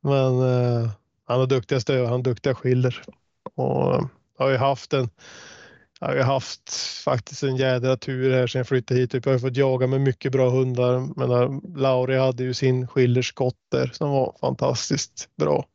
Men 0.02 0.40
uh, 0.40 0.90
han 1.26 1.40
har 1.40 1.48
duktiga 1.48 1.80
stöv, 1.80 2.06
han 2.06 2.14
har 2.14 2.20
duktiga 2.20 2.56
skiller. 2.56 3.04
Och 3.56 4.10
jag 4.38 4.46
har 4.46 4.50
ju 4.50 4.58
haft 4.58 4.94
en 4.94 5.10
jag 6.02 6.26
har 6.26 6.34
haft 6.34 6.74
faktiskt 7.04 7.44
en 7.44 7.56
jädra 7.56 7.98
tur 7.98 8.34
här 8.34 8.48
sen 8.48 8.60
jag 8.60 8.68
flyttade 8.68 9.00
hit. 9.00 9.12
Typ, 9.12 9.26
jag 9.26 9.34
har 9.34 9.40
fått 9.40 9.58
jaga 9.58 9.88
med 9.88 10.02
mycket 10.02 10.32
bra 10.32 10.50
hundar. 10.50 11.10
Men 11.16 11.32
eh, 11.32 11.80
Lauri 11.82 12.18
hade 12.18 12.44
ju 12.44 12.54
sin 12.54 12.88
skillerskott 12.88 13.58
där 13.72 13.92
som 13.94 14.10
var 14.10 14.36
fantastiskt 14.42 15.30
bra. 15.36 15.66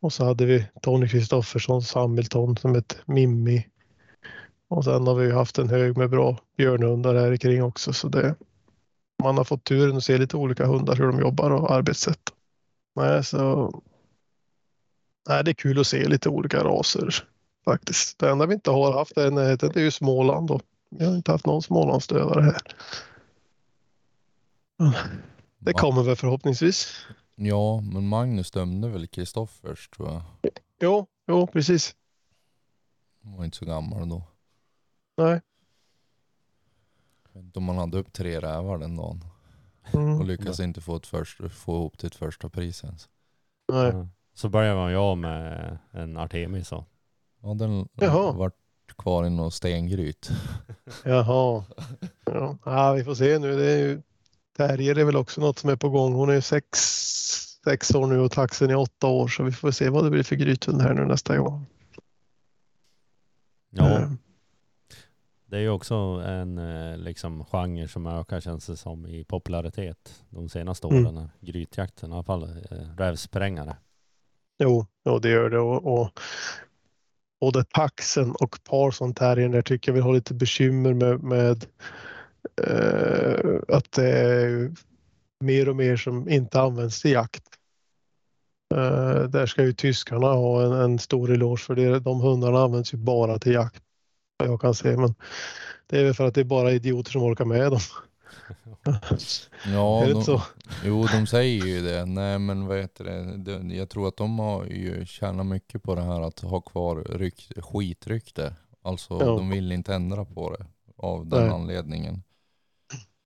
Och 0.00 0.12
så 0.12 0.24
hade 0.24 0.44
vi 0.44 0.66
Tony 0.82 1.08
Kristofferssons 1.08 1.94
Hamilton 1.94 2.56
som 2.56 2.74
ett 2.74 2.98
Mimmi. 3.06 3.66
Och 4.68 4.84
sen 4.84 5.06
har 5.06 5.14
vi 5.14 5.32
haft 5.32 5.58
en 5.58 5.68
hög 5.68 5.96
med 5.96 6.10
bra 6.10 6.38
björnhundar 6.56 7.14
här 7.14 7.36
kring 7.36 7.62
också. 7.62 7.92
Så 7.92 8.08
det, 8.08 8.34
man 9.22 9.36
har 9.36 9.44
fått 9.44 9.64
turen 9.64 9.96
att 9.96 10.04
se 10.04 10.18
lite 10.18 10.36
olika 10.36 10.66
hundar 10.66 10.96
hur 10.96 11.06
de 11.06 11.20
jobbar 11.20 11.50
och 11.50 11.70
arbetssätt. 11.70 12.20
Nej, 12.96 13.24
så, 13.24 13.72
nej, 15.28 15.44
det 15.44 15.50
är 15.50 15.54
kul 15.54 15.80
att 15.80 15.86
se 15.86 16.08
lite 16.08 16.28
olika 16.28 16.64
raser 16.64 17.24
faktiskt. 17.72 18.18
Det 18.18 18.30
enda 18.30 18.46
vi 18.46 18.54
inte 18.54 18.70
har 18.70 18.92
haft 18.92 19.14
där 19.14 19.28
i 19.28 19.30
närheten 19.30 19.70
det 19.74 19.80
är 19.80 19.84
ju 19.84 19.90
Småland. 19.90 20.48
Då. 20.48 20.60
Vi 20.90 21.04
har 21.04 21.16
inte 21.16 21.32
haft 21.32 21.46
någon 21.46 21.62
Smålandsdövare 21.62 22.42
här. 22.42 22.62
Det 25.58 25.72
kommer 25.72 26.02
väl 26.02 26.16
förhoppningsvis. 26.16 27.06
Ja, 27.34 27.80
men 27.80 28.08
Magnus 28.08 28.50
dömde 28.50 28.88
väl 28.88 29.06
Kristoffers 29.06 29.88
tror 29.88 30.08
jag. 30.08 30.22
Jo, 30.80 31.06
jo 31.26 31.46
precis. 31.46 31.96
Han 33.22 33.36
var 33.36 33.44
inte 33.44 33.56
så 33.56 33.64
gammal 33.64 34.08
då. 34.08 34.22
Nej. 35.16 35.40
Jag 37.24 37.40
vet 37.40 37.44
inte 37.44 37.58
om 37.58 37.68
han 37.68 37.78
hade 37.78 37.98
upp 37.98 38.12
tre 38.12 38.40
rävar 38.40 38.78
den 38.78 38.96
dagen. 38.96 39.24
Mm. 39.92 40.18
Och 40.18 40.24
lyckas 40.24 40.60
inte 40.60 40.80
få, 40.80 40.96
ett 40.96 41.06
först, 41.06 41.52
få 41.52 41.72
ihop 41.72 41.98
till 41.98 42.06
ett 42.06 42.14
första 42.14 42.48
pris 42.48 42.84
ens. 42.84 43.08
Nej. 43.72 43.90
Ja. 43.92 44.08
Så 44.34 44.48
börjar 44.48 44.76
man 44.76 44.90
ju 44.90 44.96
av 44.96 45.18
med 45.18 45.78
en 45.90 46.16
Artemis 46.16 46.68
så. 46.68 46.84
Ja, 47.42 47.54
den 47.54 47.88
Jaha. 47.94 48.32
vart 48.32 48.54
kvar 48.98 49.26
i 49.26 49.30
någon 49.30 49.50
stengryt. 49.52 50.30
Jaha. 51.04 51.64
Ja. 52.24 52.56
ja, 52.64 52.92
vi 52.92 53.04
får 53.04 53.14
se 53.14 53.38
nu. 53.38 53.56
Det 53.56 53.70
är 53.72 53.76
ju, 53.78 54.02
terrier 54.56 54.98
är 54.98 55.04
väl 55.04 55.16
också 55.16 55.40
något 55.40 55.58
som 55.58 55.70
är 55.70 55.76
på 55.76 55.88
gång. 55.88 56.12
Hon 56.14 56.30
är 56.30 56.40
sex, 56.40 56.78
sex 57.64 57.94
år 57.94 58.06
nu 58.06 58.20
och 58.20 58.30
taxen 58.32 58.70
är 58.70 58.76
åtta 58.76 59.06
år 59.06 59.28
så 59.28 59.42
vi 59.42 59.52
får 59.52 59.70
se 59.70 59.88
vad 59.88 60.04
det 60.04 60.10
blir 60.10 60.22
för 60.22 60.36
grythund 60.36 60.82
här 60.82 60.94
nu 60.94 61.04
nästa 61.04 61.36
gång. 61.38 61.66
Ja, 63.70 64.00
Eh, 64.00 64.10
det 65.46 65.56
är 65.56 65.60
ju 65.60 65.70
också 65.70 65.94
en 66.26 66.58
eh, 66.58 66.96
liksom 66.96 67.44
genre 67.44 67.88
som 67.88 68.06
ökar 68.06 68.40
känns 68.40 68.66
det 68.66 68.76
som 68.76 69.06
i 69.06 69.24
popularitet 69.24 70.22
de 70.30 70.48
senaste 70.48 70.86
Mm. 70.86 71.04
åren. 71.06 71.16
Mm. 71.16 71.28
Grytjakten 71.40 72.10
i 72.10 72.14
alla 72.14 72.22
fall. 72.22 72.42
Eh, 72.70 72.78
rävsprängare. 72.96 73.76
Jo, 74.58 74.86
jo, 75.04 75.18
det 75.18 75.28
gör 75.30 75.50
det. 75.50 75.58
Och, 75.58 76.00
och 76.00 76.20
både 77.40 77.64
taxen 77.64 78.30
och 78.30 78.58
Parson 78.64 79.14
terriern 79.14 79.62
tycker 79.62 79.92
jag 79.92 79.94
vi 79.94 80.00
har 80.00 80.12
lite 80.12 80.34
bekymmer 80.34 80.94
med, 80.94 81.22
med 81.22 81.66
eh, 82.62 83.60
att 83.76 83.92
det 83.92 84.10
är 84.10 84.72
mer 85.40 85.68
och 85.68 85.76
mer 85.76 85.96
som 85.96 86.28
inte 86.28 86.60
används 86.60 87.02
till 87.02 87.10
jakt. 87.10 87.44
Eh, 88.74 89.22
där 89.22 89.46
ska 89.46 89.62
ju 89.62 89.72
tyskarna 89.72 90.26
ha 90.26 90.62
en, 90.62 90.72
en 90.72 90.98
stor 90.98 91.30
eloge 91.32 91.60
för 91.60 91.74
det. 91.74 92.00
De 92.00 92.20
hundarna 92.20 92.58
används 92.58 92.94
ju 92.94 92.98
bara 92.98 93.38
till 93.38 93.52
jakt. 93.52 93.82
vad 94.36 94.48
Jag 94.48 94.60
kan 94.60 94.74
se, 94.74 94.96
men 94.96 95.14
det 95.86 96.00
är 96.00 96.04
väl 96.04 96.14
för 96.14 96.26
att 96.26 96.34
det 96.34 96.40
är 96.40 96.44
bara 96.44 96.72
idioter 96.72 97.10
som 97.10 97.22
orkar 97.22 97.44
med 97.44 97.70
dem. 97.72 97.80
Ja, 99.66 100.02
är 100.02 100.06
det 100.06 100.12
de, 100.12 100.24
så? 100.24 100.42
jo 100.84 101.06
de 101.06 101.26
säger 101.26 101.66
ju 101.66 101.82
det. 101.82 102.04
Nej 102.06 102.38
men 102.38 102.66
vad 102.66 102.78
heter 102.78 103.04
det? 103.04 103.74
Jag 103.74 103.90
tror 103.90 104.08
att 104.08 104.16
de 104.16 104.38
har 104.38 104.64
ju 104.64 105.06
tjänat 105.06 105.46
mycket 105.46 105.82
på 105.82 105.94
det 105.94 106.02
här 106.02 106.20
att 106.20 106.40
ha 106.40 106.60
kvar 106.60 106.96
ryk, 106.96 107.52
skitrykte. 107.56 108.54
Alltså 108.82 109.14
Ja. 109.14 109.26
de 109.26 109.50
vill 109.50 109.72
inte 109.72 109.94
ändra 109.94 110.24
på 110.24 110.56
det 110.56 110.66
av 110.96 111.26
den 111.26 111.40
Nej. 111.40 111.50
anledningen. 111.54 112.22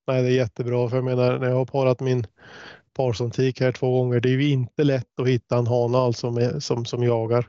Nej, 0.07 0.23
det 0.23 0.29
är 0.29 0.33
jättebra. 0.33 0.89
För 0.89 0.97
jag 0.97 1.05
menar, 1.05 1.39
när 1.39 1.49
jag 1.49 1.57
har 1.57 1.67
parat 1.67 2.01
min 2.01 2.27
Parson-tik 2.97 3.61
här 3.61 3.73
två 3.73 3.99
gånger, 3.99 4.21
det 4.21 4.29
är 4.29 4.33
ju 4.33 4.51
inte 4.51 4.85
lätt 4.85 5.21
att 5.21 5.29
hitta 5.29 5.59
en 5.59 5.67
hane 5.67 5.99
alltså 5.99 6.31
med, 6.31 6.63
som, 6.63 6.85
som 6.85 7.03
jagar. 7.03 7.49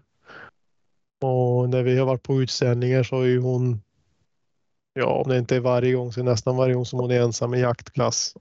Och 1.21 1.69
när 1.69 1.83
vi 1.83 1.97
har 1.97 2.05
varit 2.05 2.23
på 2.23 2.41
utställningar 2.41 3.03
så 3.03 3.21
är 3.21 3.25
ju 3.25 3.39
hon, 3.39 3.81
ja 4.93 5.05
om 5.05 5.29
det 5.29 5.37
inte 5.37 5.55
är 5.55 5.59
varje 5.59 5.93
gång 5.93 6.13
så 6.13 6.19
är 6.19 6.23
det 6.23 6.31
nästan 6.31 6.57
varje 6.57 6.73
gång 6.73 6.85
som 6.85 6.99
hon 6.99 7.11
är 7.11 7.21
ensam 7.21 7.53
i 7.53 7.59
jaktklass. 7.59 8.37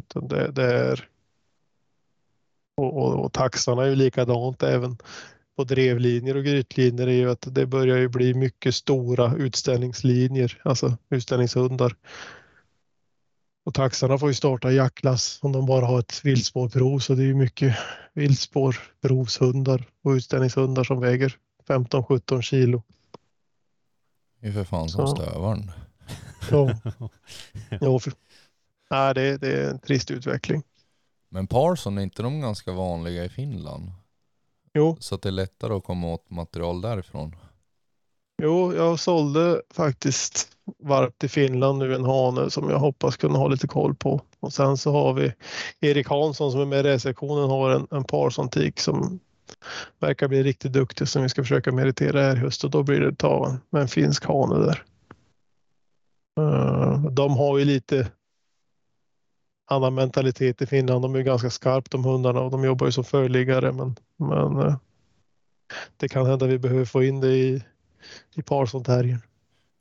Utan 0.00 0.28
det, 0.28 0.50
det 0.50 0.62
är 0.62 1.08
och, 2.76 2.96
och, 2.96 3.24
och 3.24 3.32
taxarna 3.32 3.82
är 3.82 3.88
ju 3.88 3.96
likadant 3.96 4.62
även 4.62 4.96
på 5.56 5.64
drevlinjer 5.64 6.36
och 6.36 6.44
grytlinjer 6.44 7.06
är 7.06 7.12
ju 7.12 7.30
att 7.30 7.54
det 7.54 7.66
börjar 7.66 7.96
ju 7.96 8.08
bli 8.08 8.34
mycket 8.34 8.74
stora 8.74 9.34
utställningslinjer, 9.36 10.60
alltså 10.64 10.96
utställningshundar. 11.10 11.96
Och 13.64 13.74
taxarna 13.74 14.18
får 14.18 14.28
ju 14.28 14.34
starta 14.34 14.72
jaktklass 14.72 15.38
om 15.42 15.52
de 15.52 15.66
bara 15.66 15.86
har 15.86 15.98
ett 15.98 16.20
viltspårprov 16.24 16.98
så 16.98 17.14
det 17.14 17.22
är 17.22 17.26
ju 17.26 17.34
mycket 17.34 17.76
viltspårprovshundar 18.14 19.84
och 20.02 20.10
utställningshundar 20.10 20.84
som 20.84 21.00
väger 21.00 21.36
15-17 21.68 22.42
kilo. 22.42 22.82
Är 24.46 24.52
för 24.52 24.64
fan 24.64 24.88
som 24.88 25.06
Så. 25.06 25.16
stövaren. 25.16 25.70
Ja. 26.50 26.68
Jo, 27.80 27.98
för... 27.98 28.12
Nej, 28.90 29.14
det, 29.14 29.38
det 29.38 29.52
är 29.52 29.70
en 29.70 29.78
trist 29.78 30.10
utveckling. 30.10 30.62
Men 31.30 31.46
Parson, 31.46 31.98
är 31.98 32.02
inte 32.02 32.22
de 32.22 32.40
ganska 32.40 32.72
vanliga 32.72 33.24
i 33.24 33.28
Finland? 33.28 33.90
Jo, 34.74 34.96
Så 35.00 35.14
att 35.14 35.22
det 35.22 35.28
är 35.28 35.32
lättare 35.32 35.74
att 35.74 35.84
komma 35.84 36.06
åt 36.12 36.30
material 36.30 36.80
därifrån. 36.80 37.36
jo, 38.42 38.74
jag 38.74 38.98
sålde 39.00 39.62
faktiskt 39.70 40.48
varp 40.78 41.18
till 41.18 41.30
Finland 41.30 41.78
nu 41.78 41.94
en 41.94 42.04
hane 42.04 42.50
som 42.50 42.70
jag 42.70 42.78
hoppas 42.78 43.16
kunna 43.16 43.38
ha 43.38 43.48
lite 43.48 43.66
koll 43.68 43.94
på. 43.94 44.20
Och 44.40 44.52
sen 44.52 44.76
så 44.76 44.92
har 44.92 45.12
vi 45.14 45.32
Erik 45.80 46.08
Hansson 46.08 46.52
som 46.52 46.60
är 46.60 46.64
med 46.66 46.78
i 46.80 46.82
resektionen 46.82 47.50
har 47.50 47.70
en, 47.70 47.86
en 47.90 48.04
Parson-tik 48.04 48.80
som 48.80 49.20
verkar 49.98 50.28
bli 50.28 50.42
riktigt 50.42 50.72
duktig 50.72 51.08
som 51.08 51.22
vi 51.22 51.28
ska 51.28 51.42
försöka 51.42 51.72
meritera 51.72 52.22
här 52.22 52.36
i 52.36 52.38
höst 52.38 52.64
och 52.64 52.70
då 52.70 52.82
blir 52.82 53.00
det 53.00 53.14
ta 53.14 53.56
med 53.70 53.82
en 53.82 53.88
finsk 53.88 54.24
hane 54.24 54.66
där. 54.66 54.82
Eh, 56.40 57.02
de 57.02 57.36
har 57.36 57.58
ju 57.58 57.64
lite 57.64 58.10
annan 59.66 59.94
mentalitet 59.94 60.62
i 60.62 60.66
Finland. 60.66 61.02
De 61.02 61.14
är 61.14 61.22
ganska 61.22 61.50
skarpt 61.50 61.92
de 61.92 62.04
hundarna 62.04 62.40
och 62.40 62.50
de 62.50 62.64
jobbar 62.64 62.86
ju 62.86 62.92
som 62.92 63.04
förliggare 63.04 63.72
men, 63.72 63.96
men 64.16 64.68
eh, 64.68 64.76
det 65.96 66.08
kan 66.08 66.26
hända 66.26 66.46
vi 66.46 66.58
behöver 66.58 66.84
få 66.84 67.02
in 67.02 67.20
det 67.20 67.36
i, 67.36 67.64
i 68.34 68.42
terriern. 68.42 69.20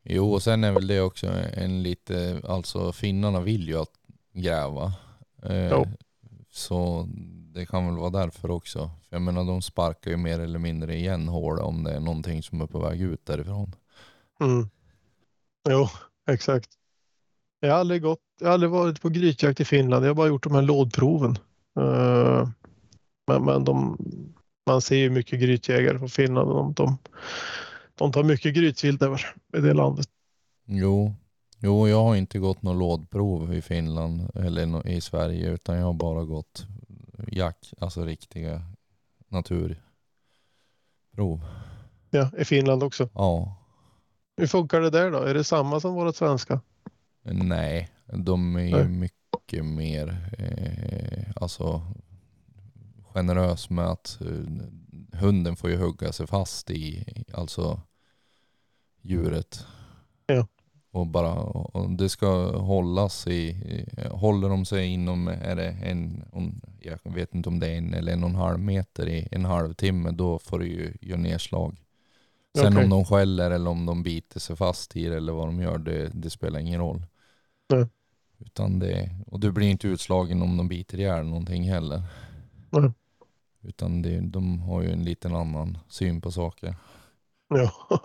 Jo, 0.03 0.33
och 0.33 0.43
sen 0.43 0.63
är 0.63 0.71
väl 0.71 0.87
det 0.87 1.01
också 1.01 1.27
en 1.53 1.83
lite, 1.83 2.41
alltså 2.47 2.91
finnarna 2.91 3.39
vill 3.39 3.67
ju 3.67 3.81
att 3.81 3.93
gräva. 4.33 4.93
Eh. 5.43 5.83
Så 6.51 7.09
det 7.55 7.65
kan 7.65 7.85
väl 7.85 7.97
vara 7.97 8.09
därför 8.09 8.51
också. 8.51 8.79
För 8.79 9.15
jag 9.15 9.21
menar 9.21 9.43
de 9.43 9.61
sparkar 9.61 10.11
ju 10.11 10.17
mer 10.17 10.39
eller 10.39 10.59
mindre 10.59 10.95
igen 10.95 11.27
hål 11.27 11.59
om 11.59 11.83
det 11.83 11.91
är 11.91 11.99
någonting 11.99 12.43
som 12.43 12.61
är 12.61 12.67
på 12.67 12.79
väg 12.79 13.01
ut 13.01 13.25
därifrån. 13.25 13.75
Mm. 14.39 14.69
Jo, 15.69 15.87
exakt. 16.29 16.69
Jag 17.59 17.71
har 17.71 17.79
aldrig 17.79 18.01
gått, 18.01 18.19
jag 18.39 18.47
har 18.47 18.53
aldrig 18.53 18.71
varit 18.71 19.01
på 19.01 19.09
grytjakt 19.09 19.59
i 19.59 19.65
Finland. 19.65 20.05
Jag 20.05 20.09
har 20.09 20.15
bara 20.15 20.27
gjort 20.27 20.43
de 20.43 20.55
här 20.55 20.61
lådproven. 20.61 21.37
Eh, 21.79 22.49
men 23.27 23.45
men 23.45 23.63
de, 23.63 23.97
man 24.67 24.81
ser 24.81 24.95
ju 24.95 25.09
mycket 25.09 25.39
grytjägare 25.39 25.99
från 25.99 26.09
Finland. 26.09 26.49
De, 26.49 26.73
de, 26.73 26.97
de 27.95 28.11
tar 28.11 28.23
mycket 28.23 28.55
grytvilt 28.55 29.01
över 29.01 29.35
i 29.57 29.61
det 29.61 29.73
landet. 29.73 30.07
Jo, 30.65 31.13
jo 31.59 31.87
jag 31.87 32.03
har 32.03 32.15
inte 32.15 32.39
gått 32.39 32.61
något 32.61 32.77
lådprov 32.77 33.53
i 33.53 33.61
Finland 33.61 34.29
eller 34.35 34.87
i 34.87 35.01
Sverige 35.01 35.49
utan 35.51 35.77
jag 35.77 35.85
har 35.85 35.93
bara 35.93 36.23
gått 36.23 36.67
jack, 37.31 37.73
alltså 37.79 38.05
riktiga 38.05 38.61
naturprov. 39.27 39.85
Ja, 42.09 42.31
i 42.37 42.45
Finland 42.45 42.83
också. 42.83 43.09
Ja, 43.13 43.57
Hur 44.37 44.47
funkar 44.47 44.81
det 44.81 44.89
där 44.89 45.11
då? 45.11 45.17
Är 45.17 45.33
det 45.33 45.43
samma 45.43 45.79
som 45.79 45.93
våra 45.93 46.13
svenska? 46.13 46.61
nej, 47.23 47.89
de 48.13 48.55
är 48.55 48.61
ju 48.61 48.87
mycket 48.87 49.65
mer 49.65 50.29
eh, 50.37 51.31
alltså 51.35 51.81
generös 53.13 53.69
med 53.69 53.85
att 53.85 54.21
eh, 54.21 55.19
hunden 55.19 55.55
får 55.55 55.69
ju 55.69 55.77
hugga 55.77 56.11
sig 56.11 56.27
fast 56.27 56.69
i 56.69 57.05
alltså 57.33 57.81
djuret. 59.01 59.65
Ja. 60.25 60.47
Och 60.95 61.07
bara, 61.07 61.33
och 61.33 61.89
det 61.89 62.09
ska 62.09 62.57
hållas 62.57 63.27
i, 63.27 63.55
håller 64.11 64.49
de 64.49 64.65
sig 64.65 64.87
inom, 64.87 65.27
är 65.27 65.55
det 65.55 65.69
en, 65.69 66.23
jag 66.79 66.99
vet 67.03 67.35
inte 67.35 67.49
om 67.49 67.59
det 67.59 67.67
är 67.67 67.77
en 67.77 67.93
eller 67.93 68.13
en 68.13 68.23
och 68.23 68.29
en 68.29 68.35
halv 68.35 68.59
meter 68.59 69.07
i 69.07 69.27
en 69.31 69.45
halvtimme, 69.45 70.11
då 70.11 70.39
får 70.39 70.59
du 70.59 70.65
ju 70.65 70.93
göra 71.01 71.19
nedslag. 71.19 71.81
Sen 72.57 72.73
Okej. 72.73 72.83
om 72.83 72.89
de 72.89 73.05
skäller 73.05 73.51
eller 73.51 73.69
om 73.69 73.85
de 73.85 74.03
biter 74.03 74.39
sig 74.39 74.55
fast 74.55 74.95
i 74.95 75.05
det 75.05 75.17
eller 75.17 75.33
vad 75.33 75.47
de 75.47 75.59
gör, 75.61 75.77
det, 75.77 76.09
det 76.13 76.29
spelar 76.29 76.59
ingen 76.59 76.79
roll. 76.79 77.05
Nej. 77.69 77.85
Utan 78.37 78.79
det, 78.79 79.09
och 79.27 79.39
du 79.39 79.51
blir 79.51 79.67
inte 79.67 79.87
utslagen 79.87 80.41
om 80.41 80.57
de 80.57 80.67
biter 80.67 80.99
ihjäl 80.99 81.25
någonting 81.25 81.63
heller. 81.63 82.03
Nej. 82.69 82.91
Utan 83.61 84.01
det, 84.01 84.19
de 84.19 84.59
har 84.59 84.81
ju 84.81 84.91
en 84.91 85.03
liten 85.03 85.35
annan 85.35 85.77
syn 85.87 86.21
på 86.21 86.31
saker. 86.31 86.75
Ja. 87.47 87.71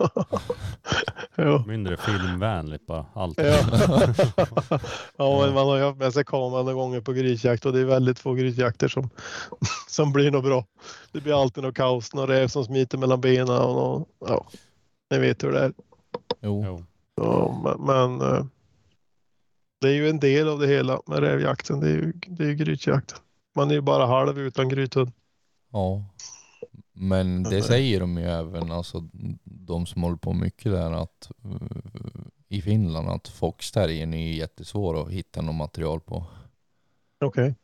ja. 1.35 1.63
Mindre 1.67 1.97
filmvänligt 1.97 2.87
bara. 2.87 3.05
Allt. 3.13 3.37
Ja. 3.37 3.59
ja, 5.17 5.45
men 5.45 5.53
man 5.53 5.67
har 5.67 5.77
ju 5.77 5.83
haft 5.83 5.99
med 5.99 6.13
sig 6.13 6.23
kameran 6.25 6.65
några 6.65 6.73
gånger 6.73 7.01
på 7.01 7.13
grisjakt 7.13 7.65
och 7.65 7.73
det 7.73 7.79
är 7.79 7.85
väldigt 7.85 8.19
få 8.19 8.33
grisjakter 8.33 8.87
som, 8.87 9.09
som 9.87 10.13
blir 10.13 10.31
något 10.31 10.43
bra. 10.43 10.65
Det 11.11 11.21
blir 11.21 11.41
alltid 11.41 11.63
något 11.63 11.75
kaos, 11.75 12.13
någon 12.13 12.27
räv 12.27 12.47
som 12.47 12.65
smiter 12.65 12.97
mellan 12.97 13.21
benen 13.21 13.49
och 13.49 13.75
någon, 13.75 14.05
ja, 14.19 14.45
ni 15.11 15.19
vet 15.19 15.43
hur 15.43 15.51
det 15.51 15.59
är. 15.59 15.73
Jo, 16.41 16.63
Jo. 16.65 16.85
Ja, 17.15 17.61
men, 17.63 17.85
men 17.85 18.21
eh, 18.35 18.45
det 19.81 19.87
är 19.87 19.93
ju 19.93 20.09
en 20.09 20.19
del 20.19 20.47
av 20.47 20.59
det 20.59 20.67
hela 20.67 21.01
med 21.07 21.19
rävjakten. 21.19 21.79
Det 21.79 21.87
är 21.87 21.93
ju, 21.93 22.13
det 22.27 22.43
är 22.43 22.47
ju 22.47 22.55
grytjakten. 22.55 23.17
Man 23.55 23.69
är 23.69 23.75
ju 23.75 23.81
bara 23.81 24.05
halv 24.05 24.39
utan 24.39 24.69
grythund. 24.69 25.11
ja. 25.71 26.03
Men 26.93 27.43
det 27.43 27.49
Nej. 27.49 27.61
säger 27.61 27.99
de 27.99 28.17
ju 28.17 28.23
även, 28.23 28.71
alltså 28.71 29.09
de 29.43 29.85
som 29.85 30.03
håller 30.03 30.17
på 30.17 30.33
mycket 30.33 30.71
där 30.71 30.91
att 30.91 31.31
eh, 31.45 32.21
i 32.47 32.61
Finland 32.61 33.09
att 33.09 33.27
foxterriern 33.27 34.13
är 34.13 34.33
jättesvår 34.33 35.01
att 35.01 35.11
hitta 35.11 35.41
något 35.41 35.55
material 35.55 35.99
på. 35.99 36.25
Okej. 37.21 37.55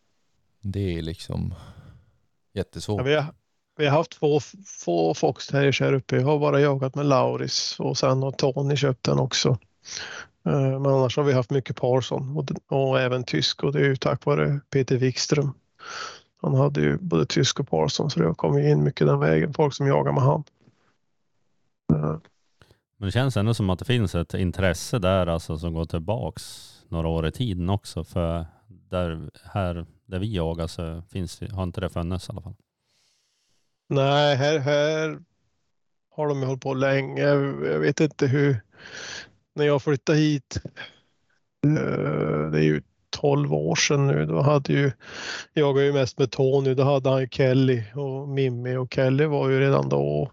Det 0.62 0.98
är 0.98 1.02
liksom 1.02 1.54
jättesvårt. 2.54 3.00
Ja, 3.00 3.04
vi, 3.04 3.16
har, 3.16 3.34
vi 3.78 3.86
har 3.86 3.98
haft 3.98 4.12
två, 4.12 4.40
två 4.86 5.14
foxterriers 5.14 5.82
här 5.82 5.94
uppe. 5.94 6.16
Jag 6.16 6.24
har 6.24 6.40
bara 6.40 6.60
jagat 6.62 6.96
med 6.96 7.06
Lauris 7.06 7.76
och 7.80 7.98
sen 7.98 8.24
har 8.24 8.32
Tony 8.32 8.76
köpt 8.76 9.04
den 9.04 9.20
också. 9.20 9.50
Eh, 10.46 10.80
Men 10.80 10.86
annars 10.86 11.18
har 11.18 11.24
vi 11.24 11.34
haft 11.34 11.50
mycket 11.50 11.76
Parson 11.76 12.38
och, 12.38 12.52
och 12.78 13.00
även 13.00 13.24
tysk 13.24 13.64
och 13.64 13.74
det 13.74 13.80
är 13.80 13.86
ju 13.86 13.96
tack 13.96 14.26
vare 14.26 14.60
Peter 14.70 14.98
Wikström. 14.98 15.54
Han 16.42 16.56
hade 16.56 16.82
ju 16.82 16.98
både 16.98 17.26
tysk 17.26 17.60
och 17.60 17.68
Parson 17.68 18.10
så 18.10 18.20
det 18.20 18.26
har 18.26 18.34
kommit 18.34 18.66
in 18.66 18.84
mycket 18.84 19.08
den 19.08 19.20
vägen. 19.20 19.54
Folk 19.54 19.74
som 19.74 19.88
jagar 19.88 20.12
med 20.12 20.24
han. 20.24 20.44
Men 22.98 23.08
det 23.08 23.12
känns 23.12 23.38
ändå 23.38 23.54
som 23.54 23.70
att 23.70 23.80
det 23.80 23.86
finns 23.86 24.16
ett 24.16 24.34
intresse 24.34 25.00
där 25.00 25.28
alltså 25.28 25.58
som 25.58 25.74
går 25.74 25.86
tillbaks 25.86 26.74
några 26.90 27.08
år 27.08 27.28
i 27.28 27.32
tiden 27.32 27.70
också. 27.70 28.04
För 28.04 28.46
där, 28.68 29.30
här, 29.44 29.86
där 30.06 30.20
vi 30.20 30.36
jagar 30.36 30.68
så 30.68 31.02
finns, 31.10 31.42
har 31.52 31.64
inte 31.64 31.82
det 31.82 31.90
funnits 31.90 32.30
i 32.30 32.32
alla 32.32 32.42
fall. 32.42 32.56
Nej, 33.90 34.36
här, 34.36 34.60
här 34.60 35.20
har 36.10 36.28
de 36.28 36.40
ju 36.40 36.46
hållit 36.46 36.62
på 36.62 36.74
länge. 36.74 37.22
Jag 37.22 37.80
vet 37.80 38.00
inte 38.00 38.28
hur. 38.28 38.62
När 39.54 39.66
jag 39.66 39.84
flyttade 39.84 40.18
hit, 40.18 40.62
eh, 41.66 42.52
det 42.52 42.60
är 42.60 42.64
ju 42.64 42.82
12 43.10 43.54
år 43.54 43.76
sedan 43.76 44.08
nu, 44.08 44.26
då 44.26 44.42
hade 44.42 44.74
ju, 44.74 44.92
jag 45.54 45.78
är 45.78 45.84
ju 45.84 45.94
mest 45.94 46.20
med 46.20 46.32
Tony, 46.32 46.74
då 46.74 46.84
hade 46.84 47.10
han 47.10 47.22
ju 47.22 47.28
Kelly 47.32 47.84
och 47.96 48.28
Mimmi 48.30 48.76
och 48.76 48.94
Kelly 48.94 49.26
var 49.26 49.50
ju 49.50 49.60
redan 49.60 49.90
då 49.90 50.32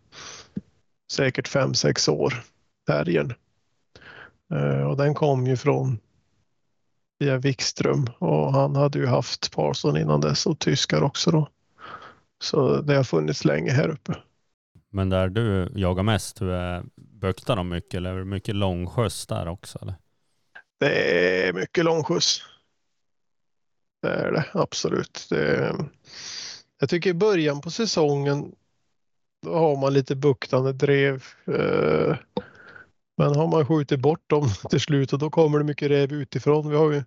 säkert 1.13 1.49
5-6 1.49 2.11
år, 2.11 2.35
terriern. 2.87 3.35
Eh, 4.55 4.87
Och 4.91 4.97
den 4.97 5.15
kom 5.15 5.47
ju 5.47 5.57
från 5.57 5.99
via 7.19 7.39
Wikström 7.39 8.07
och 8.19 8.53
han 8.53 8.77
hade 8.77 8.99
ju 8.99 9.07
haft 9.07 9.55
Parson 9.55 9.97
innan 9.97 10.21
dess 10.21 10.47
och 10.47 10.59
tyskar 10.59 11.03
också 11.03 11.31
då. 11.31 11.49
Så 12.45 12.81
det 12.81 12.97
har 12.97 13.05
funnits 13.05 13.45
länge 13.45 13.71
här 13.71 13.89
uppe. 13.89 14.17
Men 14.91 15.09
där 15.09 15.29
du 15.29 15.73
jagar 15.75 16.03
mest, 16.03 16.43
hur 16.43 16.51
är, 16.51 16.85
buktar 16.97 17.57
de 17.57 17.69
mycket 17.69 17.95
eller 17.95 18.13
är 18.13 18.19
det 18.19 18.25
mycket 18.25 18.55
långskjuts 18.55 19.27
där 19.27 19.49
också? 19.49 19.79
Eller? 19.83 19.95
Det 20.81 21.49
är 21.49 21.53
mycket 21.53 21.85
långskjuts. 21.85 22.43
Det 24.05 24.15
är 24.15 24.33
det 24.33 24.45
absolut. 24.53 25.27
Det, 25.31 25.75
jag 26.81 26.89
tycker 26.89 27.11
i 27.11 27.15
början 27.15 27.61
på 27.61 27.71
säsongen 27.71 28.53
då 29.43 29.55
har 29.55 29.77
man 29.77 29.93
lite 29.93 30.17
buktande 30.17 30.73
drev. 30.73 31.25
eh, 31.47 32.17
Men 33.17 33.35
har 33.37 33.47
man 33.47 33.67
skjutit 33.67 34.01
bort 34.01 34.31
dem 34.31 34.49
till 34.71 34.81
slut 34.81 35.13
och 35.13 35.19
då 35.19 35.31
kommer 35.31 35.59
det 35.59 35.65
mycket 35.65 35.91
räv 35.91 36.13
utifrån. 36.13 36.71
Vi 36.71 36.77
har 36.77 36.93
ju 36.93 37.03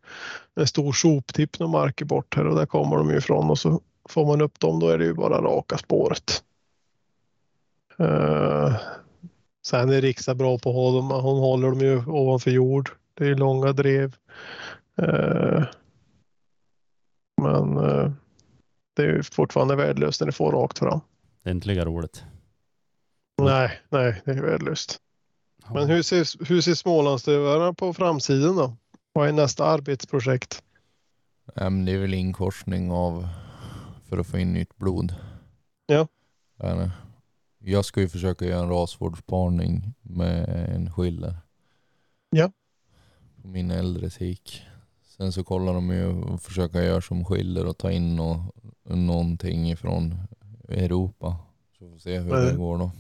en 0.55 0.67
stor 0.67 0.93
soptipp 0.93 1.59
några 1.59 1.71
marker 1.71 2.05
bort 2.05 2.35
här 2.35 2.47
och 2.47 2.55
där 2.55 2.65
kommer 2.65 2.97
de 2.97 3.09
ju 3.09 3.17
ifrån 3.17 3.49
och 3.49 3.59
så 3.59 3.81
får 4.09 4.25
man 4.25 4.41
upp 4.41 4.59
dem 4.59 4.79
då 4.79 4.89
är 4.89 4.97
det 4.97 5.05
ju 5.05 5.13
bara 5.13 5.41
raka 5.41 5.77
spåret. 5.77 6.43
Eh, 7.99 8.75
sen 9.65 9.89
är 9.89 10.01
Riksa 10.01 10.35
bra 10.35 10.57
på 10.57 10.69
att 10.69 10.75
ha 10.75 10.91
dem. 10.91 11.11
Hon 11.11 11.39
håller 11.39 11.69
dem 11.69 11.79
ju 11.79 12.05
ovanför 12.05 12.51
jord. 12.51 12.89
Det 13.13 13.27
är 13.27 13.35
långa 13.35 13.73
drev. 13.73 14.15
Eh, 15.01 15.63
men 17.65 17.89
eh, 17.89 18.11
det 18.93 19.01
är 19.03 19.07
ju 19.07 19.23
fortfarande 19.23 19.75
värdelöst 19.75 20.21
när 20.21 20.25
det 20.25 20.31
får 20.31 20.51
rakt 20.51 20.79
fram. 20.79 20.99
Det 21.43 21.49
är 21.49 21.53
inte 21.53 21.67
lika 21.67 21.85
roligt. 21.85 22.23
Nej, 23.41 23.81
nej, 23.89 24.21
det 24.25 24.31
är 24.31 24.41
värdelöst. 24.41 24.99
Men 25.73 25.89
hur 25.89 26.01
ser, 26.01 26.45
hur 26.47 26.61
ser 26.61 26.73
Smålandsdövarna 26.73 27.73
på 27.73 27.93
framsidan 27.93 28.55
då? 28.55 28.75
Vad 29.13 29.27
är 29.27 29.31
nästa 29.31 29.65
arbetsprojekt? 29.65 30.63
Det 31.55 31.91
är 31.91 31.97
väl 31.97 32.13
inkorsning 32.13 32.91
av 32.91 33.27
för 34.09 34.17
att 34.17 34.27
få 34.27 34.37
in 34.37 34.53
nytt 34.53 34.77
blod. 34.77 35.15
Ja. 35.85 36.07
Jag 37.59 37.85
ska 37.85 38.01
ju 38.01 38.09
försöka 38.09 38.45
göra 38.45 38.63
en 38.63 38.69
rasvårdsparning 38.69 39.93
med 40.01 40.49
en 40.75 40.91
skiller. 40.91 41.35
Ja. 42.29 42.51
På 43.41 43.47
min 43.47 43.71
äldre 43.71 44.09
sik. 44.09 44.65
Sen 45.17 45.31
så 45.31 45.43
kollar 45.43 45.73
de 45.73 45.89
ju 45.89 46.05
och 46.05 46.41
försöka 46.41 46.83
göra 46.83 47.01
som 47.01 47.25
skiller 47.25 47.65
och 47.65 47.77
ta 47.77 47.91
in 47.91 48.15
nå 48.15 48.53
någonting 48.83 49.71
ifrån 49.71 50.15
Europa. 50.69 51.37
Så 51.79 51.85
får 51.85 51.93
vi 51.93 51.99
se 51.99 52.19
hur 52.19 52.35
det 52.35 52.57
går 52.57 52.77
då. 52.77 52.91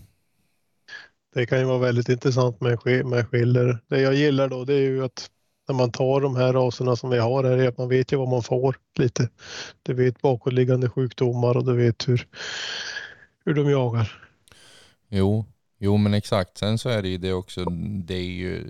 Det 1.33 1.45
kan 1.45 1.59
ju 1.59 1.65
vara 1.65 1.77
väldigt 1.77 2.09
intressant 2.09 2.61
med, 2.61 3.05
med 3.05 3.27
skiller. 3.27 3.79
Det 3.87 4.01
jag 4.01 4.15
gillar 4.15 4.47
då 4.47 4.65
det 4.65 4.73
är 4.73 4.79
ju 4.79 5.05
att 5.05 5.29
när 5.67 5.75
man 5.75 5.91
tar 5.91 6.21
de 6.21 6.35
här 6.35 6.53
raserna 6.53 6.95
som 6.95 7.09
vi 7.09 7.17
har 7.17 7.43
här 7.43 7.57
är 7.57 7.67
att 7.67 7.77
man 7.77 7.89
vet 7.89 8.11
ju 8.13 8.17
vad 8.17 8.29
man 8.29 8.43
får 8.43 8.75
lite. 8.99 9.29
Du 9.83 9.93
vet 9.93 10.21
bakåtliggande 10.21 10.89
sjukdomar 10.89 11.57
och 11.57 11.65
du 11.65 11.75
vet 11.75 12.07
hur, 12.07 12.27
hur 13.45 13.53
de 13.53 13.69
jagar. 13.69 14.23
Jo, 15.09 15.45
jo 15.77 15.97
men 15.97 16.13
exakt. 16.13 16.57
Sen 16.57 16.77
så 16.77 16.89
är 16.89 17.01
det 17.01 17.09
ju 17.09 17.17
det 17.17 17.33
också. 17.33 17.65
Det 18.05 18.15
är 18.15 18.31
ju 18.31 18.63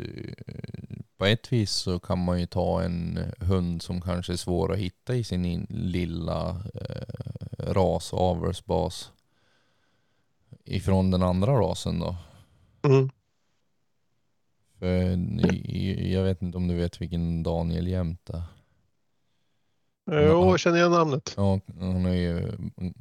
på 1.18 1.26
ett 1.26 1.52
vis 1.52 1.72
så 1.72 2.00
kan 2.00 2.24
man 2.24 2.40
ju 2.40 2.46
ta 2.46 2.82
en 2.82 3.20
hund 3.40 3.82
som 3.82 4.02
kanske 4.02 4.34
är 4.34 4.38
svår 4.38 4.74
att 4.74 4.80
hitta 4.80 5.16
i 5.16 5.24
sin 5.24 5.46
in, 5.46 5.68
lilla 5.70 6.50
eh, 6.74 7.74
ras 7.74 8.14
och 8.14 8.22
avelsbas 8.22 9.12
ifrån 10.66 11.12
den 11.12 11.24
andra 11.24 11.52
rasen 11.52 12.00
då. 12.00 12.16
Mm. 12.82 13.10
För 14.80 14.86
jag 16.08 16.24
vet 16.24 16.42
inte 16.42 16.58
om 16.58 16.68
du 16.68 16.76
vet 16.76 17.02
vilken 17.02 17.44
Daniel 17.44 17.88
Jämt 17.88 18.30
är. 18.30 18.44
Jo, 20.12 20.50
jag 20.50 20.60
känner 20.60 20.78
igen 20.78 20.92
namnet. 20.92 21.34
Ja, 21.38 21.60
han 21.80 22.06
är 22.06 22.14
ju, 22.14 22.38
mm, 22.78 22.94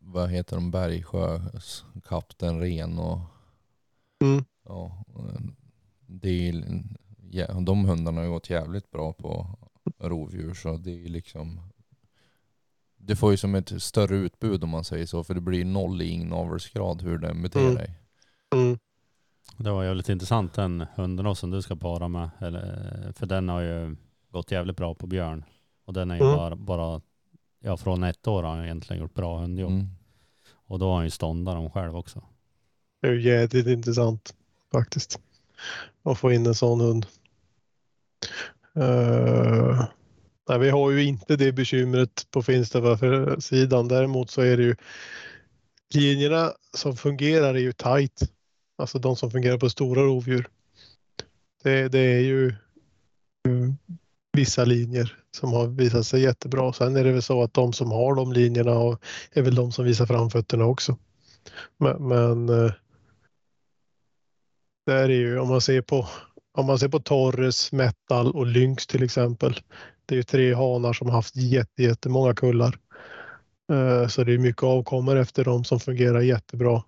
vad 0.00 0.30
heter 0.30 0.56
de, 0.56 0.70
Bergsjös 0.70 1.84
kapten 2.04 2.60
Ren 2.60 2.98
och 2.98 3.18
Mm. 4.22 4.44
ja, 4.64 5.04
det 6.06 6.48
är, 6.48 6.64
ja, 7.34 7.60
de 7.60 7.84
hundarna 7.84 8.20
har 8.20 8.24
ju 8.24 8.30
gått 8.32 8.50
jävligt 8.50 8.90
bra 8.90 9.12
på 9.12 9.58
rovdjur 9.98 10.54
så 10.54 10.76
det 10.76 11.04
är 11.04 11.08
liksom 11.08 11.60
det 12.96 13.16
får 13.16 13.30
ju 13.30 13.36
som 13.36 13.54
ett 13.54 13.82
större 13.82 14.16
utbud 14.16 14.64
om 14.64 14.70
man 14.70 14.84
säger 14.84 15.06
så 15.06 15.24
för 15.24 15.34
det 15.34 15.40
blir 15.40 15.64
noll 15.64 16.02
i 16.02 16.08
inavelsgrad 16.08 17.02
hur 17.02 17.18
den 17.18 17.42
beter 17.42 17.60
Mm. 17.60 17.76
sig. 17.76 17.94
Mm. 18.54 18.78
Det 19.56 19.70
var 19.70 19.84
jävligt 19.84 20.08
intressant 20.08 20.54
den 20.54 20.86
hunden 20.94 21.36
som 21.36 21.50
du 21.50 21.62
ska 21.62 21.76
para 21.76 22.08
med. 22.08 22.30
Eller, 22.40 23.12
för 23.16 23.26
den 23.26 23.48
har 23.48 23.60
ju 23.60 23.96
gått 24.30 24.50
jävligt 24.50 24.76
bra 24.76 24.94
på 24.94 25.06
björn. 25.06 25.44
Och 25.84 25.92
den 25.92 26.10
är 26.10 26.14
ju 26.16 26.22
Mm. 26.22 26.36
bara, 26.36 26.56
bara, 26.56 27.00
ja 27.60 27.76
från 27.76 28.02
ett 28.02 28.28
år 28.28 28.42
har 28.42 28.54
han 28.56 28.64
egentligen 28.64 29.02
gjort 29.02 29.14
bra 29.14 29.38
hundjobb. 29.40 29.70
Mm. 29.72 29.88
Och 30.52 30.78
då 30.78 30.88
har 30.88 30.94
han 30.94 31.04
ju 31.04 31.10
ståndat 31.10 31.54
dem 31.54 31.70
själv 31.70 31.96
också. 31.96 32.22
Det 33.00 33.08
är 33.08 33.12
ju 33.12 33.22
jävligt 33.22 33.66
intressant 33.66 34.34
faktiskt. 34.72 35.20
Att 36.02 36.18
få 36.18 36.32
in 36.32 36.46
en 36.46 36.54
sån 36.54 36.80
hund. 36.80 37.06
Uh, 38.78 39.84
nej, 40.48 40.58
vi 40.58 40.70
har 40.70 40.90
ju 40.90 41.04
inte 41.04 41.36
det 41.36 41.52
bekymret 41.52 42.26
på 42.30 42.42
Finstava-sidan. 42.42 43.88
Däremot 43.88 44.30
så 44.30 44.40
är 44.40 44.56
det 44.56 44.62
ju 44.62 44.76
linjerna 45.94 46.52
som 46.76 46.96
fungerar 46.96 47.54
är 47.54 47.58
ju 47.58 47.72
tight. 47.72 48.22
Alltså 48.78 48.98
de 48.98 49.16
som 49.16 49.30
fungerar 49.30 49.58
på 49.58 49.70
stora 49.70 50.02
rovdjur. 50.02 50.48
Det, 51.62 51.88
det 51.88 51.98
är 51.98 52.20
ju 52.20 52.46
uh, 53.48 53.72
vissa 54.32 54.64
linjer 54.64 55.18
som 55.36 55.52
har 55.52 55.66
visat 55.66 56.06
sig 56.06 56.20
jättebra. 56.20 56.72
Sen 56.72 56.96
är 56.96 57.04
det 57.04 57.12
väl 57.12 57.22
så 57.22 57.42
att 57.42 57.54
de 57.54 57.72
som 57.72 57.90
har 57.90 58.14
de 58.14 58.32
linjerna 58.32 58.98
är 59.32 59.42
väl 59.42 59.54
de 59.54 59.72
som 59.72 59.84
visar 59.84 60.06
framfötterna 60.06 60.64
också. 60.64 60.98
Men, 61.78 62.08
men 62.08 62.48
eh, 62.48 62.72
är 64.86 65.08
ju 65.08 65.38
om 65.38 65.48
man 65.48 65.60
ser 65.60 65.82
på 65.82 66.08
om 66.52 66.66
man 66.66 66.78
ser 66.78 66.88
på 66.88 67.00
Torres, 67.00 67.72
Metal 67.72 68.32
och 68.32 68.46
Lynx 68.46 68.86
till 68.86 69.02
exempel. 69.02 69.60
Det 70.06 70.14
är 70.14 70.16
ju 70.16 70.22
tre 70.22 70.54
hanar 70.54 70.92
som 70.92 71.08
har 71.08 71.14
haft 71.14 71.36
jätte, 71.36 71.82
jättemånga 71.82 72.34
kullar. 72.34 72.78
Eh, 73.72 74.08
så 74.08 74.24
det 74.24 74.34
är 74.34 74.38
mycket 74.38 74.62
avkommor 74.62 75.16
efter 75.16 75.44
dem 75.44 75.64
som 75.64 75.80
fungerar 75.80 76.20
jättebra. 76.20 76.82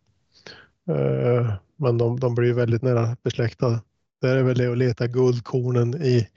Eh, 0.88 1.54
men 1.76 1.98
de, 1.98 2.20
de 2.20 2.34
blir 2.34 2.48
ju 2.48 2.54
väldigt 2.54 2.82
nära 2.82 3.16
besläktade. 3.22 3.80
Det 4.20 4.28
är 4.28 4.42
väl 4.42 4.58
det 4.58 4.72
att 4.72 4.78
leta 4.78 5.06
guldkornen 5.06 6.02
i, 6.02 6.28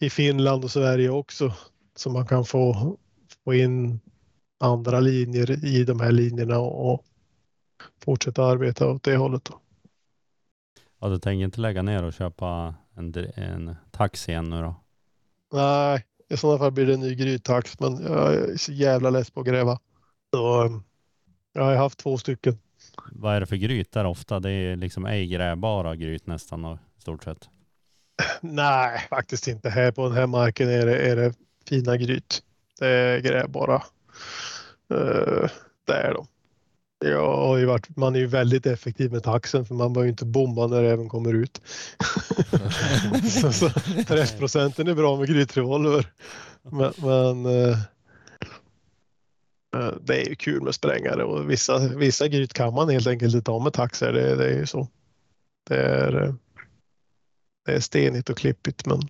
i 0.00 0.10
Finland 0.10 0.64
och 0.64 0.70
Sverige 0.70 1.10
också. 1.10 1.52
Så 1.96 2.10
man 2.10 2.26
kan 2.26 2.44
få, 2.44 2.96
få 3.44 3.54
in 3.54 4.00
andra 4.60 5.00
linjer 5.00 5.64
i 5.64 5.84
de 5.84 6.00
här 6.00 6.12
linjerna 6.12 6.58
och, 6.58 6.92
och 6.92 7.04
fortsätta 8.04 8.44
arbeta 8.44 8.90
åt 8.90 9.02
det 9.02 9.16
hållet. 9.16 9.44
Då. 9.44 9.61
Ja, 11.02 11.08
du 11.08 11.18
tänker 11.18 11.44
inte 11.44 11.60
lägga 11.60 11.82
ner 11.82 12.02
och 12.02 12.12
köpa 12.12 12.74
en, 12.96 13.14
en 13.34 13.76
taxi 13.90 14.30
igen 14.30 14.50
nu 14.50 14.60
då? 14.60 14.74
Nej, 15.52 16.04
i 16.30 16.36
sådana 16.36 16.58
fall 16.58 16.72
blir 16.72 16.86
det 16.86 16.94
en 16.94 17.00
ny 17.00 17.14
gryttax, 17.14 17.80
men 17.80 18.02
jag 18.02 18.34
är 18.34 18.56
så 18.56 18.72
jävla 18.72 19.10
less 19.10 19.30
på 19.30 19.40
att 19.40 19.46
gräva. 19.46 19.78
Så, 20.34 20.64
um, 20.64 20.84
jag 21.52 21.62
har 21.62 21.76
haft 21.76 21.98
två 21.98 22.18
stycken. 22.18 22.58
Vad 23.12 23.34
är 23.34 23.40
det 23.40 23.46
för 23.46 23.56
gryt 23.56 23.92
där 23.92 24.04
ofta? 24.04 24.40
Det 24.40 24.50
är 24.50 24.76
liksom 24.76 25.06
ej 25.06 25.26
grävbara 25.26 25.96
gryt 25.96 26.26
nästan 26.26 26.64
i 26.64 27.00
stort 27.00 27.24
sett. 27.24 27.48
Nej, 28.40 29.06
faktiskt 29.10 29.48
inte. 29.48 29.70
Här 29.70 29.92
på 29.92 30.08
den 30.08 30.16
här 30.16 30.26
marken 30.26 30.68
är 30.68 30.86
det, 30.86 30.98
är 30.98 31.16
det 31.16 31.34
fina 31.68 31.96
gryt. 31.96 32.42
Det 32.78 32.88
är 32.88 33.20
grävbara. 33.20 33.82
Uh, 34.94 35.48
det 35.86 35.94
är 35.94 36.14
de. 36.14 36.26
Jag 37.04 37.36
har 37.36 37.56
ju 37.56 37.64
varit, 37.64 37.96
man 37.96 38.14
är 38.14 38.18
ju 38.18 38.26
väldigt 38.26 38.66
effektiv 38.66 39.12
med 39.12 39.22
taxen 39.22 39.64
för 39.64 39.74
man 39.74 39.92
behöver 39.92 40.06
ju 40.06 40.10
inte 40.10 40.24
bomba 40.24 40.66
när 40.66 40.82
även 40.82 41.08
kommer 41.08 41.34
ut. 41.34 41.62
så, 43.40 43.52
så, 43.52 43.70
träffprocenten 44.06 44.88
är 44.88 44.94
bra 44.94 45.16
med 45.16 45.28
grytrevolver. 45.28 46.12
Men, 46.62 46.92
men 46.96 47.46
eh, 47.46 47.78
eh, 49.76 49.94
det 50.00 50.22
är 50.22 50.28
ju 50.28 50.34
kul 50.34 50.62
med 50.62 50.74
sprängare 50.74 51.24
och 51.24 51.50
vissa, 51.50 51.78
vissa 51.78 52.28
gryt 52.28 52.52
kan 52.52 52.74
man 52.74 52.88
helt 52.88 53.06
enkelt 53.06 53.34
inte 53.34 53.50
ha 53.50 53.58
med 53.58 53.72
taxer. 53.72 54.12
Det, 54.12 54.36
det 54.36 54.44
är 54.44 54.58
ju 54.58 54.66
så. 54.66 54.88
Det 55.68 55.76
är, 55.76 56.22
eh, 56.22 56.34
det 57.66 57.72
är 57.72 57.80
stenigt 57.80 58.30
och 58.30 58.36
klippigt 58.36 58.86
men 58.86 59.00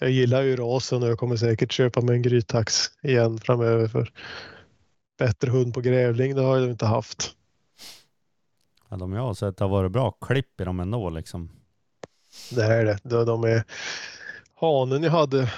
jag 0.00 0.10
gillar 0.10 0.42
ju 0.42 0.56
rasen 0.56 1.02
och 1.02 1.08
jag 1.08 1.18
kommer 1.18 1.36
säkert 1.36 1.72
köpa 1.72 2.00
mig 2.00 2.16
en 2.16 2.22
gryttax 2.22 2.90
igen 3.02 3.38
framöver 3.38 3.88
för 3.88 4.12
bättre 5.16 5.50
hund 5.50 5.74
på 5.74 5.80
grävling 5.80 6.34
det 6.34 6.42
har 6.42 6.56
jag 6.58 6.70
inte 6.70 6.86
haft. 6.86 7.34
Ja, 8.88 8.96
de 8.96 9.12
jag 9.12 9.22
har 9.22 9.34
sett 9.34 9.60
har 9.60 9.68
varit 9.68 9.92
bra 9.92 10.10
klipp 10.10 10.60
i 10.60 10.64
dem 10.64 10.80
ändå 10.80 11.10
liksom. 11.10 11.50
Det 12.50 12.64
är 12.64 12.84
det. 12.84 12.98
De, 13.02 13.26
de 13.26 13.44
är 13.44 13.64
hanen 14.54 15.02
jag 15.02 15.10
hade. 15.10 15.52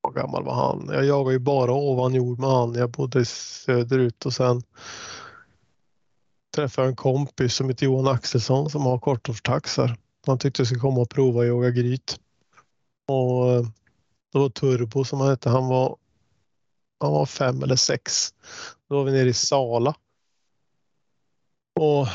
Vad 0.00 0.14
gammal 0.14 0.44
var 0.44 0.54
han? 0.54 0.90
Jag 0.92 1.04
jagade 1.04 1.32
ju 1.32 1.38
bara 1.38 1.72
ovan 1.72 2.14
jord 2.14 2.38
med 2.38 2.50
han. 2.50 2.74
Jag 2.74 2.90
bodde 2.90 3.24
söderut 3.24 4.26
och 4.26 4.32
sen 4.32 4.62
träffade 6.54 6.86
jag 6.86 6.90
en 6.90 6.96
kompis 6.96 7.54
som 7.54 7.68
heter 7.68 7.86
Johan 7.86 8.14
Axelsson 8.14 8.70
som 8.70 8.82
har 8.82 8.98
korthårstaxar. 8.98 9.96
Han 10.26 10.38
tyckte 10.38 10.60
jag 10.60 10.66
skulle 10.66 10.80
komma 10.80 11.00
och 11.00 11.10
prova 11.10 11.40
att 11.40 11.46
jaga 11.46 11.70
gryt. 11.70 12.20
Och 13.08 13.50
eh, 13.50 13.62
det 14.32 14.38
var 14.38 14.48
Turbo 14.48 15.04
som 15.04 15.20
han 15.20 15.30
hette. 15.30 15.50
Han 15.50 15.68
var, 15.68 15.96
han 17.02 17.12
var 17.12 17.26
fem 17.26 17.62
eller 17.62 17.76
sex. 17.76 18.34
Då 18.88 18.96
var 18.96 19.04
vi 19.04 19.12
nere 19.12 19.28
i 19.28 19.32
Sala. 19.32 19.94
Och 21.80 22.08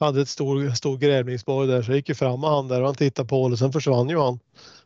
hade 0.00 0.20
ett 0.20 0.28
stor, 0.28 0.70
stor 0.70 0.98
grävlingsborg 0.98 1.68
där 1.68 1.82
så 1.82 1.90
jag 1.90 1.96
gick 1.96 2.08
ju 2.08 2.14
fram 2.14 2.40
med 2.40 2.50
han 2.50 2.68
där 2.68 2.80
och 2.80 2.86
han 2.86 2.94
tittade 2.94 3.28
på 3.28 3.42
och 3.42 3.58
sen 3.58 3.72
försvann 3.72 4.08
ju 4.08 4.18
han. 4.18 4.38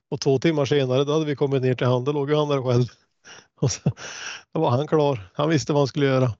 Och 0.08 0.20
två 0.20 0.38
timmar 0.38 0.64
senare 0.64 1.04
då 1.04 1.12
hade 1.12 1.24
vi 1.24 1.36
kommit 1.36 1.62
ner 1.62 1.74
till 1.74 1.86
han, 1.86 2.04
då 2.04 2.12
låg 2.12 2.30
ju 2.30 2.36
han 2.36 2.48
där 2.48 2.62
själv. 2.62 2.86
Och 3.60 3.72
så, 3.72 3.90
då 4.52 4.60
var 4.60 4.70
han 4.70 4.86
klar. 4.86 5.30
Han 5.34 5.48
visste 5.48 5.72
vad 5.72 5.80
han 5.80 5.88
skulle 5.88 6.06
göra. 6.06 6.34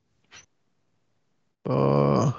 Uh, 1.68 2.32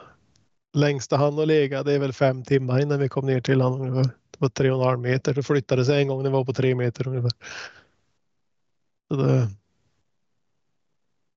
längsta 0.73 1.17
han 1.17 1.37
har 1.37 1.45
legat 1.45 1.85
det 1.85 1.93
är 1.93 1.99
väl 1.99 2.13
fem 2.13 2.43
timmar 2.43 2.79
innan 2.79 2.99
vi 2.99 3.09
kom 3.09 3.25
ner 3.25 3.41
till 3.41 3.61
honom 3.61 3.81
ungefär. 3.81 4.03
Det 4.03 4.37
var 4.37 4.49
tre 4.49 4.71
och 4.71 4.81
en 4.81 4.87
halv 4.87 4.99
meter. 4.99 5.33
Det 5.33 5.43
flyttade 5.43 5.85
sig 5.85 6.01
en 6.01 6.07
gång 6.07 6.23
när 6.23 6.29
vi 6.29 6.33
var 6.33 6.45
på 6.45 6.53
tre 6.53 6.75
meter 6.75 7.07
ungefär. 7.07 7.31
Så 9.07 9.15
det, 9.15 9.47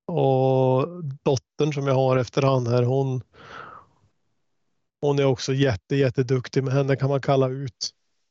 och 0.05 0.87
dottern 1.23 1.73
som 1.73 1.87
jag 1.87 1.95
har 1.95 2.17
efter 2.17 2.41
han 2.41 2.67
här 2.67 2.83
hon 2.83 3.21
Hon 5.03 5.19
är 5.19 5.25
också 5.25 5.53
jätte, 5.53 5.95
jätteduktig, 5.95 6.63
men 6.63 6.73
henne 6.73 6.95
kan 6.95 7.09
man 7.09 7.21
kalla 7.21 7.49
ut. 7.49 7.89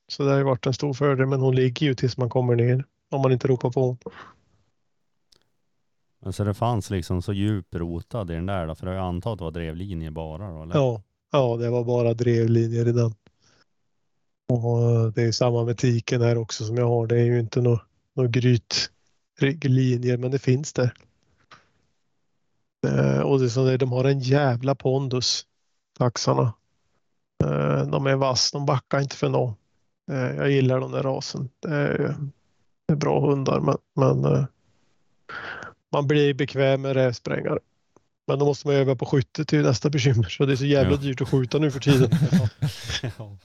Så 0.09 0.23
det 0.23 0.31
har 0.31 0.39
ju 0.39 0.45
varit 0.45 0.67
en 0.67 0.73
stor 0.73 0.95
fördel, 0.95 1.27
men 1.27 1.41
hon 1.41 1.55
ligger 1.55 1.87
ju 1.87 1.95
tills 1.95 2.17
man 2.17 2.29
kommer 2.29 2.57
ner. 2.57 2.85
Om 3.11 3.21
man 3.21 3.33
inte 3.33 3.49
ropar 3.49 3.71
på 3.71 3.81
hon. 3.81 3.99
Men 6.21 6.33
så 6.33 6.45
det 6.45 6.55
fanns 6.55 6.91
liksom 6.91 7.23
så 7.23 7.33
djup 7.33 7.75
rotad 7.75 8.31
i 8.31 8.35
den 8.35 8.47
där 8.47 8.67
då? 8.67 8.75
För 8.75 8.87
jag 8.87 9.05
antar 9.05 9.33
att 9.33 9.39
det 9.39 9.45
var 9.45 9.51
drevlinje 9.51 10.11
bara 10.11 10.51
då? 10.51 10.63
Eller? 10.63 10.75
Ja, 10.75 11.03
ja, 11.33 11.57
det 11.57 11.71
var 11.71 11.85
bara 11.85 12.15
drevlinjer 12.15 12.89
i 12.89 12.93
den. 12.93 13.15
Och 14.49 15.13
det 15.13 15.23
är 15.23 15.33
samma 15.33 15.65
med 15.65 15.79
tiken 15.79 16.23
här 16.23 16.39
också 16.39 16.65
som 16.65 16.77
jag 16.77 16.89
har. 16.89 17.07
Det 17.07 17.21
är 17.21 17.25
ju 17.25 17.41
inte 17.41 17.61
några 17.61 17.81
nå 18.15 18.27
grytlinjer, 18.27 20.17
men 20.17 20.31
det 20.31 20.39
finns 20.39 20.73
där. 20.73 20.95
Eh, 22.87 23.21
och 23.21 23.39
det 23.39 23.45
är 23.45 23.49
som 23.49 23.67
det, 23.67 23.77
de 23.77 23.93
har 23.93 24.05
en 24.05 24.21
jävla 24.21 24.75
pondus, 24.75 25.47
taxarna. 25.99 26.53
Eh, 27.45 27.83
de 27.87 28.07
är 28.07 28.17
vass, 28.17 28.53
de 28.53 28.67
backar 28.67 29.01
inte 29.01 29.17
för 29.17 29.29
någon. 29.29 29.55
Eh, 30.11 30.37
jag 30.37 30.51
gillar 30.51 30.81
den 30.81 30.91
där 30.91 31.03
rasen. 31.03 31.49
Det 31.61 31.69
är, 31.77 32.17
det 32.87 32.93
är 32.93 32.97
bra 32.97 33.21
hundar, 33.31 33.61
men, 33.61 33.77
men 33.95 34.47
man 35.93 36.07
blir 36.07 36.35
bekväm 36.35 36.83
med 36.83 36.93
rävsprängare. 36.95 37.59
Men 38.27 38.39
då 38.39 38.45
måste 38.45 38.67
man 38.69 38.77
öva 38.77 38.97
på 38.97 39.07
skytte 39.07 39.45
till 39.45 39.63
nästa 39.63 39.91
bekymmer. 39.91 40.29
Så 40.29 40.47
det 40.47 40.53
är 40.53 40.57
så 40.57 40.65
jävla 40.65 40.93
Ja. 40.93 40.97
dyrt 40.97 41.21
att 41.21 41.29
skjuta 41.29 41.59
nu 41.59 41.71
för 41.71 41.81
tiden. 41.81 42.11
Ja. 43.19 43.37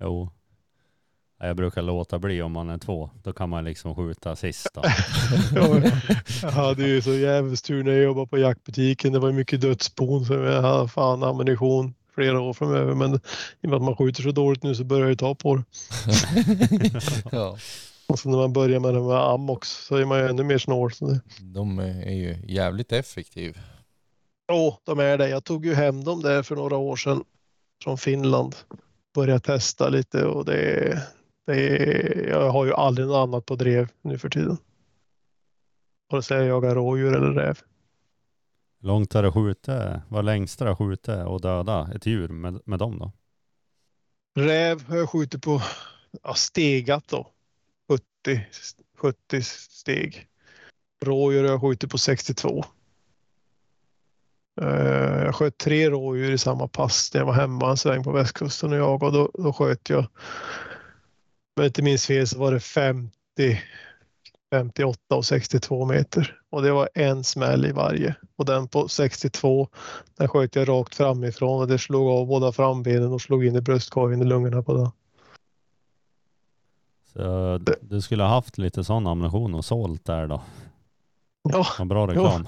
Jo. 0.00 0.30
Ja, 1.44 1.48
Jag 1.48 1.56
brukar 1.56 1.82
låta 1.82 2.18
bli 2.18 2.42
om 2.42 2.52
man 2.52 2.70
är 2.70 2.78
två. 2.78 3.10
Då 3.22 3.32
kan 3.32 3.48
man 3.48 3.64
liksom 3.64 3.94
skjuta 3.94 4.36
sist 4.36 4.68
jag 6.42 6.50
hade 6.50 6.88
ju 6.88 7.02
så 7.02 7.12
jävligt 7.14 7.64
tur 7.64 7.82
när 7.82 7.92
jag 7.92 8.02
jobbade 8.02 8.26
på 8.26 8.38
jaktbutiken. 8.38 9.12
Det 9.12 9.18
var 9.18 9.28
ju 9.28 9.34
mycket 9.34 9.60
dödsbon 9.60 10.24
så 10.24 10.34
jag 10.34 10.62
hade 10.62 10.88
fan 10.88 11.22
ammunition 11.22 11.94
flera 12.14 12.40
år 12.40 12.52
framöver. 12.52 12.94
Men 12.94 13.14
i 13.14 13.18
och 13.60 13.68
med 13.68 13.74
att 13.76 13.82
man 13.82 13.96
skjuter 13.96 14.22
så 14.22 14.30
dåligt 14.30 14.62
nu 14.62 14.74
så 14.74 14.84
börjar 14.84 15.02
jag 15.02 15.10
ju 15.10 15.16
ta 15.16 15.34
på 15.34 15.56
det. 15.56 15.64
ja. 17.32 17.56
Och 18.06 18.18
så 18.18 18.28
när 18.28 18.38
man 18.38 18.52
börjar 18.52 18.80
med 18.80 18.94
det 18.94 19.00
med 19.00 19.16
ammox 19.16 19.68
så 19.68 19.96
är 19.96 20.04
man 20.04 20.18
ju 20.18 20.28
ännu 20.28 20.42
mer 20.42 20.58
snål. 20.58 20.92
Så 20.92 21.06
det... 21.06 21.20
De 21.40 21.78
är 21.78 22.14
ju 22.14 22.36
jävligt 22.46 22.92
effektiva. 22.92 23.60
Ja, 24.46 24.78
de 24.84 24.98
är 24.98 25.18
det. 25.18 25.28
Jag 25.28 25.44
tog 25.44 25.66
ju 25.66 25.74
hem 25.74 26.04
dem 26.04 26.22
där 26.22 26.42
för 26.42 26.56
några 26.56 26.76
år 26.76 26.96
sedan 26.96 27.24
från 27.84 27.98
Finland. 27.98 28.56
Började 29.14 29.40
testa 29.40 29.88
lite 29.88 30.24
och 30.24 30.44
det, 30.44 31.02
det 31.46 32.26
jag 32.28 32.50
har 32.50 32.64
ju 32.64 32.72
aldrig 32.72 33.06
något 33.06 33.28
annat 33.28 33.46
på 33.46 33.56
drev 33.56 33.88
nu 34.02 34.18
för 34.18 34.28
tiden. 34.28 34.56
Vare 36.10 36.22
sig 36.22 36.36
jag 36.36 36.46
jagar 36.46 36.74
rådjur 36.74 37.16
eller 37.16 37.32
räv. 37.32 37.58
Långt 38.80 39.12
har 39.12 39.22
du 39.22 39.32
skjutit? 39.32 39.68
Vad 40.08 40.24
längst 40.24 40.60
har 40.60 40.66
du 40.68 40.76
skjutit 40.76 41.08
och 41.26 41.40
döda 41.40 41.90
ett 41.94 42.06
djur 42.06 42.28
med, 42.28 42.60
med 42.64 42.78
dem 42.78 42.98
då? 42.98 43.12
Räv 44.40 44.88
har 44.88 44.96
jag 44.96 45.10
skjutit 45.10 45.42
på 45.42 45.62
ja, 46.22 46.34
stegat 46.34 47.08
då. 47.08 47.30
70, 47.88 48.46
70 48.98 49.42
steg. 49.42 50.26
Rådjur 51.02 51.44
har 51.44 51.50
jag 51.50 51.60
skjutit 51.60 51.90
på 51.90 51.98
62. 51.98 52.64
Eh, 54.60 55.24
Jag 55.24 55.34
sköt 55.34 55.58
tre 55.58 55.90
rådjur 55.90 56.32
i 56.32 56.38
samma 56.38 56.68
pass 56.68 57.14
när 57.14 57.20
jag 57.20 57.26
var 57.26 57.34
hemma 57.34 57.70
en 57.70 57.76
sväng 57.76 58.04
på 58.04 58.12
västkusten 58.12 58.72
och 58.72 58.78
jag 58.78 59.02
och 59.02 59.12
då, 59.12 59.30
då 59.34 59.52
sköt 59.52 59.90
jag. 59.90 60.06
Jag 61.54 61.66
inte 61.66 61.82
minns 61.82 62.06
fel 62.06 62.26
så 62.26 62.38
var 62.38 62.52
det 62.52 62.60
50, 62.60 63.10
58 64.50 64.98
och 65.16 65.24
62 65.24 65.84
meter 65.86 66.38
och 66.50 66.62
det 66.62 66.72
var 66.72 66.88
en 66.94 67.24
smäll 67.24 67.66
i 67.66 67.72
varje 67.72 68.14
och 68.36 68.44
den 68.44 68.68
på 68.68 68.88
62 68.88 69.68
den 70.16 70.28
sköt 70.28 70.56
jag 70.56 70.68
rakt 70.68 70.94
framifrån 70.94 71.60
och 71.60 71.68
det 71.68 71.78
slog 71.78 72.08
av 72.08 72.26
båda 72.26 72.52
frambenen 72.52 73.12
och 73.12 73.20
slog 73.20 73.44
in 73.46 73.56
i 73.56 73.60
bröstkorgen 73.60 74.22
i 74.22 74.24
lungorna 74.24 74.62
på 74.62 74.74
den. 74.74 74.90
Så 77.12 77.58
du 77.80 78.02
skulle 78.02 78.22
ha 78.22 78.30
haft 78.30 78.58
lite 78.58 78.84
sån 78.84 79.06
ammunition 79.06 79.54
och 79.54 79.64
sålt 79.64 80.04
där 80.04 80.26
då. 80.26 80.42
Ja, 81.42 81.66
Vad 81.78 81.88
bra 81.88 82.06
reklam. 82.06 82.46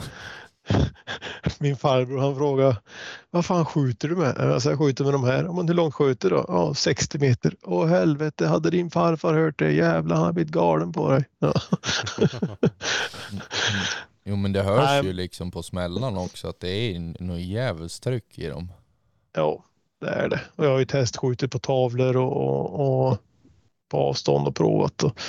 min 1.61 1.77
farbror 1.77 2.19
han 2.19 2.37
frågade 2.37 2.77
vad 3.31 3.45
fan 3.47 3.65
skjuter 3.65 4.09
du 4.09 4.17
med? 4.17 4.39
Alltså, 4.39 4.71
jag 4.71 4.79
skjuter 4.79 5.05
med 5.05 5.13
de 5.15 5.25
här. 5.25 5.45
"Ja, 5.45 5.53
Men 5.53 5.69
hur 5.69 5.75
långt 5.75 5.95
skjuter 5.95 6.31
du 6.31 6.37
då? 6.37 6.45
Ja, 6.49 6.75
60 6.75 7.19
meter. 7.19 7.55
Åh 7.63 7.87
helvete, 7.87 8.47
hade 8.47 8.71
din 8.71 8.91
farfar 8.91 9.35
hört 9.35 9.59
det? 9.59 9.73
Jävlar, 9.73 10.17
han 10.17 10.25
har 10.25 10.33
blivit 10.33 10.53
galen 10.53 10.93
på 10.93 11.11
dig. 11.11 11.25
Ja. 11.39 11.53
Jo 14.29 14.37
men 14.37 14.53
det 14.53 14.63
hörs 14.63 14.85
Nej. 14.85 15.05
ju 15.05 15.13
liksom 15.13 15.51
på 15.51 15.63
smällarna 15.63 16.21
också 16.21 16.49
att 16.49 16.61
det 16.61 16.69
är 16.69 17.23
något 17.23 17.41
djävulstryck 17.41 18.39
i 18.39 18.47
dem. 18.47 18.73
ja, 19.37 19.65
det 20.01 20.09
är 20.09 20.29
det. 20.29 20.41
Och 20.57 20.65
jag 20.65 20.71
har 20.71 20.79
ju 20.79 20.85
testskjutit 20.85 21.51
på 21.51 21.59
tavlor 21.59 22.17
och, 22.17 22.37
och, 22.37 23.09
och 23.11 23.19
på 23.91 23.99
avstånd 23.99 24.49
och 24.49 24.57
provat. 24.57 25.03
Och 25.03 25.21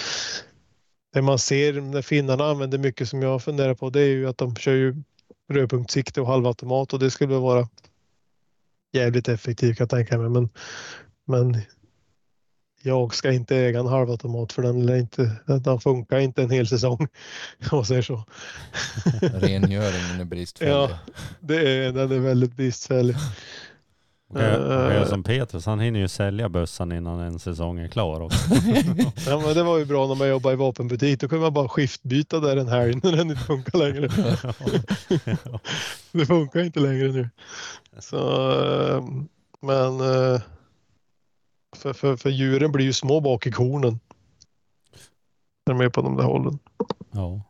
det 1.14 1.22
man 1.22 1.40
ser 1.40 1.82
när 1.82 2.02
finnarna 2.02 2.46
använder 2.46 2.78
mycket 2.78 3.10
som 3.10 3.22
jag 3.22 3.44
funderar 3.44 3.74
på 3.74 3.90
det 3.90 4.02
är 4.02 4.08
ju 4.08 4.28
att 4.30 4.38
de 4.38 4.56
kör 4.56 4.74
ju 4.74 4.96
rödpunktssikte 5.50 6.22
och 6.22 6.28
halvautomat 6.28 6.94
och 6.94 7.00
det 7.00 7.12
skulle 7.12 7.34
väl 7.34 7.42
vara 7.42 7.68
jävligt 8.94 9.28
effektivt 9.28 9.78
kan 9.78 9.84
jag 9.84 9.90
tänka 9.90 10.18
mig. 10.18 10.30
Men, 10.30 10.50
men 11.26 11.62
jag 12.82 13.16
ska 13.16 13.32
inte 13.32 13.56
äga 13.58 13.80
en 13.80 13.88
halvautomat 13.88 14.54
för 14.54 14.62
den, 14.62 14.98
inte, 14.98 15.32
den 15.46 15.80
funkar 15.80 16.20
inte 16.20 16.44
en 16.44 16.52
hel 16.52 16.68
säsong. 16.68 16.98
Om 17.72 17.78
man 17.78 17.86
säger 17.86 18.02
så. 18.02 18.24
Rengöringen 19.22 20.20
är 20.20 20.26
bristfällig. 20.26 20.72
Ja. 20.72 21.00
Det 21.40 21.86
är, 21.86 21.92
den 21.92 22.12
är 22.12 22.20
väldigt 22.20 22.56
bristfällig. 22.56 23.16
Jag 24.34 24.96
Eh. 25.02 25.08
som 25.08 25.24
Petrus, 25.24 25.66
han 25.66 25.80
hinner 25.80 26.00
ju 26.00 26.08
sälja 26.08 26.50
bössan 26.50 26.92
innan 26.92 27.20
en 27.20 27.40
säsong 27.40 27.80
är 27.80 27.88
klar 27.88 28.22
också. 28.22 28.40
Ja, 29.28 29.42
men 29.46 29.54
det 29.54 29.64
var 29.64 29.78
ju 29.78 29.86
bra 29.86 30.08
när 30.08 30.16
man 30.16 30.30
jobbade 30.30 30.54
i 30.54 30.58
vapenbutik. 30.58 31.20
Då 31.20 31.28
kunde 31.28 31.44
man 31.44 31.54
bara 31.54 31.70
skiftbyta 31.70 32.40
där 32.40 32.58
en 32.58 32.68
helg 32.68 33.00
när 33.04 33.12
den 33.12 33.30
inte 33.30 33.44
funkar 33.44 33.78
längre. 33.78 34.10
Det 36.12 36.26
funkar 36.26 36.60
inte 36.60 36.80
längre 36.80 37.12
nu. 37.12 37.30
Så, 38.00 38.52
eh, 38.52 39.04
men 39.62 40.00
eh, 40.00 40.42
för, 41.76 41.94
för, 41.94 42.16
för 42.16 42.30
djuren 42.30 42.72
blir 42.72 42.86
ju 42.86 42.94
små 42.94 43.20
bak 43.20 43.48
i 43.48 43.52
kornen. 43.52 44.00
När 45.66 45.74
de 45.74 45.82
är 45.82 45.90
på 45.90 46.02
de 46.02 46.18
där 46.18 46.24
hållen. 46.24 46.60
Ja. 47.12 47.42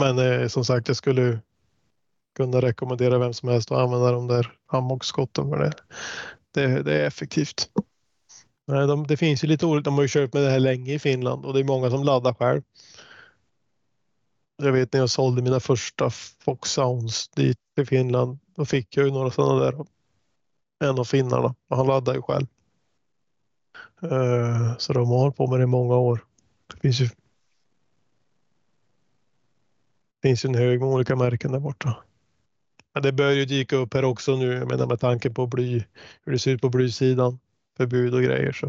Men 0.00 0.50
som 0.50 0.64
sagt, 0.64 0.88
jag 0.88 0.96
skulle 0.96 1.38
kunna 2.36 2.60
rekommendera 2.60 3.18
vem 3.18 3.34
som 3.34 3.48
helst 3.48 3.72
att 3.72 3.78
använda 3.78 4.12
de 4.12 4.26
där 4.26 4.52
hammockskotten. 4.66 5.50
för 5.50 5.58
det. 5.58 5.72
Det, 6.50 6.82
det 6.82 6.94
är 6.94 7.06
effektivt. 7.06 7.70
Nej, 8.66 8.86
de, 8.86 9.06
det 9.06 9.16
finns 9.16 9.44
ju 9.44 9.48
lite 9.48 9.66
olika. 9.66 9.84
De 9.84 9.94
har 9.94 10.02
ju 10.02 10.08
kört 10.08 10.32
med 10.32 10.42
det 10.42 10.50
här 10.50 10.60
länge 10.60 10.94
i 10.94 10.98
Finland 10.98 11.44
och 11.44 11.54
det 11.54 11.60
är 11.60 11.64
många 11.64 11.90
som 11.90 12.04
laddar 12.04 12.34
själv. 12.34 12.62
Jag 14.56 14.72
vet 14.72 14.92
när 14.92 15.00
jag 15.00 15.10
sålde 15.10 15.42
mina 15.42 15.60
första 15.60 16.10
Fox 16.44 16.70
Sounds 16.70 17.28
dit 17.28 17.58
till 17.76 17.86
Finland. 17.86 18.38
Då 18.56 18.64
fick 18.64 18.96
jag 18.96 19.06
ju 19.06 19.12
några 19.12 19.30
sådana 19.30 19.64
där. 19.64 19.86
En 20.84 20.98
av 20.98 21.04
finnarna 21.04 21.54
och 21.68 21.76
han 21.76 21.86
laddar 21.86 22.14
ju 22.14 22.22
själv. 22.22 22.46
Eh, 24.02 24.76
så 24.78 24.92
de 24.92 25.08
har 25.08 25.18
hållit 25.18 25.36
på 25.36 25.46
med 25.46 25.60
det 25.60 25.64
i 25.64 25.66
många 25.66 25.96
år. 25.96 26.24
Det 26.66 26.80
finns 26.80 27.00
ju 27.00 27.08
finns 30.22 30.44
ju 30.44 30.48
en 30.48 30.54
hög 30.54 30.80
med 30.80 30.88
olika 30.88 31.16
märken 31.16 31.52
där 31.52 31.60
borta. 31.60 32.05
Men 32.96 33.02
det 33.02 33.12
bör 33.12 33.30
ju 33.30 33.44
dyka 33.44 33.76
upp 33.76 33.94
här 33.94 34.04
också 34.04 34.36
nu, 34.36 34.52
jag 34.52 34.68
menar 34.68 34.86
med 34.86 35.00
tanke 35.00 35.30
på 35.30 35.46
bly, 35.46 35.84
hur 36.24 36.32
det 36.32 36.38
ser 36.38 36.50
ut 36.50 36.60
på 36.60 36.68
blysidan, 36.68 37.38
förbud 37.76 38.14
och 38.14 38.22
grejer 38.22 38.52
så. 38.52 38.66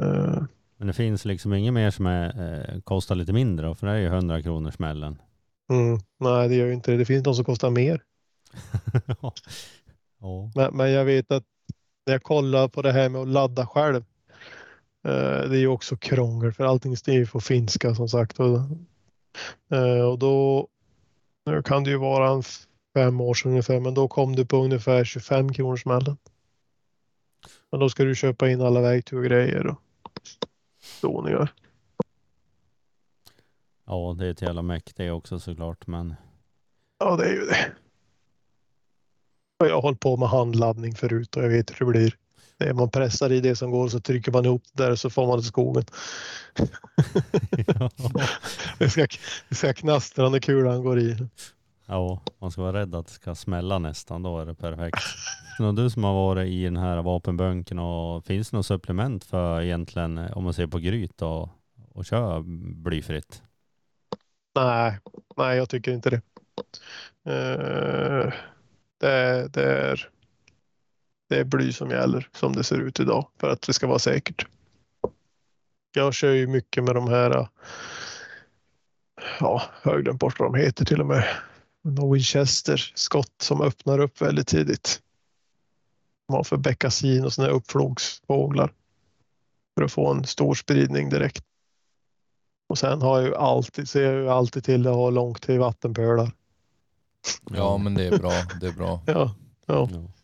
Eh, 0.00 0.42
Men 0.76 0.86
det 0.86 0.92
finns 0.92 1.24
liksom 1.24 1.52
inget 1.54 1.72
mer 1.74 1.90
som 1.90 2.06
är, 2.06 2.26
eh, 2.74 2.80
kostar 2.80 3.14
lite 3.14 3.32
mindre 3.32 3.74
för 3.74 3.86
det 3.86 3.92
är 3.92 3.96
ju 3.96 4.06
100 4.06 4.42
kronor 4.42 4.70
smällen. 4.70 5.18
mm, 5.70 5.98
nej, 6.20 6.48
det 6.48 6.54
gör 6.54 6.66
ju 6.66 6.72
inte 6.72 6.90
det. 6.90 6.96
Det 6.96 7.04
finns 7.04 7.22
de 7.24 7.34
som 7.34 7.44
kostar 7.44 7.70
mer. 7.70 8.02
ja. 9.06 9.32
Ja. 10.20 10.50
Men, 10.54 10.76
men 10.76 10.90
jag 10.90 11.04
vet 11.04 11.30
att 11.30 11.44
när 12.06 12.14
jag 12.14 12.22
kollar 12.22 12.68
på 12.68 12.82
det 12.82 12.92
här 12.92 13.08
med 13.08 13.20
att 13.20 13.28
ladda 13.28 13.66
själv. 13.66 14.04
Eh, 15.04 15.48
det 15.48 15.56
är 15.56 15.60
ju 15.60 15.68
också 15.68 15.96
krångel 15.96 16.52
för 16.52 16.64
allting 16.64 16.96
står 16.96 17.14
ju 17.14 17.26
på 17.26 17.40
finska 17.40 17.94
som 17.94 18.08
sagt. 18.08 18.40
Och, 18.40 18.58
eh, 19.78 20.00
och 20.00 20.18
då 20.18 20.68
nu 21.46 21.62
kan 21.62 21.84
det 21.84 21.90
ju 21.90 21.96
vara 21.96 22.30
en 22.30 22.42
fem 22.94 23.20
år 23.20 23.34
sedan 23.34 23.50
ungefär, 23.50 23.80
men 23.80 23.94
då 23.94 24.08
kom 24.08 24.36
det 24.36 24.46
på 24.46 24.56
ungefär 24.56 25.04
25 25.04 25.52
kronor 25.52 25.76
smällen. 25.76 26.16
Men 27.70 27.80
då 27.80 27.88
ska 27.88 28.04
du 28.04 28.14
köpa 28.14 28.50
in 28.50 28.60
alla 28.60 28.80
verktyg 28.80 29.18
och 29.18 29.24
grejer 29.24 29.66
och 29.66 29.80
doningar. 31.02 31.52
ja, 33.86 34.16
det 34.18 34.26
är 34.26 34.30
ett 34.30 34.42
jävla 34.42 34.62
meck 34.62 34.92
det 34.96 35.10
också 35.10 35.38
såklart. 35.38 35.86
Men 35.86 36.14
Ja, 36.98 37.16
det 37.16 37.24
är 37.24 37.32
ju 37.32 37.46
det. 37.46 37.72
Jag 39.58 39.74
har 39.74 39.82
hållit 39.82 40.00
på 40.00 40.16
med 40.16 40.28
handladdning 40.28 40.94
förut 40.94 41.36
och 41.36 41.42
jag 41.42 41.48
vet 41.48 41.70
hur 41.70 41.86
det 41.86 41.92
blir. 41.92 42.25
Man 42.74 42.90
pressar 42.90 43.32
i 43.32 43.40
det 43.40 43.56
som 43.56 43.70
går 43.70 43.88
så 43.88 44.00
trycker 44.00 44.32
man 44.32 44.44
ihop 44.44 44.62
det 44.72 44.82
där 44.82 44.90
och 44.90 44.98
så 44.98 45.10
får 45.10 45.26
man 45.26 45.38
det 45.38 45.42
skogen. 45.42 45.84
Det 48.78 48.90
ska, 48.90 49.06
det 49.48 49.54
ska 49.54 49.72
knastra 49.72 50.28
när 50.28 50.38
kulan 50.38 50.82
går 50.84 50.98
i. 50.98 51.16
Ja, 51.86 52.20
man 52.38 52.50
ska 52.50 52.62
vara 52.62 52.80
rädd 52.80 52.94
att 52.94 53.06
det 53.06 53.12
ska 53.12 53.34
smälla 53.34 53.78
nästan, 53.78 54.22
då 54.22 54.40
är 54.40 54.46
det 54.46 54.54
perfekt. 54.54 54.98
Men 55.58 55.74
du 55.74 55.90
som 55.90 56.04
har 56.04 56.14
varit 56.14 56.48
i 56.48 56.64
den 56.64 56.76
här 56.76 57.02
vapenbunken, 57.02 57.78
och 57.78 58.24
finns 58.24 58.50
det 58.50 58.56
något 58.56 58.66
supplement 58.66 59.24
för 59.24 59.62
egentligen, 59.62 60.18
om 60.18 60.44
man 60.44 60.54
ser 60.54 60.66
på 60.66 60.78
gryt 60.78 61.22
och, 61.22 61.48
och 61.92 62.04
köra 62.04 62.42
blyfritt? 62.84 63.42
Nej, 64.54 64.98
nej 65.36 65.56
jag 65.56 65.68
tycker 65.68 65.92
inte 65.92 66.10
det. 66.10 66.22
Eh, 67.32 68.32
det, 69.00 69.48
det, 69.52 69.62
är, 69.62 70.08
det 71.28 71.38
är 71.38 71.44
bly 71.44 71.72
som 71.72 71.90
gäller 71.90 72.28
som 72.32 72.52
det 72.52 72.64
ser 72.64 72.78
ut 72.78 73.00
idag 73.00 73.28
för 73.40 73.50
att 73.50 73.62
det 73.62 73.72
ska 73.72 73.86
vara 73.86 73.98
säkert. 73.98 74.46
Jag 75.92 76.14
kör 76.14 76.32
ju 76.32 76.46
mycket 76.46 76.84
med 76.84 76.94
de 76.94 77.08
här, 77.08 77.48
ja, 79.40 79.62
vad 79.82 80.34
de 80.38 80.54
heter 80.54 80.84
till 80.84 81.00
och 81.00 81.06
med. 81.06 81.24
Winchester 82.12 82.92
skott 82.94 83.34
som 83.42 83.60
öppnar 83.60 83.98
upp 83.98 84.20
väldigt 84.20 84.48
tidigt. 84.48 85.02
Har 86.28 86.44
för 86.44 86.56
beckasin 86.56 87.24
och 87.24 87.32
sådana 87.32 87.52
uppflogsfåglar. 87.52 88.72
För 89.74 89.84
att 89.84 89.92
få 89.92 90.10
en 90.10 90.24
stor 90.24 90.54
spridning 90.54 91.10
direkt. 91.10 91.44
Och 92.68 92.78
sen 92.78 93.02
har 93.02 93.18
jag 93.18 93.28
ju 93.28 93.34
alltid, 93.34 93.88
ser 93.88 94.02
jag 94.02 94.14
ju 94.14 94.28
alltid 94.28 94.64
till 94.64 94.86
att 94.86 94.94
ha 94.94 95.10
långt 95.10 95.42
till 95.42 95.58
vattenpölar. 95.58 96.32
Ja 97.50 97.78
men 97.78 97.94
det 97.94 98.06
är 98.06 98.18
bra, 98.18 98.32
det 98.60 98.66
är 98.66 98.72
bra. 98.72 99.00
Ja, 99.06 99.34
ja. 99.66 99.88
Ja. 99.92 100.15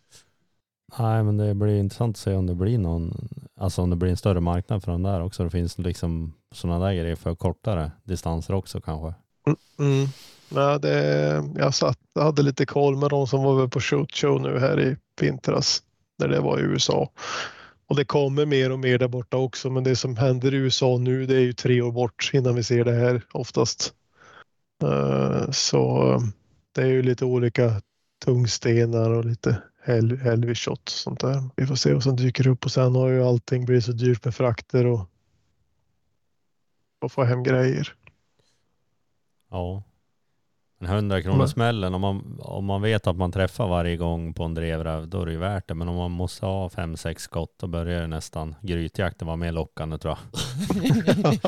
Nej 0.99 1.23
men 1.23 1.37
det 1.37 1.55
blir 1.55 1.79
intressant 1.79 2.17
att 2.17 2.21
se 2.21 2.35
om 2.35 2.47
det 2.47 2.55
blir 2.55 2.79
någon, 2.79 3.29
alltså 3.57 3.83
om 3.83 3.91
det 3.91 3.97
blir 3.97 4.11
en 4.11 4.17
större 4.17 4.41
marknad 4.41 4.83
för 4.83 4.93
den 4.93 5.03
där 5.03 5.23
också. 5.23 5.45
Det 5.45 5.51
finns 5.51 5.79
liksom 5.79 6.35
sådana 6.53 6.87
där 6.87 6.95
grejer 6.95 7.17
för 7.17 7.35
kortare 7.35 7.91
distanser 8.05 8.55
också 8.55 8.81
kanske. 8.81 9.15
Mm. 9.47 9.59
mm. 9.79 10.09
Nej, 10.49 10.81
det, 10.81 11.45
jag 11.57 11.75
satt, 11.75 11.99
jag 12.15 12.23
hade 12.23 12.43
lite 12.43 12.67
koll 12.67 12.97
med 12.97 13.11
de 13.11 13.27
som 13.27 13.43
var 13.43 13.57
väl 13.57 13.69
på 13.69 13.81
shoot 13.81 14.15
show 14.15 14.41
nu 14.41 14.59
här 14.59 14.81
i 14.81 14.97
vintras 15.21 15.83
när 16.19 16.29
det 16.29 16.41
var 16.41 16.59
i 16.59 16.63
USA. 16.63 17.11
Och 17.87 17.97
det 17.97 18.05
kommer 18.05 18.47
mer 18.47 18.73
och 18.73 18.79
mer 18.79 18.99
där 18.99 19.09
borta 19.09 19.37
också. 19.37 19.71
Men 19.71 19.85
det 19.85 19.97
som 19.97 20.17
händer 20.17 20.55
i 20.55 20.57
USA 20.57 20.99
nu 20.99 21.27
det 21.27 21.37
är 21.37 21.41
ju 21.41 21.53
tre 21.53 21.83
år 21.83 21.93
bort 21.93 22.31
innan 22.33 22.55
vi 22.55 22.63
ser 22.63 22.85
det 22.85 22.93
här 22.93 23.23
oftast. 23.33 23.95
Eh, 24.83 25.51
så 25.51 26.19
det 26.75 26.83
är 26.83 26.87
ju 26.87 27.03
lite 27.03 27.25
olika 27.25 27.83
tungstenar 28.25 29.11
och 29.11 29.25
lite 29.25 29.63
hel, 29.85 30.19
helvishot 30.19 30.83
och 30.83 30.91
sånt 30.91 31.21
där. 31.21 31.43
Vi 31.57 31.67
får 31.67 31.75
se 31.75 31.93
vad 31.93 32.03
som 32.03 32.17
dyker 32.17 32.47
upp 32.47 32.65
och 32.65 32.73
sen 32.73 32.95
har 32.95 33.09
ju 33.09 33.23
allting 33.23 33.65
blivit 33.65 33.85
så 33.85 33.93
dyrt 33.93 34.25
med 34.25 34.35
frakter 34.35 34.87
och, 34.87 35.09
och 37.01 37.13
få 37.13 37.25
hem 37.25 37.43
grejer. 37.43 37.95
Ja. 39.51 39.83
En 40.83 40.89
100 40.89 41.23
kronor 41.23 41.47
smällen, 41.47 41.95
om 41.95 42.01
man, 42.01 42.39
om 42.41 42.65
man 42.65 42.83
vet 42.83 43.07
att 43.07 43.17
man 43.17 43.33
träffar 43.33 43.69
varje 43.69 43.97
gång 43.97 44.35
på 44.35 44.45
en 44.45 44.55
drevräv, 44.55 45.09
då 45.09 45.23
är 45.23 45.27
det 45.27 45.33
ju 45.33 45.39
värt 45.39 45.69
det. 45.69 45.75
Men 45.75 45.89
om 45.89 45.97
man 45.97 46.11
måste 46.11 46.47
ha 46.47 46.69
fem 46.69 46.97
sex 46.97 47.23
skott, 47.23 47.55
då 47.61 47.67
börjar 47.67 48.01
det 48.01 48.07
nästan 48.07 48.55
grytjakten 48.61 49.27
vara 49.27 49.37
mer 49.37 49.53
lockande 49.53 49.99
tror 49.99 50.17
jag. 50.17 50.43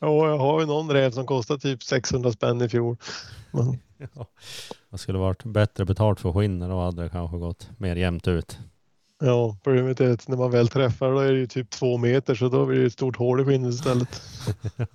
ja, 0.00 0.28
jag 0.28 0.38
har 0.38 0.60
ju 0.60 0.66
någon 0.66 0.90
räv 0.90 1.10
som 1.10 1.26
kostar 1.26 1.56
typ 1.56 1.82
600 1.82 2.32
spänn 2.32 2.62
i 2.62 2.68
fjol. 2.68 2.96
Men, 3.50 3.78
Ja. 4.14 4.26
Det 4.90 4.98
skulle 4.98 5.18
varit 5.18 5.44
bättre 5.44 5.84
betalt 5.84 6.20
för 6.20 6.32
skinnet, 6.32 6.68
då 6.68 6.80
hade 6.80 7.02
det 7.02 7.08
kanske 7.08 7.36
gått 7.36 7.70
mer 7.78 7.96
jämnt 7.96 8.28
ut. 8.28 8.58
ja, 9.20 9.56
problemet 9.64 10.00
är 10.00 10.12
att 10.12 10.28
när 10.28 10.36
man 10.36 10.50
väl 10.50 10.68
träffar 10.68 11.10
då 11.12 11.18
är 11.18 11.32
det 11.32 11.38
ju 11.38 11.46
typ 11.46 11.70
två 11.70 11.96
meter 11.96 12.34
så 12.34 12.48
då 12.48 12.66
blir 12.66 12.80
det 12.80 12.86
ett 12.86 12.92
stort 12.92 13.16
hål 13.16 13.40
i 13.40 13.44
skinnet 13.44 13.74
istället. 13.74 14.22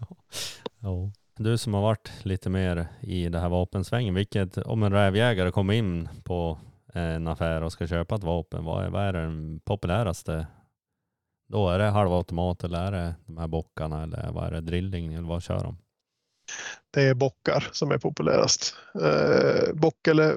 Ja. 0.80 1.12
Du 1.36 1.58
som 1.58 1.74
har 1.74 1.82
varit 1.82 2.12
lite 2.24 2.50
mer 2.50 2.88
i 3.02 3.30
det 3.30 3.40
här 3.40 3.50
vapensvängen, 3.50 4.14
vilket, 4.14 4.58
om 4.58 4.84
en 4.84 4.94
rävjägare 4.94 5.52
kommer 5.52 5.74
in 5.74 6.10
på 6.24 6.60
en 6.94 7.28
affär 7.28 7.62
och 7.62 7.72
ska 7.72 7.88
köpa 7.88 8.16
ett 8.16 8.24
vapen, 8.24 8.64
vad 8.64 8.86
är, 8.86 8.90
vad 8.90 9.04
är 9.04 9.14
den 9.14 9.60
populäraste? 9.60 10.48
Då 11.48 11.70
är 11.70 11.80
det 11.80 11.86
halvautomat 11.86 12.64
eller 12.64 12.80
är 12.80 12.92
det 12.92 13.16
de 13.26 13.38
här 13.38 13.48
bockarna 13.48 14.04
eller 14.04 14.32
vad 14.32 14.48
är 14.48 14.52
det, 14.52 14.62
drilling 14.62 15.14
eller 15.14 15.28
vad 15.28 15.44
kör 15.44 15.64
de? 15.64 15.78
Det 16.92 17.02
är 17.02 17.14
bockar 17.14 17.68
som 17.72 17.92
är 17.92 17.98
populärast. 17.98 18.76
Eh, 19.02 19.74
bock 19.74 20.08
eller 20.08 20.36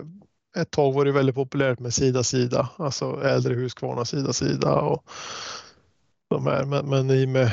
ett 0.57 0.71
tag 0.71 0.93
var 0.93 1.05
det 1.05 1.13
väldigt 1.13 1.35
populärt 1.35 1.79
med 1.79 1.95
sida-sida, 1.95 2.69
alltså 2.77 3.23
äldre 3.25 3.55
Husqvarna 3.55 4.05
sida-sida 4.05 4.81
och 4.81 5.05
de 6.29 6.47
här. 6.47 6.65
Men, 6.65 6.89
men 6.89 7.11
i 7.11 7.27
med 7.27 7.53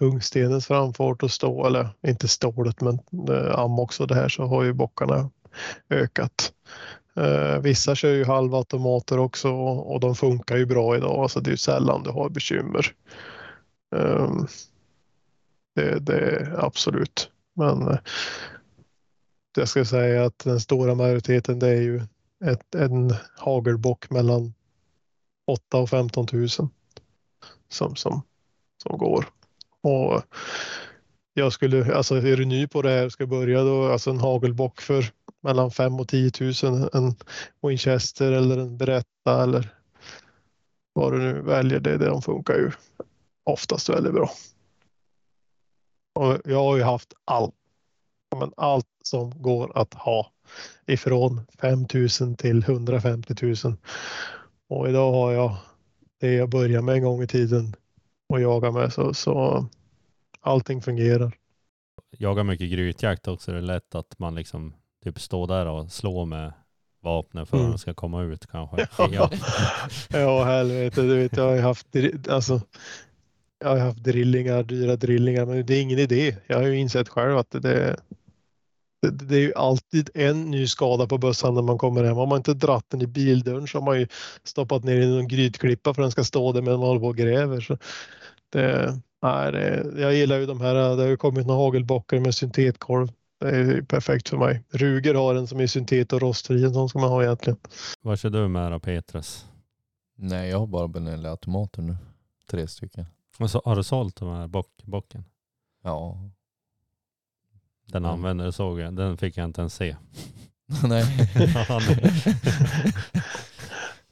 tungstenens 0.00 0.66
framfart 0.66 1.22
och 1.22 1.30
stå, 1.30 1.66
eller 1.66 1.88
inte 2.06 2.28
stålet 2.28 2.80
men 2.80 2.98
eh, 3.28 3.58
ammox 3.58 4.00
och 4.00 4.06
det 4.06 4.14
här 4.14 4.28
så 4.28 4.46
har 4.46 4.64
ju 4.64 4.72
bockarna 4.72 5.30
ökat. 5.90 6.52
Eh, 7.16 7.58
vissa 7.58 7.94
kör 7.94 8.14
ju 8.14 8.24
halvautomater 8.24 9.18
också 9.18 9.48
och, 9.50 9.92
och 9.92 10.00
de 10.00 10.14
funkar 10.14 10.56
ju 10.56 10.66
bra 10.66 10.96
idag. 10.96 11.18
Alltså 11.18 11.40
det 11.40 11.48
är 11.48 11.52
ju 11.52 11.56
sällan 11.56 12.02
du 12.02 12.10
har 12.10 12.28
bekymmer. 12.28 12.94
Ehm, 13.96 14.46
det, 15.74 15.98
det 15.98 16.54
absolut. 16.58 17.30
Men 17.54 17.88
eh, 17.88 17.98
jag 19.56 19.68
ska 19.68 19.84
säga 19.84 20.24
att 20.24 20.38
den 20.38 20.60
stora 20.60 20.94
majoriteten 20.94 21.58
det 21.58 21.68
är 21.68 21.82
ju 21.82 22.02
ett, 22.44 22.74
en 22.74 23.14
hagelbock 23.36 24.10
mellan 24.10 24.54
8 25.46 25.78
och 25.78 25.90
15 25.90 26.26
000 26.32 26.48
som, 26.48 26.70
som, 27.96 28.22
som 28.82 28.98
går. 28.98 29.26
Och 29.82 30.22
jag 31.34 31.52
skulle, 31.52 31.94
alltså 31.94 32.16
är 32.16 32.36
du 32.36 32.44
ny 32.44 32.66
på 32.66 32.82
det 32.82 32.90
här 32.90 33.08
ska 33.08 33.26
börja 33.26 33.62
då, 33.62 33.92
alltså 33.92 34.10
en 34.10 34.20
hagelbock 34.20 34.80
för 34.80 35.04
mellan 35.40 35.70
5 35.70 36.00
och 36.00 36.08
10 36.08 36.30
000, 36.40 36.52
en 36.92 37.14
Winchester 37.62 38.32
eller 38.32 38.58
en 38.58 38.76
Beretta 38.76 39.42
eller 39.42 39.74
vad 40.92 41.12
du 41.12 41.18
nu 41.18 41.40
väljer, 41.42 41.80
det, 41.80 41.98
de 41.98 42.22
funkar 42.22 42.54
ju 42.54 42.70
oftast 43.44 43.88
väldigt 43.88 44.12
bra. 44.12 44.30
Och 46.14 46.38
jag 46.44 46.64
har 46.64 46.76
ju 46.76 46.82
haft 46.82 47.12
allt, 47.24 47.54
men 48.36 48.52
allt 48.56 48.86
som 49.02 49.42
går 49.42 49.78
att 49.78 49.94
ha 49.94 50.32
ifrån 50.86 51.46
5 51.60 51.86
000 52.20 52.36
till 52.36 52.62
150 52.62 53.34
000. 53.42 53.76
Och 54.68 54.88
idag 54.88 55.12
har 55.12 55.32
jag 55.32 55.56
det 56.20 56.32
jag 56.32 56.48
började 56.48 56.82
med 56.82 56.94
en 56.94 57.02
gång 57.02 57.22
i 57.22 57.26
tiden 57.26 57.74
och 58.30 58.40
jaga 58.40 58.70
med 58.70 58.92
så, 58.92 59.14
så 59.14 59.66
allting 60.40 60.82
fungerar. 60.82 61.32
Jagar 62.18 62.44
mycket 62.44 62.70
grytjakt 62.70 63.28
också, 63.28 63.52
det 63.52 63.58
är 63.58 63.62
lätt 63.62 63.94
att 63.94 64.18
man 64.18 64.34
liksom 64.34 64.74
typ 65.04 65.20
står 65.20 65.46
där 65.46 65.66
och 65.66 65.92
slår 65.92 66.26
med 66.26 66.52
vapnen 67.02 67.46
för 67.46 67.56
att 67.56 67.60
Mm. 67.60 67.72
de 67.72 67.78
ska 67.78 67.94
komma 67.94 68.22
ut 68.22 68.46
kanske. 68.46 68.86
Ja. 68.98 69.30
Ja. 70.10 70.44
Helvete. 70.44 71.02
Du 71.02 71.16
vet, 71.16 71.36
jag 71.36 71.44
har 71.44 71.54
ju 71.54 71.60
haft, 71.60 71.86
alltså, 72.28 72.60
jag 73.58 73.68
har 73.68 73.78
haft 73.78 74.04
drillingar, 74.04 74.62
dyra 74.62 74.96
drillingar, 74.96 75.46
men 75.46 75.66
det 75.66 75.74
är 75.74 75.82
ingen 75.82 75.98
idé. 75.98 76.36
Jag 76.46 76.56
har 76.56 76.66
ju 76.66 76.76
insett 76.78 77.08
själv 77.08 77.38
att 77.38 77.50
det, 77.50 77.60
det, 77.60 77.96
det 79.10 79.34
är 79.36 79.40
ju 79.40 79.54
alltid 79.54 80.10
en 80.14 80.50
ny 80.50 80.66
skada 80.66 81.06
på 81.06 81.18
bössan 81.18 81.54
när 81.54 81.62
man 81.62 81.78
kommer 81.78 82.04
hem. 82.04 82.16
Har 82.16 82.26
man 82.26 82.36
inte 82.36 82.54
dratt 82.54 82.84
den 82.90 83.02
i 83.02 83.06
bildörren 83.06 83.66
så 83.66 83.78
har 83.78 83.84
man 83.84 84.00
ju 84.00 84.06
stoppat 84.44 84.84
ner 84.84 85.00
i 85.00 85.06
någon 85.06 85.28
grytklippa 85.28 85.94
för 85.94 86.02
den 86.02 86.10
ska 86.10 86.24
stå 86.24 86.52
där 86.52 86.62
medan 86.62 86.78
man 86.78 86.88
håller 86.88 87.00
på 87.00 87.06
och 87.06 87.16
gräver. 87.16 87.60
Så 87.60 87.78
det, 88.50 89.00
nej, 89.22 89.52
det, 89.52 89.92
jag 90.00 90.14
gillar 90.14 90.38
ju 90.38 90.46
de 90.46 90.60
här, 90.60 90.74
det 90.74 91.02
har 91.02 91.08
ju 91.08 91.16
kommit 91.16 91.46
några 91.46 91.60
hagelbockar 91.60 92.20
med 92.20 92.34
syntetkolv. 92.34 93.08
Det 93.40 93.48
är 93.48 93.82
perfekt 93.82 94.28
för 94.28 94.36
mig. 94.36 94.64
Ruger 94.70 95.14
har 95.14 95.34
en 95.34 95.46
som 95.46 95.60
är 95.60 95.66
syntet 95.66 96.12
och 96.12 96.20
rostfri, 96.20 96.64
en 96.64 96.74
sån 96.74 96.88
ska 96.88 96.98
man 96.98 97.08
ha 97.10 97.22
egentligen. 97.22 97.58
Vad 98.02 98.18
kör 98.18 98.30
du 98.30 98.48
med 98.48 98.72
då 98.72 98.80
Petrus? 98.80 99.46
Nej 100.16 100.50
jag 100.50 100.58
har 100.58 100.66
bara 100.66 100.88
Benelli-automater 100.88 101.82
nu. 101.82 101.96
Tre 102.50 102.66
stycken. 102.68 103.06
Och 103.38 103.50
så, 103.50 103.62
har 103.64 103.76
du 103.76 103.82
sålt 103.82 104.16
de 104.16 104.28
här 104.28 104.46
bock, 104.46 104.70
bocken? 104.84 105.24
Ja. 105.82 106.18
Den 107.86 108.04
Mm. 108.04 108.14
använder 108.14 108.44
du 108.44 108.52
såg 108.52 108.80
jag. 108.80 108.94
Den 108.96 109.16
fick 109.16 109.36
jag 109.36 109.44
inte 109.44 109.60
ens 109.60 109.74
se. 109.74 109.96
Nej. 110.88 111.04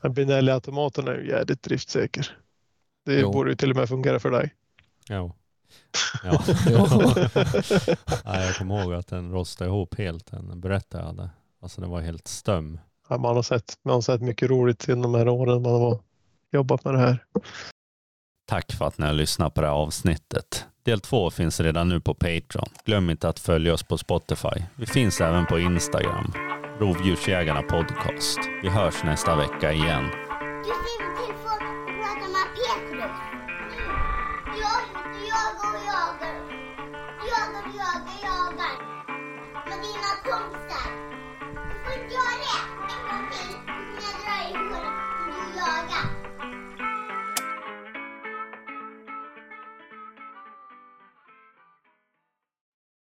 Benelli-automaten 0.14 1.08
är 1.08 1.14
ju 1.14 1.28
jävligt 1.28 1.62
driftsäker. 1.62 2.36
Det 3.08 3.20
Jo. 3.20 3.32
borde 3.32 3.50
ju 3.50 3.56
till 3.56 3.70
och 3.70 3.76
med 3.76 3.88
fungera 3.88 4.18
för 4.20 4.30
dig. 4.30 4.54
Jo. 5.08 5.32
Ja. 6.24 6.42
Nej, 8.24 8.46
jag 8.46 8.56
kommer 8.56 8.82
ihåg 8.82 8.94
att 8.94 9.06
den 9.06 9.32
rostade 9.32 9.70
ihop 9.70 9.98
helt. 9.98 10.30
Den 10.30 10.60
berättade 10.60 11.02
jag 11.02 11.06
hade. 11.08 11.30
Alltså 11.62 11.80
det 11.80 11.86
var 11.86 12.00
helt 12.00 12.28
stöm. 12.28 12.78
Ja, 13.08 13.18
man, 13.18 13.36
har 13.36 13.42
sett, 13.42 13.78
man 13.84 13.94
har 13.94 14.00
sett 14.00 14.22
mycket 14.22 14.50
roligt 14.50 14.88
inom 14.88 15.12
de 15.12 15.14
här 15.14 15.28
åren 15.28 15.62
man 15.62 15.72
har 15.72 15.98
jobbat 16.52 16.84
med 16.84 16.94
det 16.94 17.00
här. 17.00 17.24
Tack 18.48 18.72
för 18.72 18.84
att 18.84 18.98
ni 18.98 19.06
har 19.06 19.12
lyssnat 19.14 19.54
på 19.54 19.60
det 19.60 19.66
här 19.66 19.74
avsnittet. 19.74 20.66
Del 20.82 21.00
två 21.00 21.30
finns 21.30 21.60
redan 21.60 21.88
nu 21.88 22.00
på 22.00 22.14
Patreon. 22.14 22.68
Glöm 22.84 23.10
inte 23.10 23.28
att 23.28 23.38
följa 23.38 23.74
oss 23.74 23.82
på 23.82 23.98
Spotify. 23.98 24.62
Vi 24.76 24.86
finns 24.86 25.20
även 25.20 25.46
på 25.46 25.58
Instagram. 25.58 26.32
Rovdjursjägarna 26.80 27.62
podcast. 27.62 28.38
Vi 28.62 28.68
hörs 28.68 29.04
nästa 29.04 29.36
vecka 29.36 29.72
igen. 29.72 30.04